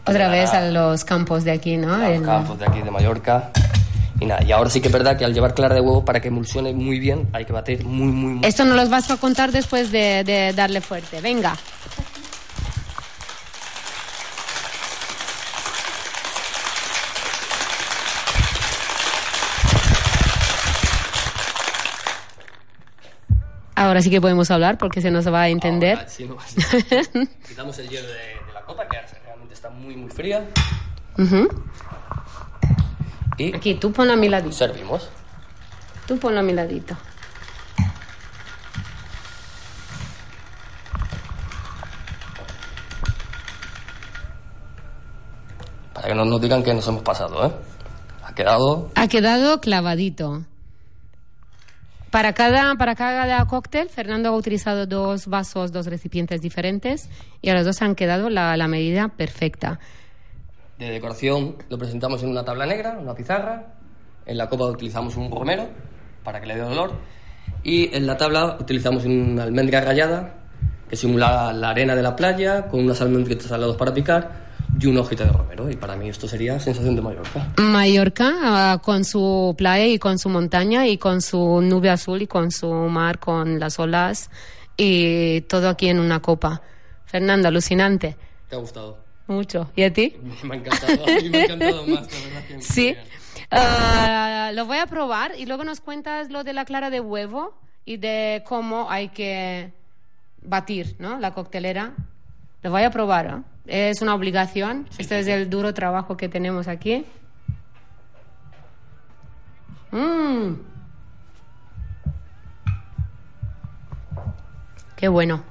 Otra 0.02 0.24
Nada. 0.26 0.30
vez 0.32 0.50
a 0.54 0.60
los 0.70 1.04
campos 1.04 1.44
de 1.44 1.52
aquí, 1.52 1.76
¿no? 1.76 1.94
a 1.94 1.98
los 1.98 2.08
El- 2.08 2.22
campos 2.24 2.58
de 2.58 2.66
aquí 2.66 2.80
de 2.82 2.90
Mallorca. 2.90 3.50
Y 4.18 4.26
nada, 4.26 4.42
y 4.42 4.52
ahora 4.52 4.68
sí 4.68 4.80
que 4.80 4.88
es 4.88 4.92
verdad 4.92 5.16
que 5.16 5.24
al 5.24 5.32
llevar 5.32 5.54
clara 5.54 5.74
de 5.74 5.80
huevo, 5.80 6.04
para 6.04 6.20
que 6.20 6.28
emulsione 6.28 6.74
muy 6.74 6.98
bien, 6.98 7.28
hay 7.32 7.44
que 7.46 7.52
batir 7.52 7.84
muy, 7.86 8.08
muy, 8.12 8.32
muy. 8.34 8.46
Esto 8.46 8.64
nos 8.64 8.76
los 8.76 8.90
vas 8.90 9.10
a 9.10 9.16
contar 9.16 9.50
después 9.52 9.90
de, 9.92 10.24
de 10.24 10.52
darle 10.52 10.80
fuerte. 10.82 11.20
Venga. 11.22 11.54
Ahora 23.80 24.02
sí 24.02 24.10
que 24.10 24.20
podemos 24.20 24.50
hablar 24.50 24.76
porque 24.76 25.00
se 25.00 25.10
nos 25.10 25.26
va 25.32 25.40
a 25.40 25.48
entender. 25.48 25.96
Ahora 25.96 26.08
sí, 26.10 26.24
no 26.26 26.36
ser. 26.40 27.28
Quitamos 27.48 27.78
el 27.78 27.88
hielo 27.88 28.08
de, 28.08 28.14
de 28.14 28.52
la 28.52 28.60
copa, 28.66 28.86
que 28.86 28.98
realmente 29.24 29.54
está 29.54 29.70
muy, 29.70 29.96
muy 29.96 30.10
fría. 30.10 30.46
Ujú. 31.16 31.48
Y 33.38 33.56
Aquí, 33.56 33.74
tú 33.76 33.90
ponlo 33.90 34.12
a 34.12 34.16
mi 34.16 34.28
ladito. 34.28 34.52
servimos. 34.52 35.08
Tú 36.06 36.18
ponlo 36.18 36.40
a 36.40 36.42
mi 36.42 36.52
ladito. 36.52 36.94
Para 45.94 46.08
que 46.08 46.14
no 46.14 46.24
nos 46.24 46.40
digan 46.40 46.62
que 46.62 46.72
nos 46.72 46.86
hemos 46.88 47.02
pasado, 47.02 47.46
¿eh? 47.46 47.52
Ha 48.24 48.34
quedado. 48.34 48.90
Ha 48.94 49.08
quedado 49.08 49.60
clavadito. 49.60 50.44
Para 52.10 52.32
cada, 52.32 52.74
para 52.74 52.96
cada 52.96 53.44
cóctel, 53.46 53.88
Fernando 53.88 54.30
ha 54.30 54.32
utilizado 54.32 54.86
dos 54.86 55.28
vasos, 55.28 55.70
dos 55.70 55.86
recipientes 55.86 56.40
diferentes 56.40 57.08
y 57.40 57.50
a 57.50 57.54
los 57.54 57.64
dos 57.64 57.82
han 57.82 57.94
quedado 57.94 58.30
la, 58.30 58.56
la 58.56 58.66
medida 58.66 59.08
perfecta. 59.08 59.78
De 60.76 60.90
decoración 60.90 61.56
lo 61.68 61.78
presentamos 61.78 62.22
en 62.24 62.30
una 62.30 62.44
tabla 62.44 62.66
negra, 62.66 62.98
una 62.98 63.14
pizarra. 63.14 63.74
En 64.26 64.38
la 64.38 64.48
copa 64.48 64.64
utilizamos 64.64 65.16
un 65.16 65.30
romero 65.30 65.68
para 66.24 66.40
que 66.40 66.46
le 66.46 66.56
dé 66.56 66.62
olor. 66.62 66.94
Y 67.62 67.94
en 67.94 68.06
la 68.06 68.16
tabla 68.16 68.56
utilizamos 68.58 69.04
una 69.04 69.44
almendra 69.44 69.80
rallada 69.80 70.34
que 70.88 70.96
simula 70.96 71.52
la 71.52 71.70
arena 71.70 71.94
de 71.94 72.02
la 72.02 72.16
playa 72.16 72.66
con 72.66 72.80
unas 72.80 73.00
almendritas 73.00 73.52
al 73.52 73.60
lado 73.60 73.76
para 73.76 73.94
picar 73.94 74.49
y 74.78 74.86
una 74.86 75.00
hojita 75.00 75.24
de 75.24 75.32
romero. 75.32 75.70
Y 75.70 75.76
para 75.76 75.96
mí 75.96 76.08
esto 76.08 76.28
sería 76.28 76.58
sensación 76.60 76.96
de 76.96 77.02
Mallorca. 77.02 77.48
Mallorca, 77.58 78.32
ah, 78.42 78.80
con 78.82 79.04
su 79.04 79.54
playa 79.56 79.86
y 79.86 79.98
con 79.98 80.18
su 80.18 80.28
montaña 80.28 80.86
y 80.86 80.98
con 80.98 81.22
su 81.22 81.60
nube 81.62 81.90
azul 81.90 82.22
y 82.22 82.26
con 82.26 82.50
su 82.50 82.72
mar, 82.72 83.18
con 83.18 83.58
las 83.58 83.78
olas 83.78 84.30
y 84.76 85.42
todo 85.42 85.68
aquí 85.68 85.88
en 85.88 85.98
una 86.00 86.20
copa. 86.20 86.62
Fernando, 87.04 87.48
alucinante. 87.48 88.16
¿Te 88.48 88.56
ha 88.56 88.58
gustado? 88.58 88.98
Mucho. 89.26 89.70
¿Y 89.76 89.82
a 89.82 89.92
ti? 89.92 90.16
Me 90.42 90.54
ha 90.54 90.58
encantado. 90.58 90.92
A 91.04 91.22
mí 91.22 91.28
me 91.28 91.38
ha 91.38 91.44
encantado 91.44 91.86
más, 91.86 92.08
la 92.12 92.28
verdad. 92.28 92.48
Que 92.48 92.62
Sí. 92.62 92.96
Ah, 93.50 94.50
lo 94.54 94.66
voy 94.66 94.78
a 94.78 94.86
probar 94.86 95.32
y 95.36 95.46
luego 95.46 95.64
nos 95.64 95.80
cuentas 95.80 96.30
lo 96.30 96.44
de 96.44 96.52
la 96.52 96.64
clara 96.64 96.90
de 96.90 97.00
huevo 97.00 97.54
y 97.84 97.96
de 97.96 98.42
cómo 98.46 98.90
hay 98.90 99.08
que 99.08 99.72
batir, 100.42 100.96
¿no? 100.98 101.18
La 101.18 101.32
coctelera. 101.32 101.94
Lo 102.62 102.70
voy 102.70 102.82
a 102.82 102.90
probar, 102.90 103.30
¿no? 103.30 103.44
Es 103.70 104.02
una 104.02 104.14
obligación. 104.16 104.88
este 104.98 105.20
es 105.20 105.28
el 105.28 105.48
duro 105.48 105.72
trabajo 105.72 106.16
que 106.16 106.28
tenemos 106.28 106.66
aquí. 106.66 107.06
Mm. 109.92 110.54
Qué 114.96 115.06
bueno. 115.06 115.44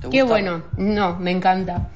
¿Te 0.00 0.08
Qué 0.08 0.22
bueno. 0.22 0.62
No, 0.78 1.18
me 1.18 1.30
encanta. 1.30 1.88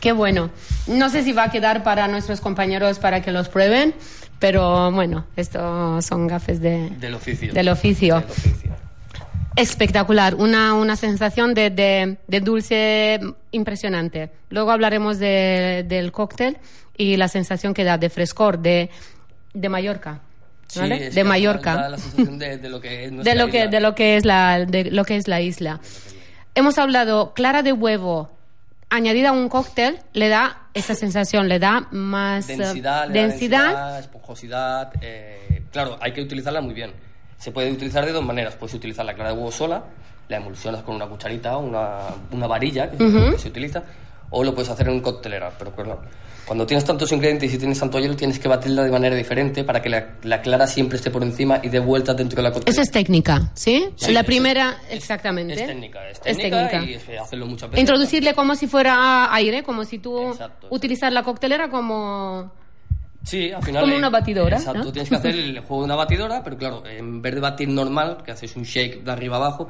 Qué 0.00 0.12
bueno. 0.12 0.50
No 0.86 1.10
sé 1.10 1.22
si 1.22 1.32
va 1.32 1.44
a 1.44 1.50
quedar 1.50 1.82
para 1.82 2.08
nuestros 2.08 2.40
compañeros 2.40 2.98
para 2.98 3.20
que 3.20 3.30
los 3.30 3.50
prueben, 3.50 3.94
pero 4.38 4.90
bueno, 4.90 5.26
estos 5.36 6.02
son 6.04 6.26
gafes 6.26 6.60
de, 6.62 6.88
Del 6.98 7.12
oficio. 7.14 7.52
del 7.52 7.68
oficio. 7.68 8.14
Del 8.16 8.24
oficio. 8.24 8.87
Espectacular, 9.58 10.34
una, 10.36 10.74
una 10.74 10.94
sensación 10.96 11.52
de, 11.52 11.70
de- 11.70 12.16
de 12.26 12.40
dulce 12.40 13.18
impresionante. 13.50 14.30
Luego 14.50 14.70
hablaremos 14.70 15.18
de- 15.18 15.84
del 15.86 16.12
cóctel 16.12 16.58
y 16.96 17.16
la 17.16 17.28
sensación 17.28 17.74
que 17.74 17.84
da 17.84 17.98
de 17.98 18.08
frescor, 18.08 18.58
de, 18.60 18.88
de 19.54 19.68
Mallorca. 19.68 20.20
Sí, 20.68 20.80
¿vale? 20.80 21.08
es 21.08 21.14
de 21.14 21.22
que 21.22 21.24
Mallorca. 21.24 21.74
Da 21.74 21.88
la 21.88 21.98
sensación 21.98 22.38
de, 22.38 22.58
de 22.58 22.68
lo 22.68 22.80
que 22.80 23.04
es 23.04 23.10
de 23.10 23.16
nuestra 23.16 23.34
lo 23.34 23.50
que 23.50 23.58
isla. 23.58 23.70
de 23.70 23.80
lo 23.80 23.94
que 23.94 24.16
es 24.16 24.24
la 24.24 24.64
de 24.64 24.84
lo 24.90 25.04
que 25.04 25.16
es 25.16 25.26
la 25.28 25.40
isla. 25.40 25.80
Hemos 26.54 26.78
hablado 26.78 27.32
clara 27.34 27.62
de 27.62 27.72
huevo 27.72 28.30
añadida 28.90 29.30
a 29.30 29.32
un 29.32 29.48
cóctel 29.48 29.98
le 30.12 30.28
da 30.28 30.62
esa 30.74 30.94
sensación, 30.94 31.48
le 31.48 31.58
da 31.58 31.88
más 31.90 32.46
densidad, 32.46 33.08
densidad. 33.08 33.64
densidad, 33.64 33.98
esponjosidad. 33.98 34.92
eh, 35.00 35.62
claro, 35.72 35.98
hay 36.00 36.12
que 36.12 36.20
utilizarla 36.22 36.60
muy 36.60 36.74
bien. 36.74 36.92
Se 37.38 37.52
puede 37.52 37.70
utilizar 37.72 38.04
de 38.04 38.12
dos 38.12 38.24
maneras. 38.24 38.54
Puedes 38.56 38.74
utilizar 38.74 39.04
la 39.06 39.14
clara 39.14 39.30
de 39.30 39.36
huevo 39.36 39.52
sola, 39.52 39.84
la 40.28 40.36
emulsionas 40.36 40.82
con 40.82 40.96
una 40.96 41.06
cucharita 41.06 41.56
o 41.56 41.60
una, 41.60 41.98
una 42.32 42.46
varilla 42.46 42.90
que, 42.90 42.96
se- 42.98 43.04
Ujú. 43.04 43.30
que 43.32 43.38
se 43.38 43.48
utiliza, 43.48 43.82
o 44.30 44.44
lo 44.44 44.54
puedes 44.54 44.68
hacer 44.70 44.88
en 44.88 44.94
un 44.94 45.00
coctelera. 45.00 45.50
Pero 45.58 45.72
claro, 45.74 46.00
cuando 46.44 46.66
tienes 46.66 46.84
tantos 46.84 47.12
ingredientes 47.12 47.52
y 47.54 47.58
tienes 47.58 47.78
tanto 47.78 47.98
hielo, 48.00 48.16
tienes 48.16 48.38
que 48.38 48.48
batirla 48.48 48.82
de 48.82 48.90
manera 48.90 49.14
diferente 49.14 49.62
para 49.64 49.80
que 49.80 49.88
la, 49.88 50.06
la 50.24 50.42
clara 50.42 50.66
siempre 50.66 50.96
esté 50.96 51.10
por 51.10 51.22
encima 51.22 51.60
y 51.62 51.68
de 51.68 51.78
vuelta 51.78 52.12
dentro 52.14 52.36
de 52.36 52.42
la 52.42 52.50
coctelera. 52.52 52.72
Eso 52.72 52.82
es 52.82 52.90
técnica, 52.90 53.50
¿sí? 53.54 53.88
Sí, 53.96 54.12
la 54.12 54.20
eso 54.20 54.26
primera, 54.26 54.76
es- 54.90 54.96
exactamente. 54.96 55.54
Es 55.54 55.66
técnica, 55.66 56.08
es 56.10 56.20
técnica, 56.20 56.82
y 56.84 56.94
es 56.94 57.04
que 57.04 57.18
hacerlo 57.18 57.46
muchas 57.46 57.70
veces. 57.70 57.80
Introducirle 57.80 58.34
como 58.34 58.54
si 58.56 58.66
fuera 58.66 59.32
aire, 59.32 59.62
como 59.62 59.84
si 59.84 59.98
tú 59.98 60.30
Exacto, 60.30 60.66
utilizar 60.70 61.12
la 61.12 61.22
coctelera 61.22 61.70
como 61.70 62.50
Sí, 63.28 63.52
al 63.52 63.62
final. 63.62 63.82
Como 63.82 63.94
eh, 63.94 63.98
una 63.98 64.10
batidora, 64.10 64.56
Exacto, 64.56 64.84
¿no? 64.84 64.92
tienes 64.92 65.08
que 65.10 65.16
hacer 65.16 65.34
el 65.34 65.60
juego 65.60 65.82
de 65.82 65.84
una 65.84 65.94
batidora, 65.96 66.42
pero 66.42 66.56
claro, 66.56 66.82
en 66.86 67.20
vez 67.20 67.34
de 67.34 67.40
batir 67.40 67.68
normal, 67.68 68.18
que 68.24 68.32
haces 68.32 68.56
un 68.56 68.62
shake 68.62 69.04
de 69.04 69.10
arriba 69.10 69.36
abajo, 69.36 69.68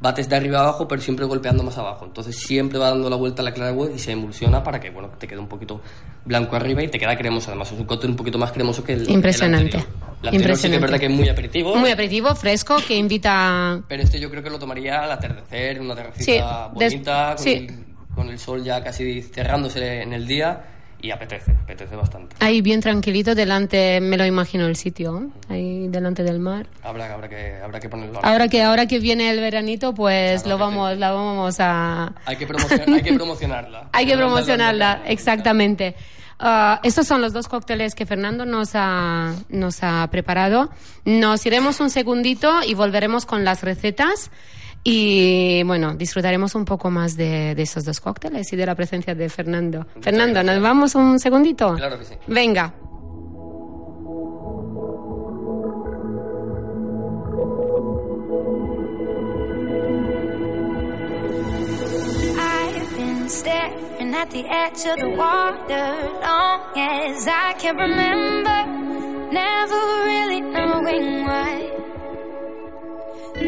bates 0.00 0.28
de 0.28 0.36
arriba 0.36 0.60
abajo, 0.60 0.86
pero 0.88 1.02
siempre 1.02 1.26
golpeando 1.26 1.62
más 1.62 1.76
abajo. 1.76 2.04
Entonces 2.06 2.36
siempre 2.36 2.78
va 2.78 2.90
dando 2.90 3.10
la 3.10 3.16
vuelta 3.16 3.42
a 3.42 3.44
la 3.44 3.52
clara 3.52 3.72
de 3.72 3.76
huevo 3.76 3.94
y 3.94 3.98
se 3.98 4.12
emulsiona 4.12 4.62
para 4.62 4.78
que, 4.80 4.90
bueno, 4.90 5.10
te 5.18 5.26
quede 5.26 5.38
un 5.40 5.48
poquito 5.48 5.80
blanco 6.24 6.54
arriba 6.56 6.82
y 6.82 6.88
te 6.88 6.98
queda 6.98 7.16
cremoso. 7.18 7.50
Además, 7.50 7.72
es 7.72 7.78
un 7.80 7.84
cóctel 7.84 8.10
un 8.10 8.16
poquito 8.16 8.38
más 8.38 8.52
cremoso 8.52 8.82
que 8.84 8.92
el. 8.94 9.02
el 9.02 9.10
Impresionante. 9.10 9.76
anterior. 9.78 10.10
El 10.22 10.28
anterior 10.28 10.56
sí 10.56 10.68
que 10.68 10.74
es 10.76 10.80
verdad 10.80 10.98
que 11.00 11.06
es 11.06 11.12
muy 11.12 11.28
aperitivo. 11.28 11.74
muy 11.76 11.90
aperitivo, 11.90 12.34
fresco, 12.34 12.76
que 12.86 12.94
invita 12.96 13.80
Pero 13.88 14.02
este 14.02 14.20
yo 14.20 14.30
creo 14.30 14.42
que 14.42 14.50
lo 14.50 14.58
tomaría 14.58 15.02
al 15.02 15.10
atardecer, 15.12 15.76
en 15.78 15.82
una 15.82 15.94
terracita 15.94 16.24
Sí, 16.24 16.78
des- 16.78 16.92
bonita, 16.92 17.34
con, 17.36 17.44
sí. 17.44 17.52
el, 17.54 17.84
con 18.14 18.28
el 18.28 18.38
sol 18.38 18.62
ya 18.62 18.82
casi 18.84 19.22
cerrándose 19.22 20.02
en 20.02 20.12
el 20.12 20.26
día 20.26 20.60
y 21.02 21.10
apetece, 21.10 21.52
apetece 21.52 21.96
bastante. 21.96 22.36
Ahí 22.40 22.60
bien 22.60 22.80
tranquilito 22.80 23.34
delante, 23.34 24.00
me 24.00 24.16
lo 24.16 24.24
imagino 24.26 24.66
el 24.66 24.76
sitio, 24.76 25.30
ahí 25.48 25.88
delante 25.88 26.22
del 26.22 26.38
mar. 26.38 26.66
Habrá, 26.82 27.12
habrá, 27.12 27.28
que, 27.28 27.56
habrá 27.62 27.80
que 27.80 27.88
ponerlo. 27.88 28.20
Ahora 28.22 28.48
que, 28.48 28.62
ahora 28.62 28.86
que 28.86 28.98
viene 28.98 29.30
el 29.30 29.40
veranito, 29.40 29.94
pues 29.94 30.46
lo 30.46 30.58
vamos, 30.58 30.96
la 30.98 31.12
vamos 31.12 31.56
a... 31.60 32.12
Hay 32.26 32.36
que, 32.36 32.46
promocion- 32.48 32.94
hay 32.94 33.02
que 33.02 33.12
promocionarla. 33.14 33.88
Hay 33.92 34.06
que 34.06 34.16
promocionarla, 34.16 35.02
exactamente. 35.06 35.94
Ah, 36.42 36.80
estos 36.82 37.06
son 37.06 37.20
los 37.20 37.34
dos 37.34 37.48
cócteles 37.48 37.94
que 37.94 38.06
Fernando 38.06 38.46
nos 38.46 38.70
ha, 38.74 39.34
nos 39.50 39.82
ha 39.82 40.08
preparado. 40.10 40.70
Nos 41.04 41.44
iremos 41.44 41.80
un 41.80 41.90
segundito 41.90 42.60
y 42.66 42.72
volveremos 42.74 43.26
con 43.26 43.44
las 43.44 43.62
recetas. 43.62 44.30
Y 44.82 45.62
bueno, 45.64 45.94
disfrutaremos 45.94 46.54
un 46.54 46.64
poco 46.64 46.90
más 46.90 47.16
de, 47.16 47.54
de 47.54 47.62
esos 47.62 47.84
dos 47.84 48.00
cócteles 48.00 48.50
y 48.52 48.56
de 48.56 48.64
la 48.66 48.74
presencia 48.74 49.14
de 49.14 49.28
Fernando. 49.28 49.86
Fernando, 50.00 50.42
¿nos 50.42 50.60
vamos 50.60 50.94
un 50.94 51.18
segundito? 51.18 51.74
Claro 51.74 51.98
que 51.98 52.04
sí. 52.06 52.14
Venga. 52.26 52.72
I've 62.42 62.96
been 62.96 63.28
staring 63.28 64.14
at 64.14 64.30
the 64.30 64.44
edge 64.46 64.86
of 64.86 64.96
the 64.98 65.10
water 65.10 65.88
long 66.22 66.60
as 66.76 67.26
I 67.28 67.52
can 67.58 67.76
remember, 67.76 68.58
never 69.32 69.80
really 70.10 70.40
knowing 70.40 71.24
why. 71.24 71.70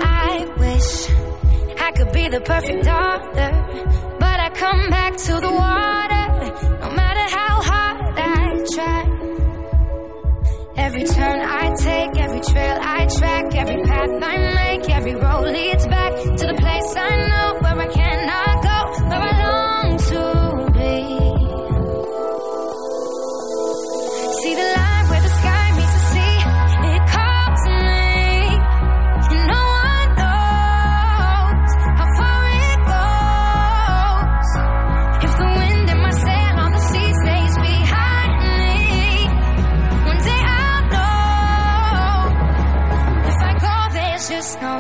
I 0.01 0.47
wish 0.59 1.09
I 1.83 1.91
could 1.91 2.13
be 2.13 2.29
the 2.29 2.41
perfect 2.41 2.85
daughter, 2.85 3.51
but 4.21 4.39
I 4.47 4.51
come 4.51 4.89
back 4.89 5.17
to 5.17 5.33
the 5.47 5.53
water 5.63 6.25
no 6.83 6.89
matter 7.01 7.27
how 7.37 7.55
hard 7.71 8.19
I 8.19 8.65
try. 8.75 9.01
Every 10.77 11.05
turn 11.05 11.41
I 11.41 11.75
take, 11.75 12.17
every 12.25 12.41
trail 12.41 12.79
I 12.81 13.07
track, 13.19 13.55
every 13.57 13.83
path 13.83 14.23
I 14.23 14.37
make, 14.61 14.91
every 14.91 15.15
road 15.17 15.49
leads 15.49 15.87
back 15.89 16.13
to 16.39 16.45
the 16.51 16.57
place 16.65 16.95
I 16.97 17.11
know 17.31 17.59
where 17.63 17.79
I 17.81 17.89
cannot 17.93 18.52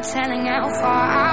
telling 0.03 0.47
how 0.47 0.69
far. 0.81 1.05
I 1.05 1.32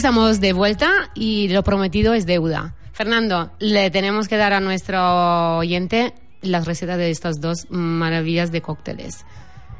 estamos 0.00 0.40
de 0.40 0.54
vuelta 0.54 0.90
y 1.14 1.48
lo 1.48 1.62
prometido 1.62 2.14
es 2.14 2.24
deuda. 2.24 2.74
Fernando, 2.92 3.50
le 3.58 3.90
tenemos 3.90 4.28
que 4.28 4.38
dar 4.38 4.54
a 4.54 4.60
nuestro 4.60 5.58
oyente 5.58 6.14
las 6.40 6.64
recetas 6.66 6.96
de 6.96 7.10
estas 7.10 7.40
dos 7.42 7.66
maravillas 7.70 8.50
de 8.50 8.62
cócteles. 8.62 9.26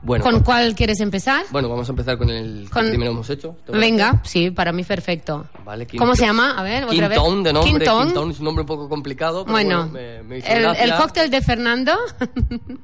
Bueno, 0.02 0.22
¿Con 0.24 0.40
cuál 0.40 0.74
quieres 0.74 1.00
empezar? 1.00 1.44
bueno, 1.50 1.68
vamos 1.70 1.88
a 1.88 1.92
empezar 1.92 2.18
con 2.18 2.28
el 2.30 2.64
que 2.64 2.70
Con- 2.70 2.88
primero 2.88 3.10
hemos 3.12 3.28
hecho. 3.30 3.56
Venga, 3.72 4.20
sí, 4.24 4.50
para 4.50 4.72
mí 4.72 4.82
perfecto. 4.84 5.46
Vale, 5.64 5.86
¿Cómo 5.98 6.14
se 6.14 6.24
llama? 6.26 6.52
A 6.58 6.62
ver, 6.62 6.84
otra 6.84 6.94
King 6.94 7.00
vez. 7.00 7.44
De 7.44 7.52
nombre. 7.54 7.72
King 7.72 7.84
Town 8.14 8.30
es 8.30 8.38
un 8.38 8.44
nombre 8.44 8.60
un 8.62 8.66
poco 8.66 8.88
complicado, 8.90 9.44
pero 9.44 9.52
Bueno, 9.52 9.88
bueno, 9.90 9.92
me, 9.92 10.22
me 10.22 10.38
el, 10.38 10.64
el 10.76 10.94
cóctel 10.96 11.30
de 11.30 11.40
Fernando. 11.42 11.92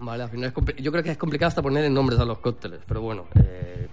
Vale, 0.00 0.22
al 0.24 0.30
final 0.30 0.52
es 0.56 0.76
yo 0.82 0.90
creo 0.90 1.04
que 1.04 1.10
es 1.10 1.18
complicado 1.18 1.48
hasta 1.48 1.60
poner 1.62 1.90
nombres 1.90 2.18
a 2.18 2.24
los 2.24 2.38
cócteles, 2.38 2.80
pero 2.86 3.02
bueno. 3.02 3.26
eh, 3.34 3.88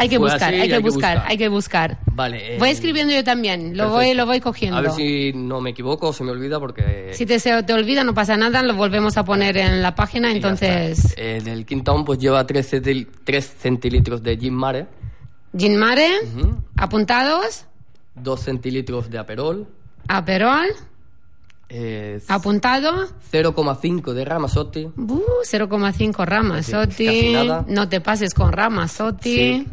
hay 0.00 0.08
que 0.08 0.16
buscar, 0.18 0.54
así, 0.54 0.60
hay 0.62 0.68
que 0.68 0.78
buscar, 0.78 1.24
hay 1.26 1.36
que 1.36 1.48
buscar. 1.48 1.98
Vale. 2.12 2.54
eh, 2.54 2.58
Voy 2.58 2.70
escribiendo 2.70 3.12
yo 3.12 3.24
también, 3.24 3.76
lo 3.76 3.90
voy, 3.90 4.14
lo 4.14 4.26
voy 4.26 4.40
cogiendo. 4.40 4.76
A 4.76 4.80
ver 4.80 4.92
si 4.92 5.32
no 5.34 5.60
me 5.60 5.70
equivoco 5.70 6.08
o 6.08 6.12
se 6.12 6.22
me 6.22 6.30
olvida 6.30 6.60
porque... 6.60 7.10
Si 7.14 7.26
te, 7.26 7.40
se 7.40 7.62
te 7.64 7.72
olvida, 7.72 8.04
no 8.04 8.14
pasa 8.14 8.36
nada, 8.36 8.62
lo 8.62 8.74
volvemos 8.74 9.16
a 9.16 9.24
poner 9.24 9.56
en 9.56 9.82
la 9.82 9.94
página, 9.96 10.30
y 10.32 10.36
entonces... 10.36 11.14
Eh, 11.16 11.40
del 11.44 11.66
King 11.66 11.82
Town 11.82 12.04
pues 12.04 12.20
lleva 12.20 12.46
3, 12.46 12.66
centilitros 13.58 14.22
de 14.22 14.36
gin 14.38 14.54
mare, 14.54 14.86
Gin 15.56 15.76
Mare, 15.76 16.08
ujú, 16.36 16.56
apuntados, 16.76 17.64
2 18.14 18.40
centilitros 18.40 19.10
de 19.10 19.18
aperol, 19.18 19.66
Aperol, 20.06 20.66
eh, 21.70 22.20
apuntado, 22.28 23.08
0,5 23.32 24.12
de 24.12 24.24
ramazotti, 24.24 24.84
uh, 24.84 25.22
0,5 25.42 26.24
Ramazotti, 26.24 27.34
no 27.66 27.88
te 27.88 28.00
pases 28.00 28.32
con 28.34 28.52
Ramazotti, 28.52 29.34
sí, 29.34 29.66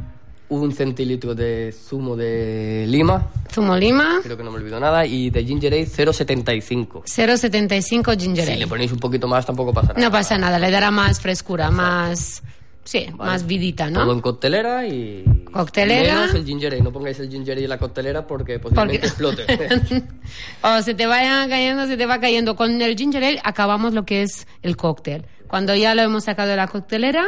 un 0.50 0.72
centilitro 0.74 1.34
de 1.34 1.72
zumo 1.74 2.16
de 2.16 2.86
lima, 2.88 3.30
zumo 3.52 3.76
lima, 3.76 4.20
creo 4.24 4.38
que 4.38 4.44
no 4.44 4.52
me 4.52 4.58
olvido 4.58 4.80
nada, 4.80 5.06
y 5.06 5.30
de 5.32 5.44
ginger 5.44 5.74
ale 5.74 5.88
0,75. 5.88 7.04
0,75 7.04 8.20
ginger 8.20 8.46
Si 8.46 8.52
ale. 8.52 8.60
le 8.62 8.68
ponéis 8.68 8.92
un 8.92 9.00
poquito 9.00 9.28
más 9.28 9.46
tampoco 9.46 9.74
pasa 9.74 9.90
nada. 9.94 10.00
No 10.02 10.12
pasa 10.12 10.38
nada, 10.38 10.60
le 10.60 10.70
dará 10.72 10.92
más 10.92 11.20
frescura, 11.20 11.72
más... 11.72 12.44
Sí, 12.84 13.08
Vale. 13.16 13.32
más 13.32 13.48
vidita, 13.48 13.92
Todo 13.92 14.06
¿no? 14.06 14.12
en 14.14 14.22
coctelera 14.22 14.86
y... 14.86 15.26
Coctelera. 15.52 16.18
Menos 16.20 16.36
el 16.36 16.46
ginger 16.46 16.74
ale. 16.74 16.84
No 16.84 16.92
pongáis 16.92 17.20
el 17.20 17.30
ginger 17.32 17.54
ale 17.54 17.64
en 17.64 17.70
la 17.70 17.80
coctelera 17.80 18.28
porque 18.28 18.60
posiblemente 18.60 19.10
Porque- 19.10 19.38
explote. 19.48 20.04
o 20.62 20.82
se 20.84 20.94
te 20.94 21.08
vaya 21.08 21.48
cayendo, 21.50 21.88
se 21.88 21.98
te 21.98 22.06
va 22.06 22.20
cayendo. 22.20 22.56
Con 22.56 22.80
el 22.80 22.96
ginger 22.96 23.24
ale 23.24 23.42
acabamos 23.44 23.96
lo 23.96 24.06
que 24.06 24.22
es 24.22 24.46
el 24.62 24.78
cóctel. 24.78 25.26
Cuando 25.48 25.74
ya 25.76 25.96
lo 25.96 26.04
hemos 26.04 26.26
sacado 26.26 26.50
de 26.50 26.58
la 26.58 26.68
coctelera, 26.68 27.26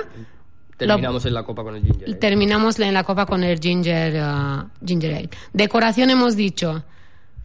Terminamos 0.78 1.26
en 1.26 1.34
la 1.34 1.44
copa 1.44 1.64
con 1.64 1.76
el 1.76 1.82
ginger 1.84 2.08
ale. 2.08 2.16
terminamos 2.18 2.80
en 2.80 2.94
la 2.94 3.04
copa 3.04 3.26
con 3.26 3.44
el 3.44 3.60
ginger, 3.60 4.18
ah, 4.22 4.68
ginger 4.86 5.16
ale. 5.16 5.30
Decoración 5.54 6.10
hemos 6.12 6.36
dicho 6.36 6.84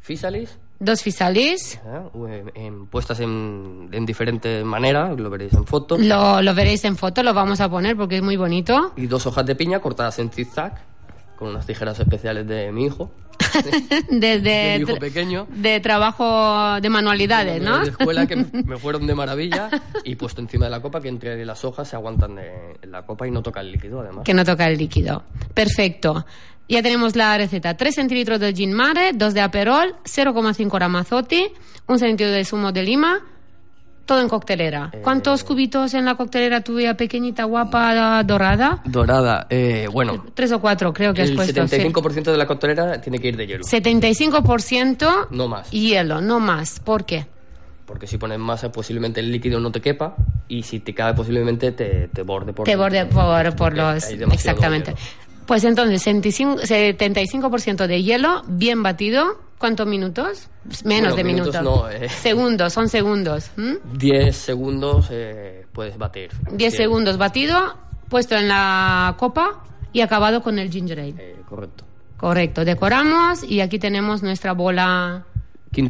Fisalis, 0.00 0.58
dos 0.78 1.02
fisalis. 1.02 1.80
en- 2.14 2.52
en- 2.54 2.86
puestas 2.86 3.20
en, 3.20 3.88
en 3.92 4.04
diferente 4.04 4.64
manera, 4.64 5.12
lo 5.14 5.30
veréis 5.30 5.52
en 5.54 5.64
foto. 5.64 5.96
Lo, 5.98 6.42
lo 6.42 6.54
veréis 6.54 6.84
en 6.84 6.96
foto, 6.96 7.22
lo 7.22 7.32
vamos 7.32 7.60
a 7.60 7.68
poner 7.70 7.96
porque 7.96 8.16
es 8.16 8.22
muy 8.22 8.36
bonito. 8.36 8.92
Y 8.96 9.06
dos 9.06 9.26
hojas 9.26 9.46
de 9.46 9.54
piña 9.54 9.78
cortadas 9.80 10.18
en 10.18 10.30
zigzag 10.30 10.82
con 11.38 11.48
unas 11.48 11.66
tijeras 11.66 11.98
especiales 12.00 12.46
de 12.46 12.70
mi 12.72 12.84
hijo. 12.86 13.10
De, 14.10 14.18
de, 14.18 14.40
De 14.40 14.74
mi 14.78 14.82
hijo 14.82 14.92
tra- 14.92 15.00
pequeño. 15.00 15.46
de 15.50 15.80
trabajo 15.80 16.80
de 16.80 16.88
manualidades, 16.90 17.62
¿no? 17.62 17.80
De 17.80 17.90
escuela 17.90 18.26
que 18.26 18.36
me 18.64 18.76
fueron 18.78 19.06
de 19.06 19.14
maravilla 19.14 19.68
y 20.04 20.14
puesto 20.16 20.40
encima 20.40 20.66
de 20.66 20.70
la 20.70 20.80
copa 20.80 21.00
que 21.00 21.08
entre 21.08 21.44
las 21.44 21.64
hojas 21.64 21.88
se 21.88 21.96
aguantan 21.96 22.36
de- 22.36 22.76
en 22.82 22.90
la 22.90 23.04
copa 23.04 23.26
y 23.26 23.30
no 23.30 23.42
toca 23.42 23.60
el 23.60 23.72
líquido 23.72 24.00
además. 24.00 24.24
que 24.24 24.34
no 24.34 24.44
toca 24.44 24.66
el 24.68 24.78
líquido. 24.78 25.24
Perfecto. 25.54 26.26
Ya 26.68 26.82
tenemos 26.82 27.16
la 27.16 27.36
receta. 27.36 27.76
3 27.76 27.94
centilitros 27.94 28.40
de 28.40 28.52
gin 28.54 28.72
mare, 28.72 29.10
2 29.14 29.34
de 29.34 29.40
aperol, 29.40 29.94
0,5 30.04 30.78
ramazotti, 30.78 31.48
1 31.86 31.98
centilitro 31.98 32.30
de 32.34 32.44
zumo 32.44 32.72
de 32.72 32.82
lima, 32.82 33.20
todo 34.04 34.20
en 34.20 34.28
coctelera. 34.28 34.90
Eh. 34.92 35.00
¿Cuántos 35.02 35.44
cubitos 35.44 35.94
en 35.94 36.04
la 36.04 36.14
coctelera 36.16 36.60
tuya 36.60 36.96
pequeñita, 36.96 37.44
guapa, 37.44 38.22
dorada? 38.24 38.80
Dorada, 38.84 39.46
eh, 39.50 39.88
bueno, 39.92 40.24
Tres 40.34 40.52
o 40.52 40.60
cuatro, 40.60 40.92
creo 40.92 41.14
que 41.14 41.22
has 41.22 41.30
el 41.30 41.36
puesto. 41.36 41.66
sí. 41.68 41.76
75% 41.76 42.30
de 42.32 42.36
la 42.36 42.46
coctelera 42.46 43.00
tiene 43.00 43.18
que 43.18 43.28
ir 43.28 43.36
de 43.36 43.46
hielo. 43.46 43.64
75% 43.64 45.28
No 45.30 45.48
más. 45.48 45.70
hielo, 45.70 46.20
no 46.20 46.40
más. 46.40 46.80
¿Por 46.80 47.04
qué? 47.04 47.26
Porque 47.86 48.06
si 48.06 48.16
pones 48.16 48.38
masa, 48.38 48.72
posiblemente 48.72 49.20
el 49.20 49.30
líquido 49.30 49.60
no 49.60 49.70
te 49.70 49.80
quepa 49.80 50.14
y 50.48 50.62
si 50.62 50.80
te 50.80 50.94
cabe, 50.94 51.14
posiblemente 51.14 51.72
te, 51.72 52.08
te 52.08 52.22
borde 52.22 52.52
por 52.52 52.64
Te 52.64 52.76
borde 52.76 53.04
por, 53.06 53.54
por 53.56 53.76
los... 53.76 54.04
Exactamente. 54.10 54.92
hielo. 54.92 55.02
Pues 55.46 55.64
entonces, 55.64 56.02
75 56.02 56.62
75% 56.62 57.86
de 57.86 58.02
hielo, 58.02 58.42
bien 58.46 58.82
batido. 58.82 59.38
¿Cuántos 59.58 59.86
minutos? 59.86 60.48
Menos 60.84 61.12
Bueno, 61.12 61.16
de 61.16 61.24
minutos 61.24 61.54
minutos. 61.62 61.62
no, 61.82 61.88
eh. 61.90 62.08
Segundos, 62.08 62.72
son 62.72 62.88
segundos. 62.88 63.50
¿m? 63.56 63.78
10 63.94 64.34
segundos 64.36 65.06
eh, 65.10 65.66
puedes 65.72 65.96
batir. 65.98 66.30
10 66.52 66.72
Sí, 66.72 66.76
segundos 66.78 67.16
batido, 67.16 67.76
puesto 68.08 68.36
en 68.36 68.48
la 68.48 69.14
copa 69.18 69.62
y 69.92 70.00
acabado 70.00 70.42
con 70.42 70.58
el 70.58 70.68
ginger 70.70 70.98
ale. 71.00 71.14
eh, 71.18 71.36
correcto. 71.48 71.84
Correcto, 72.16 72.64
decoramos 72.64 73.42
y 73.44 73.60
aquí 73.60 73.78
tenemos 73.80 74.22
nuestra 74.22 74.52
bola 74.52 75.24
King 75.72 75.88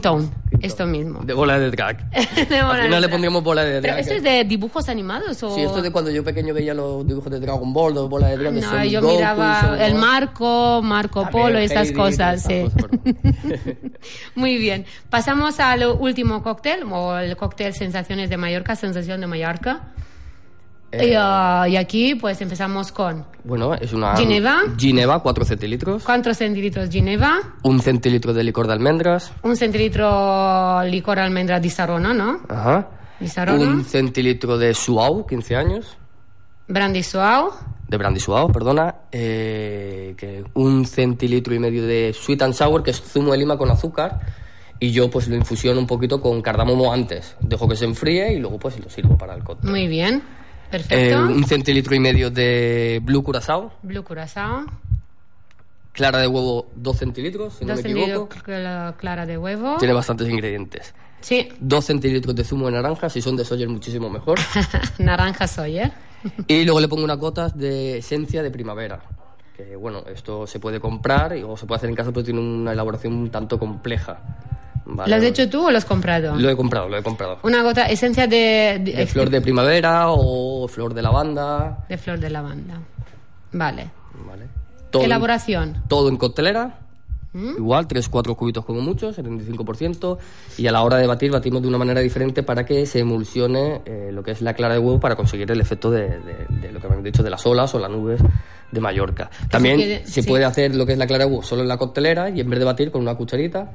Tone, 0.00 0.28
esto 0.60 0.86
mismo. 0.86 1.20
De 1.22 1.32
bola 1.34 1.56
de 1.58 1.70
drag. 1.70 2.10
De 2.10 2.62
bola 2.62 2.70
Al 2.72 2.76
de 2.76 2.82
final 2.82 2.90
le 2.90 2.98
drag. 3.06 3.10
pondríamos 3.10 3.42
bola 3.44 3.62
de 3.64 3.80
¿Pero 3.80 3.94
drag. 3.94 3.98
esto 4.00 4.14
es 4.14 4.22
de 4.24 4.44
dibujos 4.44 4.88
animados 4.88 5.40
o...? 5.44 5.54
Sí, 5.54 5.60
esto 5.62 5.76
es 5.78 5.82
de 5.84 5.92
cuando 5.92 6.10
yo 6.10 6.24
pequeño 6.24 6.52
veía 6.52 6.74
los 6.74 7.06
dibujos 7.06 7.30
de 7.30 7.38
Dragon 7.38 7.72
Ball, 7.72 7.94
de 7.94 8.00
bola 8.00 8.26
de 8.26 8.36
drag. 8.36 8.52
de 8.54 8.60
No, 8.60 8.68
Son 8.70 8.82
yo 8.84 9.00
Goku, 9.00 9.14
miraba 9.14 9.76
el. 9.86 9.94
Marco, 9.94 10.80
Marco 10.82 11.28
Polo, 11.30 11.58
estas 11.58 11.88
Heidi, 11.88 11.96
cosas, 11.96 12.42
sí. 12.42 12.62
cosas. 12.64 12.90
Muy 14.34 14.56
bien. 14.58 14.84
Pasamos 15.08 15.60
al 15.60 15.84
último 15.84 16.42
cóctel, 16.42 16.82
o 16.90 17.16
el 17.16 17.36
cóctel 17.36 17.72
Sensaciones 17.72 18.30
de 18.30 18.36
Mallorca, 18.36 18.74
Sensación 18.76 19.20
de 19.20 19.26
Mallorca. 19.28 19.92
Eh, 20.92 21.10
Y, 21.10 21.14
ah, 21.16 21.66
y 21.68 21.76
aquí 21.76 22.14
pues 22.16 22.40
empezamos 22.40 22.90
con 22.90 23.24
Bueno, 23.44 23.74
es 23.74 23.92
una... 23.92 24.16
Ginebra. 24.16 24.62
Ginebra, 24.76 25.20
4 25.20 25.44
centilitros. 25.44 26.02
¿cuántos 26.04 26.36
centilitros 26.38 26.90
Gineva? 26.90 27.38
Un 27.62 27.80
centilitro 27.80 28.32
de 28.34 28.42
licor 28.44 28.66
de 28.66 28.72
almendras. 28.72 29.32
Un 29.42 29.56
centilitro 29.56 30.82
licor 30.84 31.18
almendra 31.18 31.60
di 31.60 31.70
Sarona, 31.70 32.12
¿no? 32.12 32.40
Ajá. 32.48 32.88
Di 33.20 33.28
Sarona. 33.28 33.62
Un 33.62 33.84
centilitro 33.84 34.58
de 34.58 34.74
Suau, 34.74 35.26
15 35.26 35.56
años. 35.56 35.96
Brandy 36.66 37.02
Suau. 37.02 37.50
De 37.88 37.96
brandy 37.96 38.20
Suau, 38.20 38.50
perdona. 38.52 38.94
Eh, 39.10 40.14
que 40.16 40.44
un 40.54 40.86
centilitro 40.86 41.54
y 41.54 41.58
medio 41.58 41.84
de 41.86 42.12
sweet 42.12 42.42
and 42.42 42.54
sour, 42.54 42.82
que 42.82 42.90
es 42.92 43.00
zumo 43.00 43.32
de 43.32 43.38
lima 43.38 43.56
con 43.58 43.70
azúcar. 43.70 44.20
Y 44.78 44.92
yo 44.92 45.10
pues 45.10 45.28
lo 45.28 45.36
infusiono 45.36 45.78
un 45.80 45.86
poquito 45.86 46.20
con 46.20 46.40
cardamomo 46.40 46.92
antes. 46.92 47.36
Dejo 47.40 47.68
que 47.68 47.76
se 47.76 47.84
enfríe 47.84 48.32
y 48.32 48.38
luego 48.38 48.58
pues 48.58 48.78
lo 48.78 48.88
sirvo 48.88 49.18
para 49.18 49.34
el 49.34 49.42
cóctel. 49.44 49.70
Muy 49.70 49.86
bien. 49.88 50.22
Eh, 50.70 50.78
Perfecto. 50.78 51.22
un 51.24 51.44
centilitro 51.44 51.94
y 51.94 52.00
medio 52.00 52.30
de 52.30 53.00
blue 53.02 53.22
curacao. 53.22 53.72
Blue 53.82 54.04
Curazao. 54.04 54.66
Clara 55.92 56.18
de 56.20 56.28
huevo, 56.28 56.70
2 56.76 56.96
centilitros, 56.96 57.54
si 57.54 57.64
no 57.64 57.74
Dos 57.74 57.82
me 57.84 57.90
equivoco. 57.90 58.28
cl- 58.46 58.96
clara 58.96 59.26
de 59.26 59.36
huevo. 59.36 59.76
Tiene 59.78 59.92
bastantes 59.92 60.28
ingredientes. 60.28 60.94
Sí. 61.20 61.48
2 61.58 61.84
centilitros 61.84 62.34
de 62.36 62.44
zumo 62.44 62.66
de 62.66 62.72
naranja, 62.72 63.10
si 63.10 63.20
son 63.20 63.36
de 63.36 63.44
Sawyer 63.44 63.68
muchísimo 63.68 64.08
mejor. 64.08 64.38
Naranja 64.98 65.46
Sawyer. 65.48 65.92
y 66.46 66.64
luego 66.64 66.80
le 66.80 66.86
pongo 66.88 67.02
unas 67.04 67.18
gotas 67.18 67.56
de 67.58 67.98
esencia 67.98 68.42
de 68.42 68.50
primavera. 68.52 69.00
Que 69.56 69.74
bueno, 69.76 70.04
esto 70.06 70.46
se 70.46 70.60
puede 70.60 70.78
comprar 70.78 71.36
y- 71.36 71.42
o 71.42 71.56
se 71.56 71.66
puede 71.66 71.78
hacer 71.78 71.90
en 71.90 71.96
casa, 71.96 72.12
pero 72.12 72.24
tiene 72.24 72.40
una 72.40 72.72
elaboración 72.72 73.12
un 73.14 73.30
tanto 73.30 73.58
compleja. 73.58 74.20
¿Vale? 74.86 75.10
¿Lo 75.10 75.16
has 75.16 75.22
hecho 75.22 75.48
tú 75.48 75.66
o 75.66 75.70
lo 75.70 75.78
has 75.78 75.84
comprado? 75.84 76.36
Lo 76.36 76.48
he 76.50 76.56
comprado, 76.56 76.88
lo 76.88 76.96
he 76.98 77.02
comprado. 77.02 77.38
Una 77.42 77.62
gota, 77.62 77.86
esencia 77.86 78.26
de, 78.26 78.80
de, 78.82 78.92
De 78.92 79.06
flor 79.06 79.30
de 79.30 79.40
primavera 79.40 80.06
o 80.08 80.66
flor 80.68 80.94
de 80.94 81.02
lavanda. 81.02 81.84
de 81.88 81.98
flor 81.98 82.18
de 82.18 82.30
lavanda. 82.30 82.80
Vale. 83.52 83.90
¿vale? 84.26 84.46
Todo, 84.90 85.02
en, 85.02 85.06
Elaboración. 85.06 85.82
todo 85.88 86.08
en 86.08 86.16
coctelera. 86.16 86.78
¿Mm? 87.32 87.58
Igual, 87.58 87.86
3-4 87.86 88.34
cubitos 88.34 88.64
como 88.64 88.80
mucho, 88.80 89.12
75%. 89.14 90.18
Y 90.58 90.66
a 90.66 90.72
la 90.72 90.82
hora 90.82 90.96
de 90.96 91.06
batir, 91.06 91.30
batimos 91.30 91.62
de 91.62 91.68
una 91.68 91.78
manera 91.78 92.00
diferente 92.00 92.42
para 92.42 92.66
que 92.66 92.86
se 92.86 92.98
emulsione 92.98 93.82
eh, 93.84 94.10
lo 94.12 94.24
que 94.24 94.32
es 94.32 94.42
la 94.42 94.54
clara 94.54 94.74
de 94.74 94.80
huevo 94.80 94.98
para 94.98 95.14
conseguir 95.14 95.48
el 95.52 95.60
efecto 95.60 95.92
de, 95.92 96.08
de- 96.18 96.46
de 96.60 96.72
lo 96.72 96.80
que 96.80 96.88
me 96.88 96.96
han 96.96 97.04
dicho 97.04 97.22
de 97.22 97.30
las 97.30 97.46
olas 97.46 97.72
o 97.72 97.78
las 97.78 97.88
nubes 97.88 98.20
de 98.72 98.80
Mallorca. 98.80 99.30
También 99.48 99.76
quede- 99.78 100.04
se 100.06 100.22
sí. 100.22 100.28
puede 100.28 100.44
hacer 100.44 100.74
lo 100.74 100.84
que 100.86 100.92
es 100.94 100.98
la 100.98 101.06
clara 101.06 101.24
de 101.24 101.30
huevo 101.30 101.44
solo 101.44 101.62
en 101.62 101.68
la 101.68 101.76
coctelera 101.76 102.30
y 102.30 102.40
en 102.40 102.50
vez 102.50 102.58
de 102.58 102.64
batir 102.64 102.90
con 102.90 103.00
una 103.00 103.14
cucharita 103.14 103.74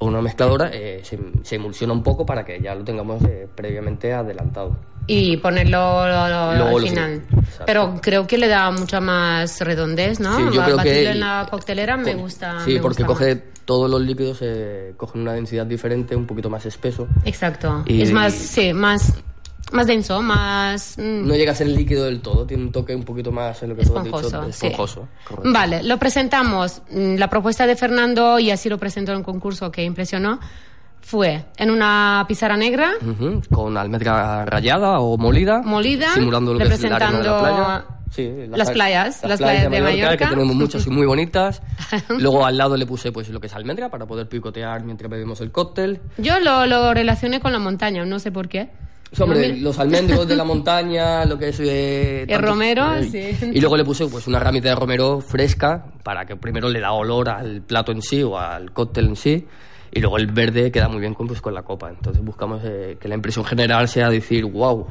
o 0.00 0.06
una 0.06 0.20
mezcladora, 0.20 0.70
eh, 0.72 1.00
se, 1.04 1.18
se 1.42 1.56
emulsiona 1.56 1.92
un 1.92 2.02
poco 2.02 2.26
para 2.26 2.44
que 2.44 2.60
ya 2.60 2.74
lo 2.74 2.82
tengamos 2.82 3.22
eh, 3.24 3.46
previamente 3.54 4.12
adelantado. 4.12 4.76
Y 5.06 5.36
ponerlo 5.38 6.06
lo- 6.06 6.28
lo- 6.28 6.54
Luego 6.56 6.78
al 6.78 6.84
final. 6.88 7.22
exacto. 7.32 7.64
Pero 7.66 7.94
creo 8.00 8.26
que 8.26 8.38
le 8.38 8.48
da 8.48 8.70
mucha 8.70 9.00
más 9.00 9.60
redondez, 9.60 10.20
¿no? 10.20 10.36
Sí, 10.36 10.42
yo 10.54 10.62
creo 10.64 10.78
que 10.78 11.10
en 11.10 11.20
la 11.20 11.46
coctelera 11.50 11.96
me 11.96 12.14
gusta. 12.14 12.60
Sí, 12.64 12.74
me 12.74 12.80
porque 12.80 13.02
gusta 13.02 13.06
coge 13.06 13.34
más. 13.34 13.44
todos 13.64 13.90
los 13.90 14.00
líquidos, 14.00 14.38
eh, 14.42 14.94
cogen 14.96 15.22
una 15.22 15.32
densidad 15.34 15.66
diferente, 15.66 16.14
un 16.16 16.26
poquito 16.26 16.48
más 16.48 16.64
espeso. 16.66 17.06
Exacto. 17.24 17.82
Y- 17.86 18.02
Es 18.02 18.12
más, 18.12 18.32
sí, 18.32 18.72
más, 18.72 19.12
más 19.72 19.86
denso, 19.86 20.20
más. 20.22 20.96
mm, 20.98 21.26
No 21.26 21.34
llega 21.34 21.52
a 21.52 21.54
ser 21.54 21.68
líquido 21.68 22.04
del 22.04 22.20
todo, 22.20 22.46
tiene 22.46 22.62
un 22.64 22.72
toque 22.72 22.94
un 22.94 23.04
poquito 23.04 23.32
más 23.32 23.62
en 23.62 23.70
lo 23.70 23.76
que 23.76 23.84
tú 23.84 23.96
has 23.96 24.04
dicho, 24.04 24.16
esponjoso. 24.20 24.52
sí. 24.52 24.66
esponjoso. 24.66 25.08
Vale, 25.44 25.82
lo 25.82 25.98
presentamos. 25.98 26.82
Mm, 26.90 27.16
La 27.16 27.28
propuesta 27.28 27.66
de 27.66 27.76
Fernando, 27.76 28.38
y 28.38 28.50
así 28.50 28.68
lo 28.68 28.78
presentó 28.78 29.12
en 29.12 29.18
un 29.18 29.24
concurso 29.24 29.70
que 29.70 29.82
impresionó, 29.84 30.40
fue 31.00 31.44
en 31.56 31.70
una 31.70 32.24
pizarra 32.28 32.56
negra, 32.56 32.92
Ujú, 33.00 33.40
Con 33.50 33.76
almendra 33.76 34.44
rallada 34.44 35.00
o 35.00 35.16
molida. 35.16 35.62
Molida, 35.62 36.12
Simulando 36.14 36.52
lo 36.52 36.58
que 36.58 36.64
es 36.64 36.82
la 36.82 36.96
arena 36.96 37.06
de 37.10 37.12
la 37.12 37.18
representando 37.32 37.38
playa. 37.40 37.84
Sí, 38.10 38.28
las 38.48 38.68
pla- 38.68 38.72
playas, 38.74 39.22
las 39.24 39.38
playas 39.38 39.70
de 39.70 39.80
Mallorca. 39.80 40.16
Que 40.16 40.26
tenemos 40.26 40.54
muchas 40.56 40.84
y 40.86 40.90
muy 40.90 41.06
bonitas. 41.06 41.62
Luego 42.18 42.44
al 42.44 42.58
lado 42.58 42.76
le 42.76 42.84
puse 42.84 43.12
pues 43.12 43.28
lo 43.28 43.40
que 43.40 43.46
es 43.46 43.54
almendra 43.54 43.88
para 43.88 44.04
poder 44.06 44.28
picotear 44.28 44.82
mientras 44.84 45.08
bebemos 45.10 45.40
el 45.40 45.52
cóctel. 45.52 46.00
yo 46.18 46.38
lo, 46.40 46.66
lo 46.66 46.92
relacioné 46.92 47.38
con 47.40 47.52
la 47.52 47.60
montaña, 47.60 48.04
no 48.04 48.18
sé 48.18 48.32
por 48.32 48.48
qué. 48.48 48.68
Hombre, 49.18 49.48
Mira. 49.52 49.62
los 49.62 49.78
almendros 49.78 50.26
de 50.28 50.36
la 50.36 50.44
montaña, 50.44 51.24
lo 51.24 51.36
que 51.38 51.48
es... 51.48 51.58
eh, 51.60 52.22
El 52.22 52.28
tantos- 52.28 52.48
romero, 52.50 52.94
eh, 52.94 53.04
sí. 53.38 53.50
Y 53.52 53.60
luego 53.60 53.76
le 53.76 53.84
puse 53.84 54.06
pues 54.06 54.26
una 54.28 54.38
ramita 54.38 54.68
de 54.68 54.76
romero 54.76 55.20
fresca 55.20 55.84
para 56.04 56.24
que 56.24 56.36
primero 56.36 56.68
le 56.68 56.78
da 56.80 56.92
olor 56.92 57.28
al 57.28 57.60
plato 57.62 57.90
en 57.92 58.02
sí 58.02 58.22
o 58.22 58.38
al 58.38 58.72
cóctel 58.72 59.06
en 59.08 59.16
sí. 59.16 59.46
Y 59.92 60.00
luego 60.00 60.16
el 60.18 60.28
verde 60.28 60.70
queda 60.70 60.88
muy 60.88 61.00
bien 61.00 61.14
con, 61.14 61.26
pues, 61.26 61.40
con 61.40 61.52
la 61.52 61.62
copa. 61.62 61.90
Entonces 61.90 62.22
buscamos 62.24 62.62
eh, 62.64 62.96
que 63.00 63.08
la 63.08 63.16
impresión 63.16 63.44
general 63.44 63.88
sea 63.88 64.08
decir, 64.08 64.44
wow, 64.44 64.86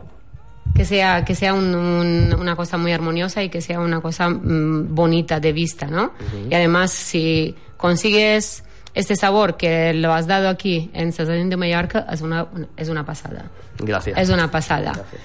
Que 0.76 0.84
sea, 0.84 1.24
que 1.24 1.34
sea 1.34 1.53
un- 1.53 1.74
un- 1.74 2.36
una 2.38 2.55
cosa 2.57 2.78
muy 2.78 2.91
armoniosa 2.91 3.41
y 3.41 3.49
que 3.49 3.61
sea 3.61 3.80
una 3.80 4.01
cosa 4.01 4.30
mm, 4.30 4.93
bonita 4.93 5.39
de 5.39 5.53
vista, 5.53 5.88
¿no? 5.88 6.11
Y 6.49 6.53
además, 6.53 6.91
si 6.91 7.55
consigues 7.78 8.63
este 8.94 9.16
sabor 9.16 9.58
que 9.58 9.94
lo 9.94 10.14
has 10.14 10.28
dado 10.28 10.50
aquí 10.50 10.90
en 10.94 11.12
Sensación 11.14 11.50
de 11.50 11.58
Mallorca, 11.58 12.06
es 12.12 12.22
una, 12.22 12.48
es 12.78 12.90
una 12.90 13.06
pasada. 13.06 13.46
gracias. 13.80 14.18
Es 14.18 14.30
una 14.30 14.50
pasada. 14.52 14.94
Gracias. 14.94 15.22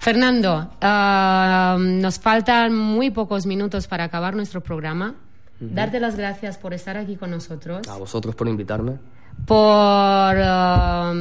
Fernando, 0.00 0.70
ah, 0.80 1.76
nos 1.80 2.18
faltan 2.20 2.74
muy 2.74 3.10
pocos 3.10 3.46
minutos 3.46 3.88
para 3.88 4.04
acabar 4.04 4.36
nuestro 4.36 4.60
programa. 4.60 5.14
Darte 5.60 5.98
las 5.98 6.16
gracias 6.16 6.56
por 6.56 6.72
estar 6.72 6.96
aquí 6.96 7.16
con 7.16 7.32
nosotros, 7.32 7.88
A 7.88 7.96
vosotros 7.96 8.36
por 8.36 8.46
invitarme. 8.46 8.92
por 9.44 9.56
ah, 9.58 11.12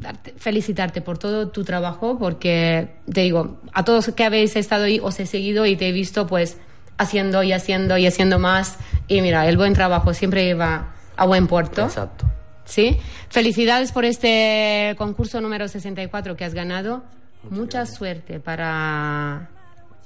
darte- 0.00 0.34
felicitarte 0.36 1.00
por 1.00 1.18
todo 1.18 1.48
tu 1.48 1.62
trabajo, 1.62 2.18
porque 2.18 2.96
te 3.12 3.20
digo, 3.22 3.58
a 3.72 3.84
todos 3.84 4.08
que 4.16 4.24
habéis 4.24 4.56
estado 4.56 4.84
ahí 4.84 4.98
os 5.00 5.20
he 5.20 5.26
seguido 5.26 5.64
y 5.66 5.76
te 5.76 5.88
he 5.88 5.92
visto 5.92 6.26
pues 6.26 6.56
haciendo 6.98 7.44
y 7.44 7.52
haciendo 7.52 7.96
y 7.98 8.06
haciendo 8.08 8.40
más. 8.40 8.78
Y 9.06 9.20
mira, 9.22 9.48
el 9.48 9.56
buen 9.56 9.74
trabajo 9.74 10.12
siempre 10.12 10.44
lleva 10.44 10.94
a 11.18 11.26
buen 11.26 11.46
puerto. 11.46 11.82
Exacto. 11.82 12.24
¿Sí? 12.64 12.96
Felicidades 13.28 13.92
por 13.92 14.04
este 14.04 14.94
concurso 14.96 15.40
número 15.40 15.68
64 15.68 16.36
que 16.36 16.44
has 16.44 16.54
ganado. 16.54 17.02
Mucha 17.50 17.86
suerte 17.86 18.40
para 18.40 19.48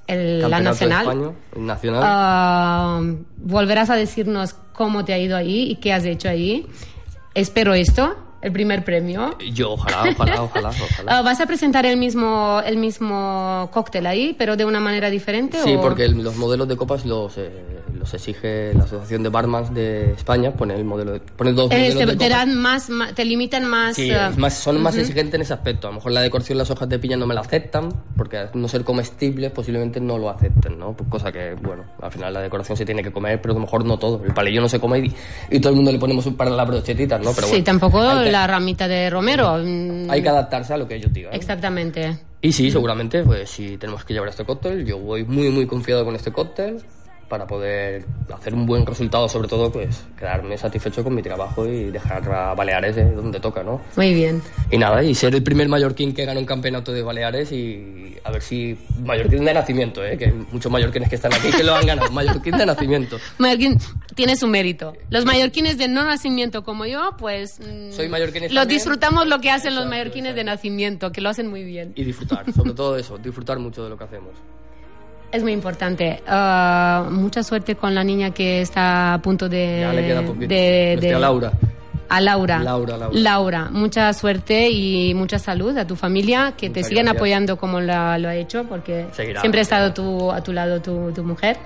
el, 0.06 0.40
la 0.40 0.48
Campeonato 0.48 0.58
de 0.58 0.64
nacional. 0.64 1.06
España, 1.06 1.36
el 1.56 1.66
nacional. 1.66 2.02
Ah, 2.04 3.00
volverás 3.36 3.90
a 3.90 3.96
decirnos 3.96 4.54
cómo 4.72 5.04
te 5.04 5.12
ha 5.12 5.18
ido 5.18 5.36
ahí 5.36 5.70
y 5.70 5.76
qué 5.76 5.92
has 5.92 6.04
hecho 6.04 6.28
ahí. 6.28 6.66
Espero 7.34 7.74
esto, 7.74 8.16
el 8.42 8.52
primer 8.52 8.84
premio. 8.84 9.36
Yo, 9.52 9.72
ojalá, 9.72 10.10
ojalá, 10.10 10.42
ojalá, 10.42 10.68
ojalá. 10.70 11.18
Ah, 11.18 11.22
¿Vas 11.22 11.40
a 11.40 11.46
presentar 11.46 11.86
el 11.86 11.96
mismo, 11.96 12.60
el 12.66 12.76
mismo 12.76 13.68
cóctel 13.72 14.06
ahí, 14.06 14.34
pero 14.38 14.56
de 14.56 14.64
una 14.64 14.80
manera 14.80 15.10
diferente? 15.10 15.58
Sí, 15.62 15.74
o- 15.76 15.80
porque 15.80 16.04
el- 16.04 16.22
los 16.22 16.36
modelos 16.36 16.68
de 16.68 16.76
copas 16.76 17.04
los, 17.06 17.38
eh, 17.38 17.50
los 17.94 18.12
exige 18.14 18.74
la 18.74 18.84
Asociación 18.84 19.22
de 19.22 19.28
Barmans 19.28 19.72
de 19.72 20.12
España, 20.12 20.52
pone 20.52 20.74
el 20.74 20.84
modelo 20.84 21.12
de, 21.12 21.20
pone 21.20 21.52
dos 21.52 21.70
Eh, 21.70 21.76
modelos 21.76 21.94
te, 21.98 22.06
de 22.06 22.12
te 22.12 22.16
copas. 22.16 22.28
dan 22.30 22.54
más, 22.56 22.90
te 23.14 23.24
limitan 23.24 23.64
más. 23.64 23.94
Sí, 23.96 24.10
es 24.10 24.36
más- 24.38 24.54
son 24.54 24.82
más 24.82 24.96
exigentes 24.96 25.34
en 25.34 25.42
ese 25.42 25.52
aspecto. 25.54 25.86
A 25.86 25.90
lo 25.90 25.96
mejor 25.96 26.12
la 26.12 26.20
decoración, 26.22 26.58
las 26.58 26.70
hojas 26.70 26.88
de 26.88 26.98
piña 26.98 27.16
no 27.16 27.26
me 27.26 27.34
la 27.34 27.42
aceptan, 27.42 27.90
porque 28.16 28.38
al 28.38 28.50
no 28.54 28.66
ser 28.68 28.82
comestibles 28.84 29.52
posiblemente 29.52 30.00
no 30.00 30.18
lo 30.18 30.30
acepten, 30.30 30.78
¿no? 30.78 30.92
Pues 30.96 31.08
cosa 31.08 31.30
que, 31.30 31.54
bueno, 31.60 31.84
al 32.00 32.10
final 32.10 32.32
la 32.34 32.40
decoración 32.40 32.76
se 32.76 32.84
tiene 32.84 33.02
que 33.02 33.12
comer, 33.12 33.40
pero 33.40 33.52
a 33.52 33.56
lo 33.56 33.60
mejor 33.60 33.84
no 33.84 33.98
todo. 33.98 34.22
El 34.24 34.34
palillo 34.34 34.60
no 34.60 34.68
se 34.68 34.80
come 34.80 34.98
y, 34.98 35.12
y 35.50 35.60
todo 35.60 35.70
el 35.70 35.76
mundo 35.76 35.92
le 35.92 35.98
ponemos 35.98 36.26
un 36.26 36.34
par 36.36 36.50
de 36.50 36.56
las 36.56 36.66
brochetitas, 36.66 37.20
¿no? 37.20 37.32
Pero 37.32 37.46
sí, 37.46 37.52
bueno, 37.52 37.64
tampoco 37.64 37.98
la 38.32 38.46
ramita 38.46 38.88
de 38.88 39.10
Romero. 39.10 39.58
mm, 39.62 40.10
hay 40.10 40.22
que 40.22 40.28
adaptarse 40.28 40.74
a 40.74 40.76
lo 40.76 40.88
que 40.88 40.96
ellos 40.96 41.12
digan. 41.12 41.32
Exactamente. 41.34 42.18
Y 42.40 42.52
sí, 42.52 42.70
seguramente, 42.72 43.22
pues 43.22 43.48
si 43.50 43.76
tenemos 43.76 44.04
que 44.04 44.14
llevar 44.14 44.28
este 44.28 44.44
cóctel, 44.44 44.84
yo 44.84 44.98
voy 44.98 45.24
muy, 45.24 45.50
muy 45.50 45.66
confiado 45.66 46.04
con 46.04 46.16
este 46.16 46.32
cóctel, 46.32 46.82
para 47.28 47.46
poder 47.46 48.04
hacer 48.32 48.54
un 48.54 48.66
buen 48.66 48.84
resultado, 48.84 49.28
sobre 49.28 49.48
todo, 49.48 49.72
pues 49.72 50.04
quedarme 50.18 50.58
satisfecho 50.58 51.02
con 51.02 51.14
mi 51.14 51.22
trabajo 51.22 51.66
y 51.66 51.90
dejar 51.90 52.30
a 52.30 52.54
Baleares 52.54 52.96
de 52.96 53.10
donde 53.12 53.40
toca, 53.40 53.62
¿no? 53.62 53.80
Muy 53.96 54.12
bien. 54.14 54.42
Y 54.70 54.78
nada, 54.78 55.02
y 55.02 55.14
ser 55.14 55.34
el 55.34 55.42
primer 55.42 55.68
mallorquín 55.68 56.12
que 56.14 56.24
gana 56.24 56.38
un 56.38 56.46
campeonato 56.46 56.92
de 56.92 57.02
Baleares 57.02 57.50
y 57.52 58.16
a 58.24 58.30
ver 58.30 58.42
si 58.42 58.76
mallorquín 59.00 59.44
de 59.44 59.54
nacimiento, 59.54 60.04
¿eh? 60.04 60.16
que 60.18 60.26
hay 60.26 60.32
muchos 60.52 60.70
mallorquines 60.70 61.08
que 61.08 61.16
están 61.16 61.32
aquí 61.32 61.50
que 61.50 61.64
lo 61.64 61.74
han 61.74 61.86
ganado, 61.86 62.10
mallorquín 62.12 62.56
de 62.56 62.66
nacimiento. 62.66 63.18
Mallorquín 63.38 63.78
tiene 64.14 64.36
su 64.36 64.46
mérito. 64.46 64.92
Los 65.10 65.24
mallorquines 65.24 65.78
de 65.78 65.88
no 65.88 66.04
nacimiento 66.04 66.62
como 66.62 66.86
yo, 66.86 67.12
pues 67.18 67.58
mm, 67.60 67.92
Soy 67.92 68.08
mallorquines 68.08 68.52
lo 68.52 68.60
también. 68.60 68.78
disfrutamos 68.78 69.26
lo 69.26 69.40
que 69.40 69.50
hacen 69.50 69.74
los 69.74 69.84
Exacto, 69.84 69.90
mallorquines 69.90 70.34
de 70.34 70.44
nacimiento, 70.44 71.12
que 71.12 71.20
lo 71.20 71.30
hacen 71.30 71.48
muy 71.48 71.64
bien. 71.64 71.92
Y 71.96 72.04
disfrutar, 72.04 72.44
sobre 72.52 72.74
todo 72.74 72.96
eso, 72.96 73.18
disfrutar 73.18 73.58
mucho 73.58 73.82
de 73.84 73.90
lo 73.90 73.96
que 73.96 74.04
hacemos. 74.04 74.32
Es 75.32 75.42
muy 75.42 75.52
importante. 75.52 76.22
Ah, 76.26 77.06
mucha 77.10 77.42
suerte 77.42 77.74
con 77.74 77.94
la 77.94 78.04
niña 78.04 78.32
que 78.32 78.60
está 78.60 79.14
a 79.14 79.22
punto 79.22 79.48
de... 79.48 79.78
Ya 79.80 79.92
le 79.92 80.06
queda 80.06 80.22
poquito. 80.22 80.46
de- 80.48 80.98
de- 81.00 81.14
a 81.14 81.18
Laura. 81.18 81.52
A 82.10 82.20
Laura. 82.20 82.58
Laura, 82.58 82.96
Laura. 82.98 83.18
Laura, 83.18 83.68
mucha 83.70 84.12
suerte 84.12 84.68
y 84.68 85.14
mucha 85.14 85.38
salud 85.38 85.74
a 85.78 85.86
tu 85.86 85.96
familia, 85.96 86.52
que 86.58 86.68
te 86.68 86.84
sigan 86.84 87.04
gracias. 87.06 87.16
apoyando 87.20 87.56
como 87.56 87.80
la- 87.80 88.18
lo 88.18 88.28
ha 88.28 88.34
hecho, 88.36 88.64
porque 88.64 89.06
Seguirá, 89.12 89.40
siempre 89.40 89.60
ha 89.60 89.62
estado 89.62 89.94
tu- 89.94 90.30
a 90.30 90.42
tu 90.42 90.52
lado 90.52 90.82
tu, 90.82 91.10
tu 91.12 91.24
mujer. 91.24 91.56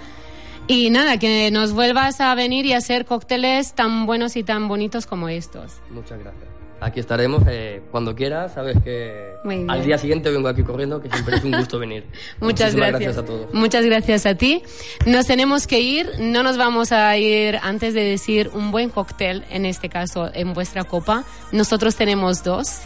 Y 0.69 0.91
nada, 0.91 1.19
que 1.19 1.51
nos 1.51 1.73
vuelvas 1.73 2.21
a 2.21 2.33
venir 2.37 2.64
y 2.67 2.73
hacer 2.73 3.05
cócteles 3.05 3.73
tan 3.75 4.07
buenos 4.07 4.37
y 4.37 4.45
tan 4.45 4.69
bonitos 4.69 5.07
como 5.07 5.29
estos. 5.29 5.73
Muchas 5.91 6.19
gracias. 6.21 6.45
Aquí 6.87 7.01
estaremos 7.01 7.43
eh, 7.49 7.82
cuando 7.91 8.14
quieras, 8.14 8.55
sabes 8.55 8.76
que 8.80 9.32
al 9.68 9.84
día 9.84 9.99
siguiente 9.99 10.30
vengo 10.30 10.47
aquí 10.47 10.62
corriendo, 10.62 11.03
que 11.03 11.11
siempre 11.11 11.34
es 11.34 11.43
un 11.43 11.51
gusto 11.51 11.80
venir. 11.80 12.05
Muchas 12.41 12.74
Muchísimas 12.74 12.91
gracias. 12.91 13.18
a 13.18 13.24
todos. 13.24 13.53
Muchas 13.53 13.84
gracias 13.84 14.24
a 14.24 14.37
ti. 14.37 14.62
Nos 15.05 15.26
tenemos 15.26 15.66
que 15.66 15.80
ir. 15.80 16.09
No 16.20 16.45
nos 16.45 16.57
vamos 16.57 16.93
a 16.93 17.16
ir 17.16 17.59
antes 17.61 17.93
de 17.93 18.05
decir 18.05 18.53
un 18.55 18.70
buen 18.70 18.91
cóctel, 18.91 19.43
en 19.51 19.66
este 19.66 19.89
caso 19.89 20.30
en 20.32 20.55
vuestra 20.55 20.84
copa. 20.84 21.24
Nosotros 21.51 21.97
tenemos 21.97 22.45
dos 22.45 22.82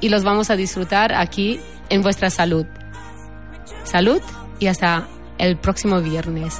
y 0.00 0.08
los 0.08 0.24
vamos 0.24 0.50
a 0.50 0.56
disfrutar 0.56 1.14
aquí 1.14 1.60
en 1.88 2.02
vuestra 2.02 2.30
salud. 2.30 2.66
Salud 3.84 4.20
y 4.58 4.66
hasta 4.66 5.06
el 5.38 5.56
próximo 5.56 6.00
viernes. 6.00 6.58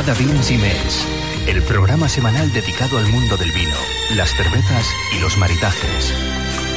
Same. 0.00 0.10
Bada 0.10 0.14
Vins 0.14 0.50
y 0.50 0.56
Més, 0.56 1.06
el 1.46 1.62
programa 1.62 2.08
semanal 2.08 2.50
dedicado 2.52 2.96
al 2.96 3.06
mundo 3.08 3.36
del 3.36 3.52
vino, 3.52 3.76
las 4.16 4.34
cervezas 4.34 4.86
y 5.14 5.20
los 5.20 5.36
maritajes. 5.36 6.14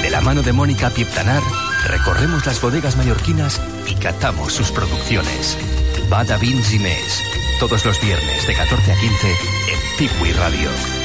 De 0.01 0.09
la 0.09 0.19
mano 0.19 0.41
de 0.41 0.51
Mónica 0.51 0.89
Pieptanar, 0.89 1.41
recorremos 1.87 2.45
las 2.45 2.61
bodegas 2.61 2.97
mallorquinas 2.97 3.61
y 3.87 3.95
catamos 3.95 4.53
sus 4.53 4.71
producciones. 4.71 5.57
Bada 6.09 6.37
Vins 6.37 6.73
y 6.73 6.79
Més, 6.79 7.23
todos 7.59 7.85
los 7.85 8.01
viernes 8.01 8.45
de 8.45 8.55
14 8.55 8.91
a 8.91 8.95
15 8.95 9.29
en 9.31 9.97
Piwi 9.97 10.33
Radio. 10.33 11.02